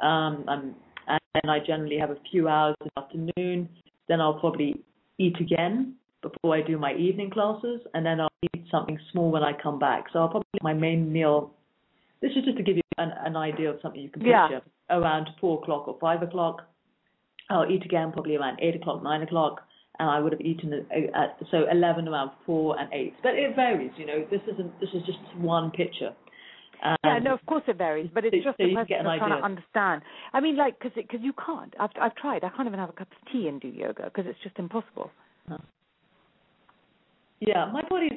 Um, 0.00 0.44
I'm, 0.46 0.74
and 1.08 1.20
then 1.34 1.50
I 1.50 1.58
generally 1.66 1.98
have 1.98 2.10
a 2.10 2.16
few 2.30 2.48
hours 2.48 2.76
in 2.80 2.90
the 2.94 3.02
afternoon. 3.02 3.68
Then 4.08 4.20
I'll 4.20 4.38
probably 4.38 4.84
eat 5.18 5.36
again 5.40 5.96
before 6.22 6.54
I 6.54 6.62
do 6.62 6.78
my 6.78 6.94
evening 6.94 7.30
classes, 7.30 7.80
and 7.92 8.06
then 8.06 8.20
I'll 8.20 8.30
eat 8.54 8.66
something 8.70 8.98
small 9.10 9.32
when 9.32 9.42
I 9.42 9.52
come 9.60 9.80
back. 9.80 10.04
So 10.12 10.20
I'll 10.20 10.28
probably 10.28 10.46
my 10.62 10.74
main 10.74 11.12
meal. 11.12 11.52
This 12.22 12.30
is 12.36 12.44
just 12.44 12.56
to 12.56 12.62
give 12.62 12.76
you 12.76 12.82
an, 12.98 13.10
an 13.24 13.36
idea 13.36 13.70
of 13.70 13.80
something 13.82 14.00
you 14.00 14.10
can 14.10 14.22
picture 14.22 14.62
yeah. 14.90 14.96
around 14.96 15.28
four 15.40 15.60
o'clock 15.60 15.88
or 15.88 15.98
five 16.00 16.22
o'clock 16.22 16.62
I'll 17.50 17.70
eat 17.70 17.84
again 17.84 18.12
probably 18.12 18.36
around 18.36 18.58
eight 18.60 18.76
o'clock, 18.76 19.02
nine 19.02 19.22
o'clock, 19.22 19.62
and 19.98 20.10
I 20.10 20.20
would 20.20 20.32
have 20.32 20.40
eaten 20.40 20.86
at, 21.14 21.38
so 21.50 21.64
eleven 21.70 22.08
around 22.08 22.30
four 22.44 22.78
and 22.78 22.92
eight. 22.92 23.14
But 23.22 23.34
it 23.34 23.54
varies, 23.54 23.92
you 23.96 24.06
know. 24.06 24.24
This 24.30 24.40
isn't. 24.52 24.80
This 24.80 24.90
is 24.94 25.02
just 25.06 25.18
one 25.38 25.70
picture. 25.70 26.12
Um, 26.84 26.96
yeah, 27.04 27.18
no, 27.20 27.32
of 27.32 27.44
course 27.46 27.62
it 27.66 27.78
varies, 27.78 28.10
but 28.12 28.24
it's 28.24 28.36
so, 28.36 28.50
just 28.50 28.58
so 28.58 28.64
a 28.64 28.72
question 28.72 29.06
of 29.06 29.18
trying 29.18 29.38
to 29.38 29.44
understand. 29.44 30.02
I 30.34 30.40
mean, 30.40 30.56
like, 30.56 30.78
because 30.78 30.92
because 30.94 31.20
you 31.22 31.32
can't. 31.44 31.74
I've 31.80 31.90
I've 32.00 32.14
tried. 32.16 32.44
I 32.44 32.50
can't 32.50 32.66
even 32.68 32.78
have 32.78 32.90
a 32.90 32.92
cup 32.92 33.08
of 33.10 33.32
tea 33.32 33.48
and 33.48 33.60
do 33.60 33.68
yoga 33.68 34.04
because 34.04 34.24
it's 34.26 34.38
just 34.42 34.58
impossible. 34.58 35.10
Huh. 35.48 35.58
Yeah, 37.40 37.70
my 37.72 37.82
body's 37.88 38.12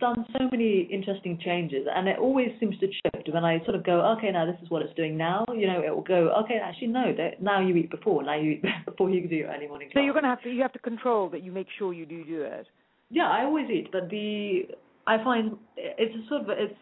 done 0.00 0.24
so 0.32 0.48
many 0.50 0.88
interesting 0.90 1.38
changes, 1.42 1.86
and 1.94 2.08
it 2.08 2.18
always 2.18 2.48
seems 2.58 2.78
to 2.80 2.86
shift 2.86 3.28
when 3.32 3.44
I 3.44 3.62
sort 3.64 3.76
of 3.76 3.84
go, 3.84 4.00
okay, 4.16 4.30
now 4.32 4.46
this 4.46 4.56
is 4.62 4.70
what 4.70 4.82
it's 4.82 4.94
doing 4.94 5.16
now. 5.16 5.44
You 5.54 5.66
know, 5.66 5.82
it 5.84 5.94
will 5.94 6.02
go, 6.02 6.32
okay, 6.44 6.58
actually 6.62 6.88
no, 6.88 7.14
now 7.40 7.60
you 7.60 7.76
eat 7.76 7.90
before, 7.90 8.22
now 8.22 8.36
you 8.36 8.52
eat 8.52 8.64
before 8.84 9.10
you 9.10 9.26
do 9.28 9.36
your 9.36 9.48
early 9.48 9.68
morning. 9.68 9.90
So 9.94 10.00
you're 10.00 10.14
gonna 10.14 10.28
have 10.28 10.42
to 10.42 10.50
you 10.50 10.62
have 10.62 10.72
to 10.72 10.78
control 10.78 11.28
that 11.30 11.42
you 11.42 11.52
make 11.52 11.68
sure 11.78 11.92
you 11.92 12.06
do 12.06 12.24
do 12.24 12.42
it. 12.42 12.66
Yeah, 13.10 13.28
I 13.28 13.44
always 13.44 13.68
eat, 13.70 13.88
but 13.92 14.08
the 14.10 14.62
I 15.06 15.22
find 15.22 15.56
it's 15.76 16.14
a 16.14 16.28
sort 16.28 16.42
of 16.42 16.48
it's 16.50 16.74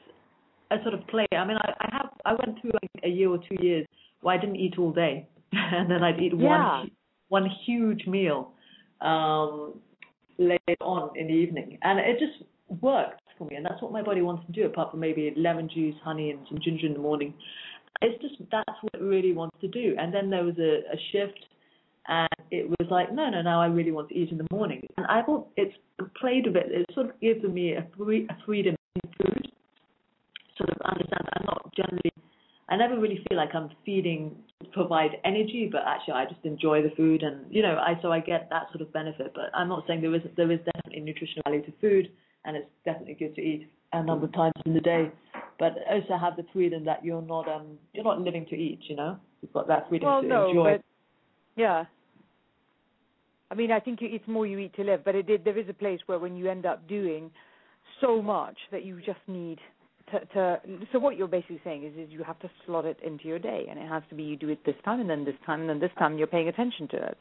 a 0.70 0.76
sort 0.82 0.94
of 0.94 1.06
play. 1.08 1.26
I 1.32 1.44
mean, 1.44 1.56
I, 1.56 1.72
I 1.80 1.88
have 1.92 2.10
I 2.24 2.32
went 2.32 2.60
through 2.60 2.72
like 2.82 2.90
a 3.04 3.08
year 3.08 3.30
or 3.30 3.38
two 3.38 3.56
years 3.60 3.86
where 4.20 4.36
I 4.36 4.40
didn't 4.40 4.56
eat 4.56 4.78
all 4.78 4.92
day, 4.92 5.28
and 5.52 5.90
then 5.90 6.02
I'd 6.02 6.20
eat 6.20 6.32
yeah. 6.36 6.46
one 6.46 6.90
one 7.28 7.50
huge 7.66 8.06
meal 8.06 8.52
um 9.00 9.74
later 10.38 10.76
on 10.80 11.10
in 11.16 11.26
the 11.26 11.32
evening, 11.32 11.78
and 11.82 11.98
it 11.98 12.18
just 12.18 12.48
worked 12.80 13.22
for 13.36 13.46
me, 13.46 13.56
and 13.56 13.64
that's 13.64 13.80
what 13.80 13.92
my 13.92 14.02
body 14.02 14.22
wants 14.22 14.44
to 14.46 14.52
do. 14.52 14.66
Apart 14.66 14.90
from 14.90 15.00
maybe 15.00 15.32
lemon 15.36 15.68
juice, 15.72 15.94
honey, 16.02 16.30
and 16.30 16.40
some 16.48 16.58
ginger 16.62 16.86
in 16.86 16.92
the 16.92 16.98
morning, 16.98 17.34
it's 18.02 18.20
just 18.22 18.34
that's 18.50 18.78
what 18.82 18.94
it 18.94 19.02
really 19.02 19.32
wants 19.32 19.56
to 19.60 19.68
do. 19.68 19.94
And 19.98 20.12
then 20.12 20.30
there 20.30 20.44
was 20.44 20.56
a, 20.58 20.80
a 20.92 20.98
shift, 21.12 21.38
and 22.06 22.28
it 22.50 22.68
was 22.68 22.88
like, 22.90 23.12
no, 23.12 23.30
no, 23.30 23.42
now 23.42 23.60
I 23.60 23.66
really 23.66 23.92
want 23.92 24.08
to 24.10 24.14
eat 24.14 24.30
in 24.30 24.38
the 24.38 24.46
morning. 24.50 24.86
And 24.96 25.06
I 25.06 25.22
thought 25.22 25.48
it's 25.56 25.74
played 26.20 26.46
a 26.46 26.50
bit. 26.50 26.66
It 26.68 26.86
sort 26.94 27.06
of 27.06 27.20
gives 27.20 27.42
me 27.44 27.72
a, 27.72 27.86
free, 27.96 28.26
a 28.28 28.36
freedom 28.44 28.76
in 28.96 29.10
food. 29.18 29.52
Sort 30.56 30.70
of 30.70 30.76
understand. 30.84 31.28
I'm 31.34 31.46
not 31.46 31.72
generally. 31.76 32.12
I 32.70 32.76
never 32.76 32.98
really 33.00 33.24
feel 33.28 33.38
like 33.38 33.54
I'm 33.54 33.70
feeding 33.86 34.36
to 34.62 34.68
provide 34.70 35.12
energy, 35.24 35.68
but 35.70 35.82
actually 35.86 36.14
I 36.14 36.26
just 36.26 36.44
enjoy 36.44 36.82
the 36.82 36.90
food, 36.96 37.22
and 37.22 37.46
you 37.50 37.62
know, 37.62 37.76
I 37.76 37.98
so 38.02 38.12
I 38.12 38.20
get 38.20 38.48
that 38.50 38.66
sort 38.72 38.82
of 38.82 38.92
benefit. 38.92 39.32
But 39.34 39.50
I'm 39.54 39.68
not 39.68 39.84
saying 39.86 40.02
there 40.02 40.14
is 40.14 40.22
there 40.36 40.50
is 40.50 40.58
definitely 40.74 41.00
nutritional 41.00 41.42
value 41.46 41.64
to 41.64 41.72
food 41.80 42.10
and 42.48 42.56
it's 42.56 42.66
definitely 42.84 43.14
good 43.14 43.34
to 43.36 43.42
eat 43.42 43.68
a 43.92 44.02
number 44.02 44.24
of 44.26 44.32
times 44.32 44.54
in 44.64 44.74
the 44.74 44.80
day. 44.80 45.12
But 45.58 45.74
also 45.90 46.16
have 46.20 46.36
the 46.36 46.46
freedom 46.52 46.84
that 46.86 47.04
you're 47.04 47.22
not 47.22 47.46
um 47.48 47.78
you're 47.92 48.04
not 48.04 48.20
living 48.20 48.46
to 48.46 48.56
eat, 48.56 48.80
you 48.88 48.96
know. 48.96 49.18
You've 49.42 49.52
got 49.52 49.68
that 49.68 49.88
freedom 49.88 50.08
well, 50.08 50.22
to 50.22 50.26
no, 50.26 50.48
enjoy. 50.48 50.72
But, 50.72 50.84
yeah. 51.56 51.84
I 53.50 53.54
mean, 53.54 53.70
I 53.70 53.80
think 53.80 54.00
it's 54.02 54.26
more 54.26 54.46
you 54.46 54.58
eat 54.58 54.74
to 54.76 54.82
live, 54.82 55.04
but 55.04 55.14
it, 55.14 55.28
it, 55.30 55.44
there 55.44 55.58
is 55.58 55.68
a 55.68 55.74
place 55.74 56.00
where 56.06 56.18
when 56.18 56.36
you 56.36 56.50
end 56.50 56.66
up 56.66 56.86
doing 56.88 57.30
so 58.00 58.20
much 58.20 58.56
that 58.70 58.84
you 58.84 59.00
just 59.04 59.20
need 59.26 59.58
to, 60.12 60.24
to 60.26 60.60
so 60.92 60.98
what 60.98 61.16
you're 61.16 61.28
basically 61.28 61.60
saying 61.64 61.84
is 61.84 61.92
is 61.98 62.10
you 62.10 62.22
have 62.22 62.38
to 62.40 62.50
slot 62.64 62.84
it 62.84 62.98
into 63.04 63.26
your 63.26 63.38
day 63.38 63.66
and 63.68 63.78
it 63.78 63.88
has 63.88 64.02
to 64.08 64.14
be 64.14 64.22
you 64.22 64.36
do 64.36 64.48
it 64.48 64.64
this 64.64 64.74
time 64.84 65.00
and 65.00 65.10
then 65.10 65.24
this 65.24 65.34
time 65.44 65.60
and 65.60 65.68
then 65.68 65.80
this 65.80 65.90
time 65.98 66.16
you're 66.16 66.26
paying 66.26 66.48
attention 66.48 66.88
to 66.88 66.96
it. 66.96 67.18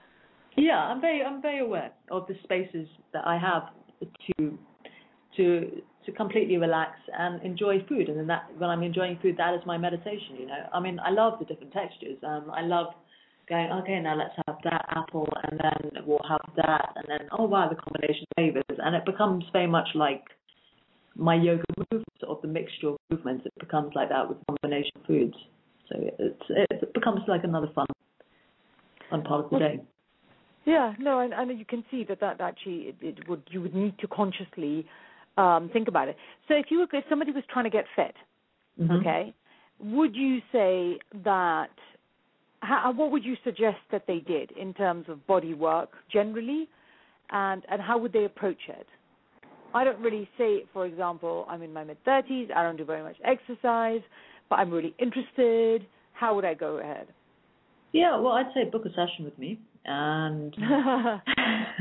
Yeah, 0.55 0.77
I'm 0.77 1.01
very 1.01 1.23
I'm 1.23 1.41
very 1.41 1.59
aware 1.59 1.91
of 2.11 2.27
the 2.27 2.35
spaces 2.43 2.87
that 3.13 3.25
I 3.25 3.37
have 3.37 3.63
to 4.37 4.57
to 5.37 5.81
to 6.05 6.11
completely 6.13 6.57
relax 6.57 6.91
and 7.17 7.41
enjoy 7.43 7.83
food. 7.89 8.07
And 8.07 8.17
then 8.17 8.27
that 8.27 8.49
when 8.57 8.69
I'm 8.69 8.83
enjoying 8.83 9.19
food, 9.21 9.35
that 9.37 9.53
is 9.53 9.61
my 9.65 9.77
meditation. 9.77 10.37
You 10.39 10.47
know, 10.47 10.63
I 10.73 10.79
mean, 10.79 10.99
I 10.99 11.11
love 11.11 11.39
the 11.39 11.45
different 11.45 11.73
textures. 11.73 12.17
Um, 12.23 12.49
I 12.51 12.61
love 12.61 12.87
going, 13.49 13.71
okay, 13.71 13.99
now 13.99 14.15
let's 14.15 14.33
have 14.45 14.57
that 14.63 14.85
apple, 14.89 15.27
and 15.43 15.59
then 15.59 16.03
we'll 16.05 16.19
have 16.27 16.53
that, 16.55 16.93
and 16.95 17.05
then 17.07 17.27
oh 17.37 17.45
wow, 17.45 17.69
the 17.69 17.75
combination 17.75 18.25
flavors, 18.35 18.77
and 18.79 18.95
it 18.95 19.05
becomes 19.05 19.43
very 19.53 19.67
much 19.67 19.87
like 19.95 20.23
my 21.15 21.35
yoga 21.35 21.63
movements 21.77 22.21
of 22.27 22.41
the 22.41 22.47
mixture 22.47 22.89
of 22.89 22.97
movements. 23.09 23.45
It 23.45 23.53
becomes 23.59 23.91
like 23.95 24.09
that 24.09 24.27
with 24.29 24.37
combination 24.47 25.01
foods. 25.05 25.35
So 25.89 25.95
it's 26.19 26.43
it 26.49 26.93
becomes 26.93 27.21
like 27.27 27.43
another 27.43 27.69
fun 27.73 27.87
on 29.11 29.23
part 29.23 29.45
of 29.45 29.51
the 29.51 29.59
day. 29.59 29.79
Yeah, 30.65 30.93
no, 30.99 31.19
and, 31.21 31.33
and 31.33 31.57
you 31.57 31.63
can 31.63 31.85
see 31.89 32.03
that 32.09 32.19
that 32.19 32.41
actually 32.41 32.89
it, 32.89 32.95
it 33.01 33.29
would 33.29 33.43
you 33.49 33.61
would 33.61 33.73
need 33.73 33.97
to 33.99 34.07
consciously 34.07 34.85
um, 35.37 35.69
think 35.71 35.87
about 35.87 36.07
it. 36.07 36.17
So 36.47 36.55
if 36.55 36.65
you 36.69 36.79
were 36.79 36.87
if 36.91 37.05
somebody 37.09 37.31
was 37.31 37.43
trying 37.51 37.65
to 37.65 37.71
get 37.71 37.85
fit, 37.95 38.15
Mm-hmm. 38.79 38.91
okay, 38.97 39.33
would 39.79 40.15
you 40.15 40.39
say 40.51 40.99
that? 41.23 41.71
How, 42.59 42.91
what 42.91 43.11
would 43.11 43.23
you 43.23 43.35
suggest 43.43 43.77
that 43.91 44.03
they 44.07 44.19
did 44.19 44.51
in 44.51 44.73
terms 44.73 45.05
of 45.09 45.25
body 45.25 45.53
work 45.55 45.89
generally, 46.11 46.67
and 47.31 47.63
and 47.69 47.81
how 47.81 47.97
would 47.97 48.13
they 48.13 48.25
approach 48.25 48.61
it? 48.67 48.87
I 49.73 49.83
don't 49.83 49.99
really 49.99 50.29
say, 50.37 50.65
for 50.73 50.85
example, 50.85 51.45
I'm 51.49 51.61
in 51.63 51.73
my 51.73 51.83
mid 51.83 52.03
thirties. 52.03 52.49
I 52.55 52.63
don't 52.63 52.77
do 52.77 52.85
very 52.85 53.01
much 53.03 53.15
exercise, 53.25 54.01
but 54.49 54.57
I'm 54.57 54.71
really 54.71 54.93
interested. 54.99 55.87
How 56.13 56.35
would 56.35 56.45
I 56.45 56.53
go 56.53 56.77
ahead? 56.77 57.07
Yeah, 57.93 58.19
well, 58.19 58.33
I'd 58.33 58.51
say 58.53 58.69
book 58.69 58.85
a 58.85 58.89
session 58.89 59.25
with 59.25 59.37
me, 59.39 59.59
and 59.85 60.55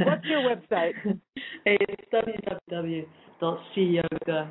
What's 0.05 0.25
your 0.25 0.41
website? 0.41 0.95
it's 1.67 3.11
www.cyoga.uk. 3.41 4.49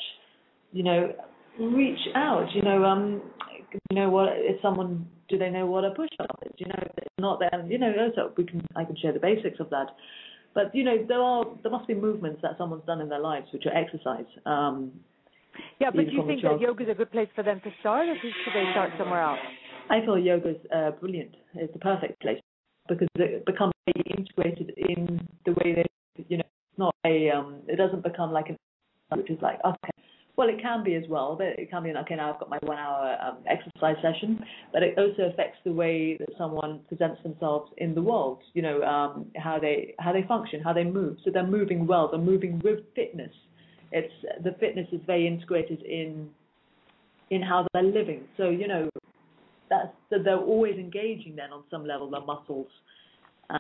You 0.74 0.84
know, 0.84 1.14
reach 1.60 2.00
out. 2.16 2.48
You 2.54 2.62
know, 2.62 2.84
um, 2.84 3.22
you 3.90 3.96
know 3.96 4.10
what? 4.10 4.30
If 4.34 4.62
someone 4.62 5.08
do 5.30 5.38
they 5.38 5.50
know 5.50 5.66
what 5.66 5.86
a 5.86 5.92
push 5.92 6.10
up 6.20 6.44
is? 6.46 6.52
You 6.58 6.68
know, 6.68 6.80
if 6.82 6.92
it's 6.98 7.08
not 7.20 7.40
there. 7.40 7.66
You 7.68 7.78
know, 7.78 7.94
also 8.00 8.34
we 8.36 8.44
can 8.44 8.66
I 8.76 8.84
can 8.84 8.98
share 8.98 9.14
the 9.14 9.20
basics 9.20 9.62
of 9.62 9.70
that. 9.70 9.88
But 10.54 10.74
you 10.76 10.84
know, 10.84 10.98
there 11.08 11.22
are 11.22 11.46
there 11.64 11.72
must 11.72 11.88
be 11.88 11.94
movements 11.94 12.42
that 12.42 12.52
someone's 12.58 12.86
done 12.86 13.02
in 13.02 13.10
their 13.10 13.20
lives 13.20 13.48
which 13.54 13.66
are 13.66 13.76
exercise. 13.76 14.26
Um, 14.46 14.92
Yeah, 15.80 15.92
but 15.92 16.06
do 16.10 16.12
you 16.12 16.26
think 16.28 16.42
that 16.44 16.60
yoga 16.60 16.84
is 16.84 16.90
a 16.90 16.94
good 16.94 17.12
place 17.12 17.30
for 17.36 17.44
them 17.44 17.62
to 17.64 17.72
start, 17.80 18.08
or 18.10 18.16
should 18.22 18.34
they 18.54 18.72
start 18.72 18.92
somewhere 18.98 19.22
else? 19.22 19.40
I 19.90 20.00
feel 20.06 20.18
yoga's 20.18 20.58
uh, 20.74 20.92
brilliant. 20.92 21.36
It's 21.56 21.74
the 21.74 21.80
perfect 21.80 22.20
place 22.22 22.40
because 22.88 23.08
it 23.16 23.46
becomes 23.46 23.74
integrated 24.18 24.74
in 24.78 25.28
the 25.46 25.52
way 25.52 25.76
they, 25.76 26.26
you 26.28 26.38
know, 26.38 26.44
it's 26.44 26.80
not 26.80 26.96
a, 27.06 27.30
um, 27.30 27.62
it 27.68 27.78
doesn't 27.78 28.04
become 28.04 28.32
like 28.32 28.50
an, 28.50 28.58
which 29.18 29.30
is 29.30 29.38
like, 29.42 29.60
okay, 29.66 29.91
well, 30.42 30.50
it 30.50 30.60
can 30.60 30.84
be 30.84 30.96
as 30.96 31.04
well, 31.08 31.36
but 31.38 31.50
it 31.60 31.70
can 31.70 31.84
be, 31.84 31.92
okay, 31.92 32.16
now 32.16 32.34
I've 32.34 32.40
got 32.40 32.50
my 32.50 32.58
one 32.64 32.80
hour 32.80 33.16
um, 33.24 33.38
exercise 33.48 33.96
session, 34.02 34.44
but 34.74 34.82
it 34.82 34.98
also 34.98 35.32
affects 35.32 35.60
the 35.64 35.72
way 35.72 36.18
that 36.18 36.30
someone 36.36 36.80
presents 36.88 37.22
themselves 37.22 37.72
in 37.78 37.94
the 37.94 38.02
world, 38.02 38.40
you 38.56 38.64
know, 38.64 38.82
um, 38.82 39.28
how 39.36 39.60
they, 39.60 39.94
how 40.00 40.12
they 40.12 40.24
function, 40.24 40.60
how 40.60 40.74
they 40.74 40.84
move. 40.84 41.18
So 41.24 41.30
they're 41.32 41.46
moving 41.46 41.86
well, 41.86 42.10
they're 42.10 42.20
moving 42.20 42.60
with 42.64 42.80
fitness. 42.96 43.30
It's, 43.92 44.12
the 44.44 44.56
fitness 44.60 44.88
is 44.92 45.02
very 45.06 45.28
integrated 45.28 45.84
in, 45.84 46.28
in 47.30 47.44
how 47.44 47.68
they're 47.72 47.84
living. 47.84 48.24
So, 48.36 48.50
you 48.50 48.68
know, 48.68 48.90
that's 49.70 49.90
that 50.10 50.24
they're 50.24 50.40
always 50.40 50.76
engaging 50.80 51.36
then 51.36 51.54
on 51.54 51.66
some 51.70 51.86
level 51.86 52.10
their 52.10 52.26
muscles 52.26 52.68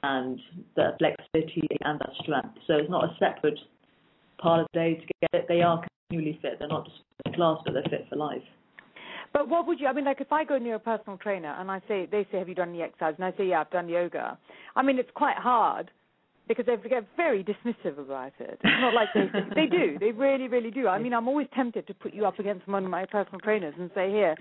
and 0.01 0.39
their 0.75 0.95
flexibility 0.97 1.67
and 1.81 1.99
their 1.99 2.13
strength. 2.23 2.57
So 2.65 2.73
it's 2.73 2.89
not 2.89 3.03
a 3.03 3.15
separate 3.19 3.59
part 4.41 4.59
of 4.59 4.67
the 4.73 4.79
day 4.79 4.95
to 4.95 5.01
get 5.21 5.41
it. 5.41 5.45
They 5.47 5.61
are 5.61 5.83
continually 6.09 6.39
fit. 6.41 6.59
They're 6.59 6.67
not 6.67 6.85
just 6.85 6.97
in 7.25 7.33
class, 7.33 7.59
but 7.63 7.73
they're 7.73 7.83
fit 7.83 8.07
for 8.09 8.15
life. 8.15 8.41
But 9.33 9.47
what 9.47 9.65
would 9.67 9.79
you? 9.79 9.87
I 9.87 9.93
mean, 9.93 10.05
like 10.05 10.19
if 10.19 10.31
I 10.31 10.43
go 10.43 10.57
near 10.57 10.75
a 10.75 10.79
personal 10.79 11.17
trainer 11.17 11.55
and 11.57 11.71
I 11.71 11.81
say, 11.87 12.07
they 12.11 12.27
say, 12.31 12.39
"Have 12.39 12.49
you 12.49 12.55
done 12.55 12.69
any 12.69 12.81
exercise?" 12.81 13.15
and 13.17 13.25
I 13.25 13.31
say, 13.37 13.47
"Yeah, 13.47 13.61
I've 13.61 13.69
done 13.69 13.87
yoga." 13.87 14.37
I 14.75 14.81
mean, 14.81 14.99
it's 14.99 15.11
quite 15.13 15.37
hard 15.37 15.89
because 16.47 16.65
they 16.65 16.75
get 16.89 17.05
very 17.15 17.43
dismissive 17.43 17.97
about 17.97 18.33
it. 18.39 18.59
It's 18.61 18.81
not 18.81 18.93
like 18.93 19.09
they 19.13 19.29
they 19.55 19.67
do. 19.67 19.97
They 19.99 20.11
really, 20.11 20.49
really 20.49 20.71
do. 20.71 20.87
I 20.87 20.99
mean, 20.99 21.13
I'm 21.13 21.29
always 21.29 21.47
tempted 21.55 21.87
to 21.87 21.93
put 21.93 22.13
you 22.13 22.25
up 22.25 22.39
against 22.39 22.67
one 22.67 22.83
of 22.83 22.91
my 22.91 23.05
personal 23.05 23.39
trainers 23.39 23.73
and 23.79 23.89
say, 23.95 24.09
"Here, 24.09 24.35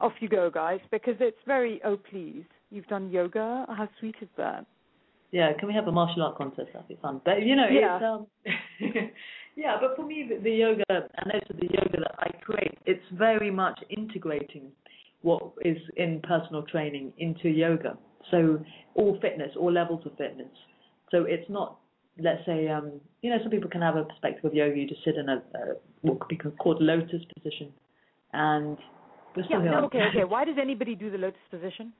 off 0.00 0.12
you 0.20 0.28
go, 0.28 0.50
guys," 0.50 0.80
because 0.90 1.16
it's 1.20 1.38
very, 1.46 1.80
"Oh, 1.82 1.96
please, 1.96 2.44
you've 2.70 2.88
done 2.88 3.10
yoga. 3.10 3.64
How 3.68 3.88
sweet 4.00 4.16
is 4.20 4.28
that?" 4.36 4.66
Yeah, 5.36 5.52
can 5.58 5.68
we 5.68 5.74
have 5.74 5.86
a 5.86 5.92
martial 5.92 6.22
art 6.22 6.38
contest? 6.38 6.68
That'd 6.72 6.88
be 6.88 6.96
fun. 7.02 7.20
But 7.22 7.42
you 7.42 7.56
know, 7.56 7.68
Yeah. 7.68 7.96
um, 8.10 8.26
yeah. 9.54 9.76
But 9.78 9.94
for 9.94 10.06
me, 10.06 10.26
the, 10.26 10.42
the 10.42 10.50
yoga 10.50 10.84
and 10.88 11.30
also 11.30 11.52
the 11.60 11.68
yoga 11.78 11.98
that 12.04 12.14
I 12.18 12.30
create, 12.40 12.78
it's 12.86 13.04
very 13.12 13.50
much 13.50 13.78
integrating 13.90 14.72
what 15.20 15.42
is 15.62 15.76
in 15.98 16.22
personal 16.22 16.62
training 16.62 17.12
into 17.18 17.50
yoga. 17.50 17.98
So 18.30 18.64
all 18.94 19.18
fitness, 19.20 19.50
all 19.60 19.70
levels 19.70 20.06
of 20.06 20.16
fitness. 20.16 20.48
So 21.10 21.24
it's 21.24 21.48
not, 21.50 21.80
let's 22.18 22.40
say, 22.46 22.68
um, 22.68 22.92
you 23.20 23.28
know, 23.28 23.36
some 23.42 23.50
people 23.50 23.68
can 23.68 23.82
have 23.82 23.96
a 23.96 24.04
perspective 24.04 24.42
of 24.46 24.54
yoga. 24.54 24.74
You 24.74 24.88
just 24.88 25.04
sit 25.04 25.16
in 25.16 25.28
a, 25.28 25.36
a 25.36 25.74
what 26.00 26.18
could 26.20 26.28
be 26.28 26.36
called 26.36 26.80
lotus 26.80 27.22
position, 27.34 27.74
and 28.32 28.78
Yeah. 29.36 29.58
No, 29.58 29.84
okay. 29.84 30.04
Okay. 30.12 30.24
Why 30.24 30.46
does 30.46 30.56
anybody 30.58 30.94
do 30.94 31.10
the 31.10 31.18
lotus 31.18 31.46
position? 31.50 31.92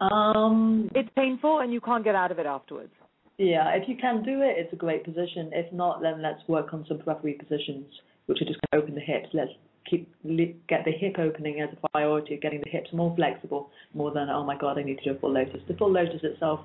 Um, 0.00 0.90
It's 0.94 1.08
painful 1.16 1.60
and 1.60 1.72
you 1.72 1.80
can't 1.80 2.04
get 2.04 2.14
out 2.14 2.30
of 2.30 2.38
it 2.38 2.46
afterwards. 2.46 2.92
Yeah, 3.38 3.70
if 3.74 3.88
you 3.88 3.96
can 3.96 4.22
do 4.22 4.42
it, 4.42 4.54
it's 4.56 4.72
a 4.72 4.76
great 4.76 5.04
position. 5.04 5.50
If 5.52 5.72
not, 5.72 6.00
then 6.00 6.22
let's 6.22 6.46
work 6.48 6.72
on 6.72 6.84
some 6.88 6.98
periphery 6.98 7.34
positions, 7.34 7.86
which 8.26 8.40
are 8.40 8.44
just 8.44 8.60
open 8.72 8.94
the 8.94 9.00
hips. 9.00 9.28
Let's 9.32 9.50
keep 9.90 10.08
get 10.68 10.84
the 10.84 10.92
hip 10.92 11.18
opening 11.18 11.60
as 11.60 11.68
a 11.72 11.88
priority, 11.88 12.38
getting 12.40 12.62
the 12.64 12.70
hips 12.70 12.90
more 12.92 13.14
flexible, 13.16 13.70
more 13.92 14.12
than 14.12 14.30
oh 14.30 14.44
my 14.44 14.56
god, 14.56 14.78
I 14.78 14.82
need 14.82 14.98
to 14.98 15.04
do 15.04 15.16
a 15.16 15.20
full 15.20 15.32
lotus. 15.32 15.60
The 15.66 15.74
full 15.74 15.92
lotus 15.92 16.20
itself, 16.22 16.60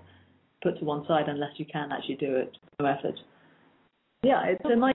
put 0.61 0.77
to 0.79 0.85
one 0.85 1.05
side 1.07 1.27
unless 1.27 1.51
you 1.57 1.65
can 1.65 1.91
actually 1.91 2.15
do 2.15 2.35
it. 2.35 2.55
No 2.79 2.85
effort. 2.85 3.19
Yeah, 4.21 4.43
it's 4.45 4.61
a 4.65 4.75
nice. 4.75 4.93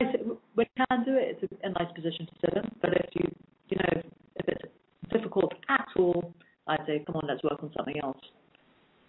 When 0.55 0.67
you 0.77 0.85
can 0.89 1.05
do 1.05 1.17
it, 1.17 1.39
it's 1.43 1.53
a, 1.53 1.67
a 1.67 1.71
nice 1.71 1.93
position 1.95 2.27
to 2.27 2.33
sit 2.41 2.57
in. 2.57 2.71
But 2.81 2.91
if 2.95 3.11
you, 3.15 3.35
you 3.69 3.77
know, 3.79 4.03
if 4.37 4.49
it's 4.49 4.73
difficult 5.13 5.55
at 5.69 5.89
all, 5.97 6.35
I'd 6.67 6.81
say 6.87 7.05
come 7.07 7.17
on, 7.17 7.27
let's 7.29 7.43
work 7.43 7.63
on 7.63 7.71
something 7.77 7.99
else. 8.03 8.19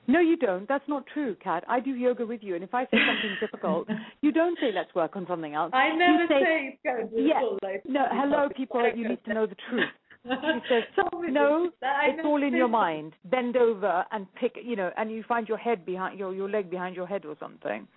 No, 0.07 0.19
you 0.19 0.37
don't. 0.37 0.67
That's 0.67 0.87
not 0.87 1.05
true, 1.11 1.35
Cat. 1.43 1.63
I 1.67 1.79
do 1.79 1.91
yoga 1.91 2.25
with 2.25 2.43
you, 2.43 2.53
and 2.53 2.63
if 2.63 2.73
I 2.73 2.83
say 2.85 2.97
something 2.97 3.37
difficult, 3.39 3.87
you 4.21 4.31
don't 4.31 4.57
say 4.59 4.71
let's 4.73 4.93
work 4.93 5.15
on 5.15 5.25
something 5.27 5.55
else. 5.55 5.71
I 5.73 5.87
You 5.87 5.97
never 5.97 6.27
say, 6.27 6.73
it's 6.73 6.77
go 6.83 6.99
and 7.01 7.09
do 7.09 7.21
yeah, 7.21 7.39
full 7.39 7.57
lotus. 7.63 7.81
No, 7.87 8.05
hello, 8.11 8.49
people. 8.55 8.87
You 8.95 9.09
need 9.09 9.23
to 9.25 9.33
know 9.33 9.47
the 9.47 9.55
truth. 9.69 9.89
She 10.23 10.29
says, 10.69 10.83
no, 11.29 11.69
it's 11.81 12.21
all 12.23 12.43
in 12.43 12.53
your 12.55 12.67
mind. 12.67 13.13
Bend 13.25 13.57
over 13.57 14.05
and 14.11 14.27
pick, 14.35 14.57
you 14.63 14.75
know, 14.75 14.91
and 14.97 15.11
you 15.11 15.23
find 15.27 15.47
your 15.47 15.57
head 15.57 15.85
behind 15.85 16.19
your 16.19 16.33
your 16.33 16.49
leg 16.49 16.69
behind 16.69 16.95
your 16.95 17.07
head 17.07 17.25
or 17.25 17.35
something. 17.39 17.87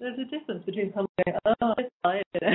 There's 0.00 0.18
a 0.18 0.24
difference 0.24 0.64
between 0.64 0.92
someone 0.92 1.08
going, 1.24 1.38
oh, 1.60 1.74
it's 1.78 1.90
tired. 2.02 2.24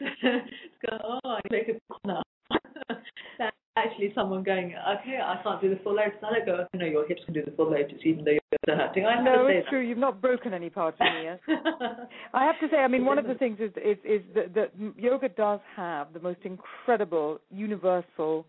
it's 0.00 0.78
going, 0.88 1.02
oh, 1.04 1.18
I 1.24 1.40
can 1.42 1.50
take 1.50 1.68
a 1.68 1.92
corner. 1.92 2.22
That's 3.38 3.56
actually 3.76 4.12
someone 4.28 4.44
going, 4.44 4.74
okay, 4.74 5.18
I 5.22 5.40
can't 5.42 5.60
do 5.60 5.70
the 5.70 5.80
full 5.82 5.94
lotus. 5.94 6.12
I 6.22 6.34
don't 6.34 6.46
go, 6.46 6.66
no, 6.74 6.84
your 6.84 7.06
hips 7.06 7.22
can 7.24 7.34
do 7.34 7.42
the 7.44 7.50
full 7.52 7.70
lotus 7.70 7.98
even 8.04 8.24
though 8.24 8.32
you're 8.32 8.76
hurting. 8.76 9.06
I 9.06 9.22
No, 9.22 9.46
it's 9.46 9.68
true. 9.68 9.80
You've 9.80 9.98
not 9.98 10.20
broken 10.20 10.52
any 10.52 10.68
parts 10.68 10.98
of 11.00 11.06
me 11.14 11.24
yet. 11.24 11.40
I 12.34 12.44
have 12.44 12.60
to 12.60 12.68
say, 12.70 12.78
I 12.78 12.88
mean, 12.88 13.04
one 13.04 13.18
of 13.18 13.26
the 13.26 13.34
things 13.34 13.58
is 13.58 13.70
is, 13.76 13.96
is 14.04 14.20
that, 14.34 14.54
that 14.54 14.72
yoga 14.98 15.28
does 15.30 15.60
have 15.76 16.12
the 16.12 16.20
most 16.20 16.40
incredible, 16.44 17.40
universal, 17.50 18.44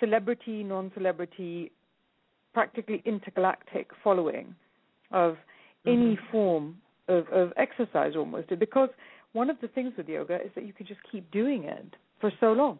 celebrity, 0.00 0.64
non-celebrity, 0.64 1.70
practically 2.52 3.02
intergalactic 3.04 3.90
following 4.02 4.54
of 5.12 5.34
mm-hmm. 5.86 5.90
any 5.90 6.18
form 6.32 6.76
of, 7.08 7.28
of 7.28 7.52
exercise 7.56 8.12
almost. 8.16 8.48
Because 8.58 8.88
one 9.32 9.48
of 9.48 9.56
the 9.60 9.68
things 9.68 9.92
with 9.96 10.08
yoga 10.08 10.36
is 10.36 10.50
that 10.56 10.66
you 10.66 10.72
can 10.72 10.86
just 10.86 11.00
keep 11.10 11.30
doing 11.30 11.64
it 11.64 11.94
for 12.20 12.32
so 12.40 12.52
long. 12.52 12.78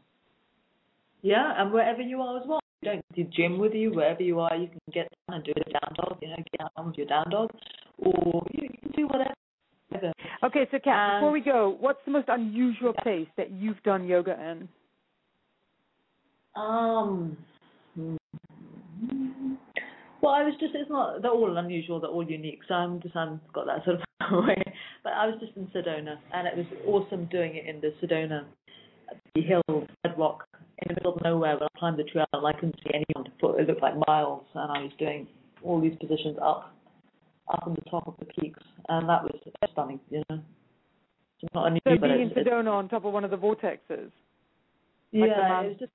Yeah, 1.24 1.54
and 1.56 1.72
wherever 1.72 2.02
you 2.02 2.20
are 2.20 2.36
as 2.38 2.42
well. 2.46 2.60
You 2.82 2.90
don't 2.92 3.04
do 3.16 3.24
gym 3.34 3.58
with 3.58 3.72
you, 3.72 3.90
wherever 3.92 4.22
you 4.22 4.40
are, 4.40 4.54
you 4.54 4.68
can 4.68 4.78
get 4.92 5.08
down 5.26 5.36
and 5.36 5.44
do 5.44 5.52
a 5.56 5.70
down 5.70 5.94
dog, 5.96 6.18
you 6.20 6.28
know, 6.28 6.36
get 6.36 6.60
down 6.76 6.86
with 6.86 6.98
your 6.98 7.06
down 7.06 7.30
dog, 7.30 7.50
or 7.96 8.46
you, 8.52 8.64
you 8.64 8.78
can 8.82 8.90
do 8.94 9.06
whatever. 9.06 9.32
Okay, 10.42 10.66
so 10.70 10.78
Cat, 10.80 10.86
And- 11.14 11.20
before 11.22 11.32
we 11.32 11.40
go, 11.40 11.76
what's 11.80 12.00
the 12.04 12.10
most 12.10 12.28
unusual 12.28 12.92
place 13.02 13.26
that 13.38 13.50
you've 13.50 13.82
done 13.84 14.06
yoga 14.06 14.32
in? 14.38 14.68
Um. 16.56 17.38
Well, 20.20 20.32
I 20.34 20.42
was 20.44 20.54
just, 20.60 20.74
it's 20.74 20.90
not, 20.90 21.22
they're 21.22 21.30
all 21.30 21.56
unusual, 21.56 22.00
they're 22.00 22.10
all 22.10 22.24
unique, 22.28 22.60
so 22.68 22.74
I'm 22.74 23.00
just, 23.00 23.16
I've 23.16 23.38
got 23.54 23.64
that 23.66 23.82
sort 23.84 23.96
of 23.96 24.44
way. 24.46 24.62
But 25.02 25.14
I 25.14 25.26
was 25.26 25.36
just 25.40 25.56
in 25.56 25.66
Sedona, 25.68 26.16
and 26.34 26.46
it 26.46 26.56
was 26.56 26.66
awesome 26.86 27.26
doing 27.26 27.56
it 27.56 27.66
in 27.66 27.80
the 27.80 27.94
Sedona, 28.02 28.44
the 29.34 29.42
hill, 29.42 29.86
bedrock, 30.02 30.46
in 30.78 30.88
the 30.88 30.94
middle 30.94 31.14
of 31.14 31.22
nowhere, 31.22 31.54
when 31.54 31.64
I 31.74 31.78
climbed 31.78 31.98
the 31.98 32.04
trail, 32.04 32.26
and 32.32 32.46
I 32.46 32.52
couldn't 32.52 32.76
see 32.82 32.90
anyone 32.94 33.30
it 33.58 33.68
looked 33.68 33.82
like 33.82 33.94
miles, 34.06 34.44
and 34.54 34.72
I 34.72 34.82
was 34.82 34.92
doing 34.98 35.26
all 35.62 35.80
these 35.80 35.94
positions 36.00 36.36
up, 36.42 36.74
up 37.52 37.66
on 37.66 37.74
the 37.74 37.90
top 37.90 38.06
of 38.06 38.14
the 38.18 38.26
peaks, 38.26 38.62
and 38.88 39.08
that 39.08 39.22
was 39.22 39.34
stunning, 39.72 40.00
you 40.10 40.22
know. 40.30 40.40
It's 41.40 41.54
not 41.54 41.64
So 41.64 41.66
unusual, 41.66 41.98
but 42.00 42.16
being 42.16 42.30
in 42.30 42.30
Sedona 42.30 42.72
on 42.72 42.88
top 42.88 43.04
of 43.04 43.12
one 43.12 43.24
of 43.24 43.30
the 43.30 43.36
vortexes. 43.36 44.10
like 45.12 45.30
yeah, 45.30 45.60
it 45.62 45.68
was 45.68 45.76
just 45.78 45.92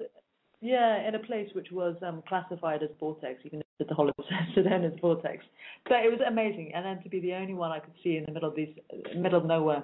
Yeah, 0.61 1.07
in 1.07 1.15
a 1.15 1.19
place 1.19 1.49
which 1.53 1.71
was 1.71 1.95
um, 2.05 2.21
classified 2.27 2.83
as 2.83 2.89
vortex, 2.99 3.39
even 3.45 3.61
if 3.61 3.87
the 3.87 3.95
Hollywood 3.95 4.25
Sedona 4.55 4.93
as 4.93 4.99
vortex. 4.99 5.43
But 5.85 6.05
it 6.05 6.11
was 6.11 6.19
amazing, 6.27 6.71
and 6.75 6.85
then 6.85 7.01
to 7.03 7.09
be 7.09 7.19
the 7.19 7.33
only 7.33 7.53
one 7.53 7.71
I 7.71 7.79
could 7.79 7.93
see 8.03 8.17
in 8.17 8.25
the 8.25 8.31
middle 8.31 8.49
of 8.49 8.55
these, 8.55 8.69
middle 9.15 9.39
of 9.39 9.45
nowhere, 9.45 9.83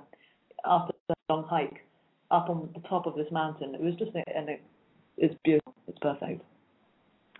after 0.65 0.93
a 1.09 1.33
long 1.33 1.45
hike, 1.49 1.85
up 2.31 2.49
on 2.49 2.69
the 2.73 2.81
top 2.87 3.05
of 3.05 3.15
this 3.15 3.27
mountain. 3.31 3.75
It 3.75 3.81
was 3.81 3.95
just, 3.95 4.11
and 4.13 4.49
it, 4.49 4.61
it's 5.17 5.35
beautiful. 5.43 5.73
It's 5.87 5.99
perfect. 5.99 6.41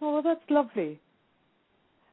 Oh, 0.01 0.13
well, 0.13 0.23
that's 0.23 0.41
lovely. 0.49 0.99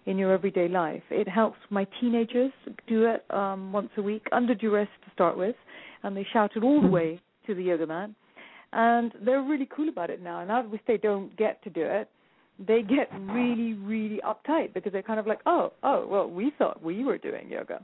in 0.06 0.18
your 0.18 0.32
everyday 0.32 0.68
life. 0.68 1.02
It 1.10 1.28
helps 1.28 1.58
my 1.70 1.86
teenagers 2.00 2.52
do 2.86 3.06
it 3.06 3.24
um, 3.34 3.72
once 3.72 3.90
a 3.96 4.02
week 4.02 4.26
under 4.32 4.54
duress 4.54 4.88
to 5.04 5.10
start 5.12 5.36
with, 5.36 5.56
and 6.02 6.16
they 6.16 6.26
shout 6.32 6.52
it 6.56 6.64
all 6.64 6.80
the 6.80 6.88
way 6.88 7.20
to 7.46 7.54
the 7.54 7.62
yoga 7.62 7.86
mat 7.86 8.10
and 8.72 9.12
they're 9.24 9.42
really 9.42 9.68
cool 9.74 9.88
about 9.88 10.10
it 10.10 10.22
now. 10.22 10.40
And 10.40 10.48
now 10.48 10.64
if 10.72 10.80
they 10.86 10.96
don't 10.96 11.36
get 11.36 11.62
to 11.64 11.70
do 11.70 11.82
it, 11.82 12.08
they 12.58 12.82
get 12.82 13.08
really, 13.20 13.72
really 13.74 14.20
uptight 14.24 14.74
because 14.74 14.92
they're 14.92 15.02
kind 15.02 15.18
of 15.18 15.26
like, 15.26 15.40
oh, 15.46 15.72
oh, 15.82 16.06
well, 16.06 16.28
we 16.28 16.52
thought 16.58 16.82
we 16.82 17.04
were 17.04 17.18
doing 17.18 17.48
yoga. 17.48 17.82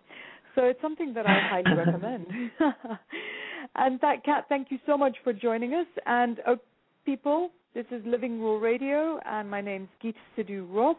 So 0.54 0.64
it's 0.64 0.80
something 0.80 1.14
that 1.14 1.26
I 1.26 1.48
highly 1.50 1.76
recommend. 1.76 2.26
and 3.74 4.00
that 4.00 4.24
Cat, 4.24 4.44
thank 4.48 4.70
you 4.70 4.78
so 4.86 4.96
much 4.96 5.16
for 5.24 5.32
joining 5.32 5.74
us. 5.74 5.86
And 6.04 6.40
uh, 6.46 6.56
people, 7.04 7.50
this 7.74 7.86
is 7.90 8.02
Living 8.04 8.40
Raw 8.40 8.58
Radio, 8.58 9.18
and 9.24 9.50
my 9.50 9.60
name's 9.60 9.88
Geeta 10.04 10.14
Sidhu 10.36 10.66
Rob. 10.70 10.96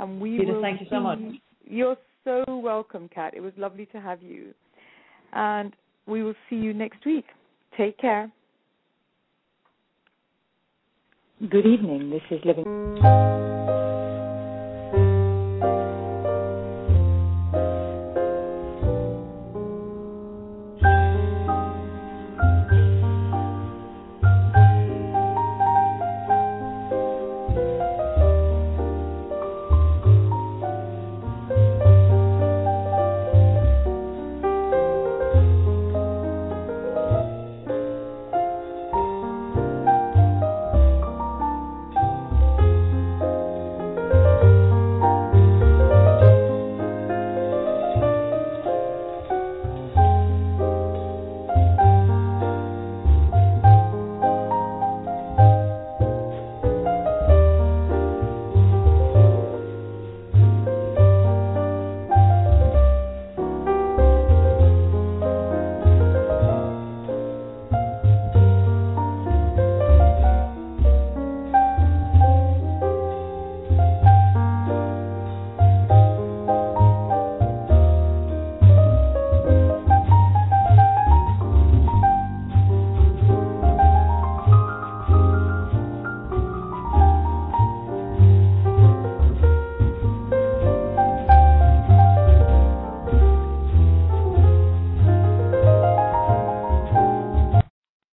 And 0.00 0.18
we 0.18 0.38
Geeta, 0.38 0.54
will 0.54 0.62
thank 0.62 0.80
you 0.80 0.86
so 0.88 0.98
much. 0.98 1.18
You're 1.64 1.96
so 2.24 2.44
welcome, 2.48 3.08
Cat. 3.14 3.34
It 3.36 3.40
was 3.40 3.52
lovely 3.58 3.84
to 3.86 4.00
have 4.00 4.22
you. 4.22 4.54
And 5.34 5.76
we 6.06 6.22
will 6.22 6.34
see 6.48 6.56
you 6.56 6.72
next 6.72 7.04
week. 7.04 7.26
Take 7.76 7.98
care. 7.98 8.32
Good 11.50 11.66
evening. 11.66 12.08
This 12.10 12.22
is 12.30 12.40
Living. 12.46 12.64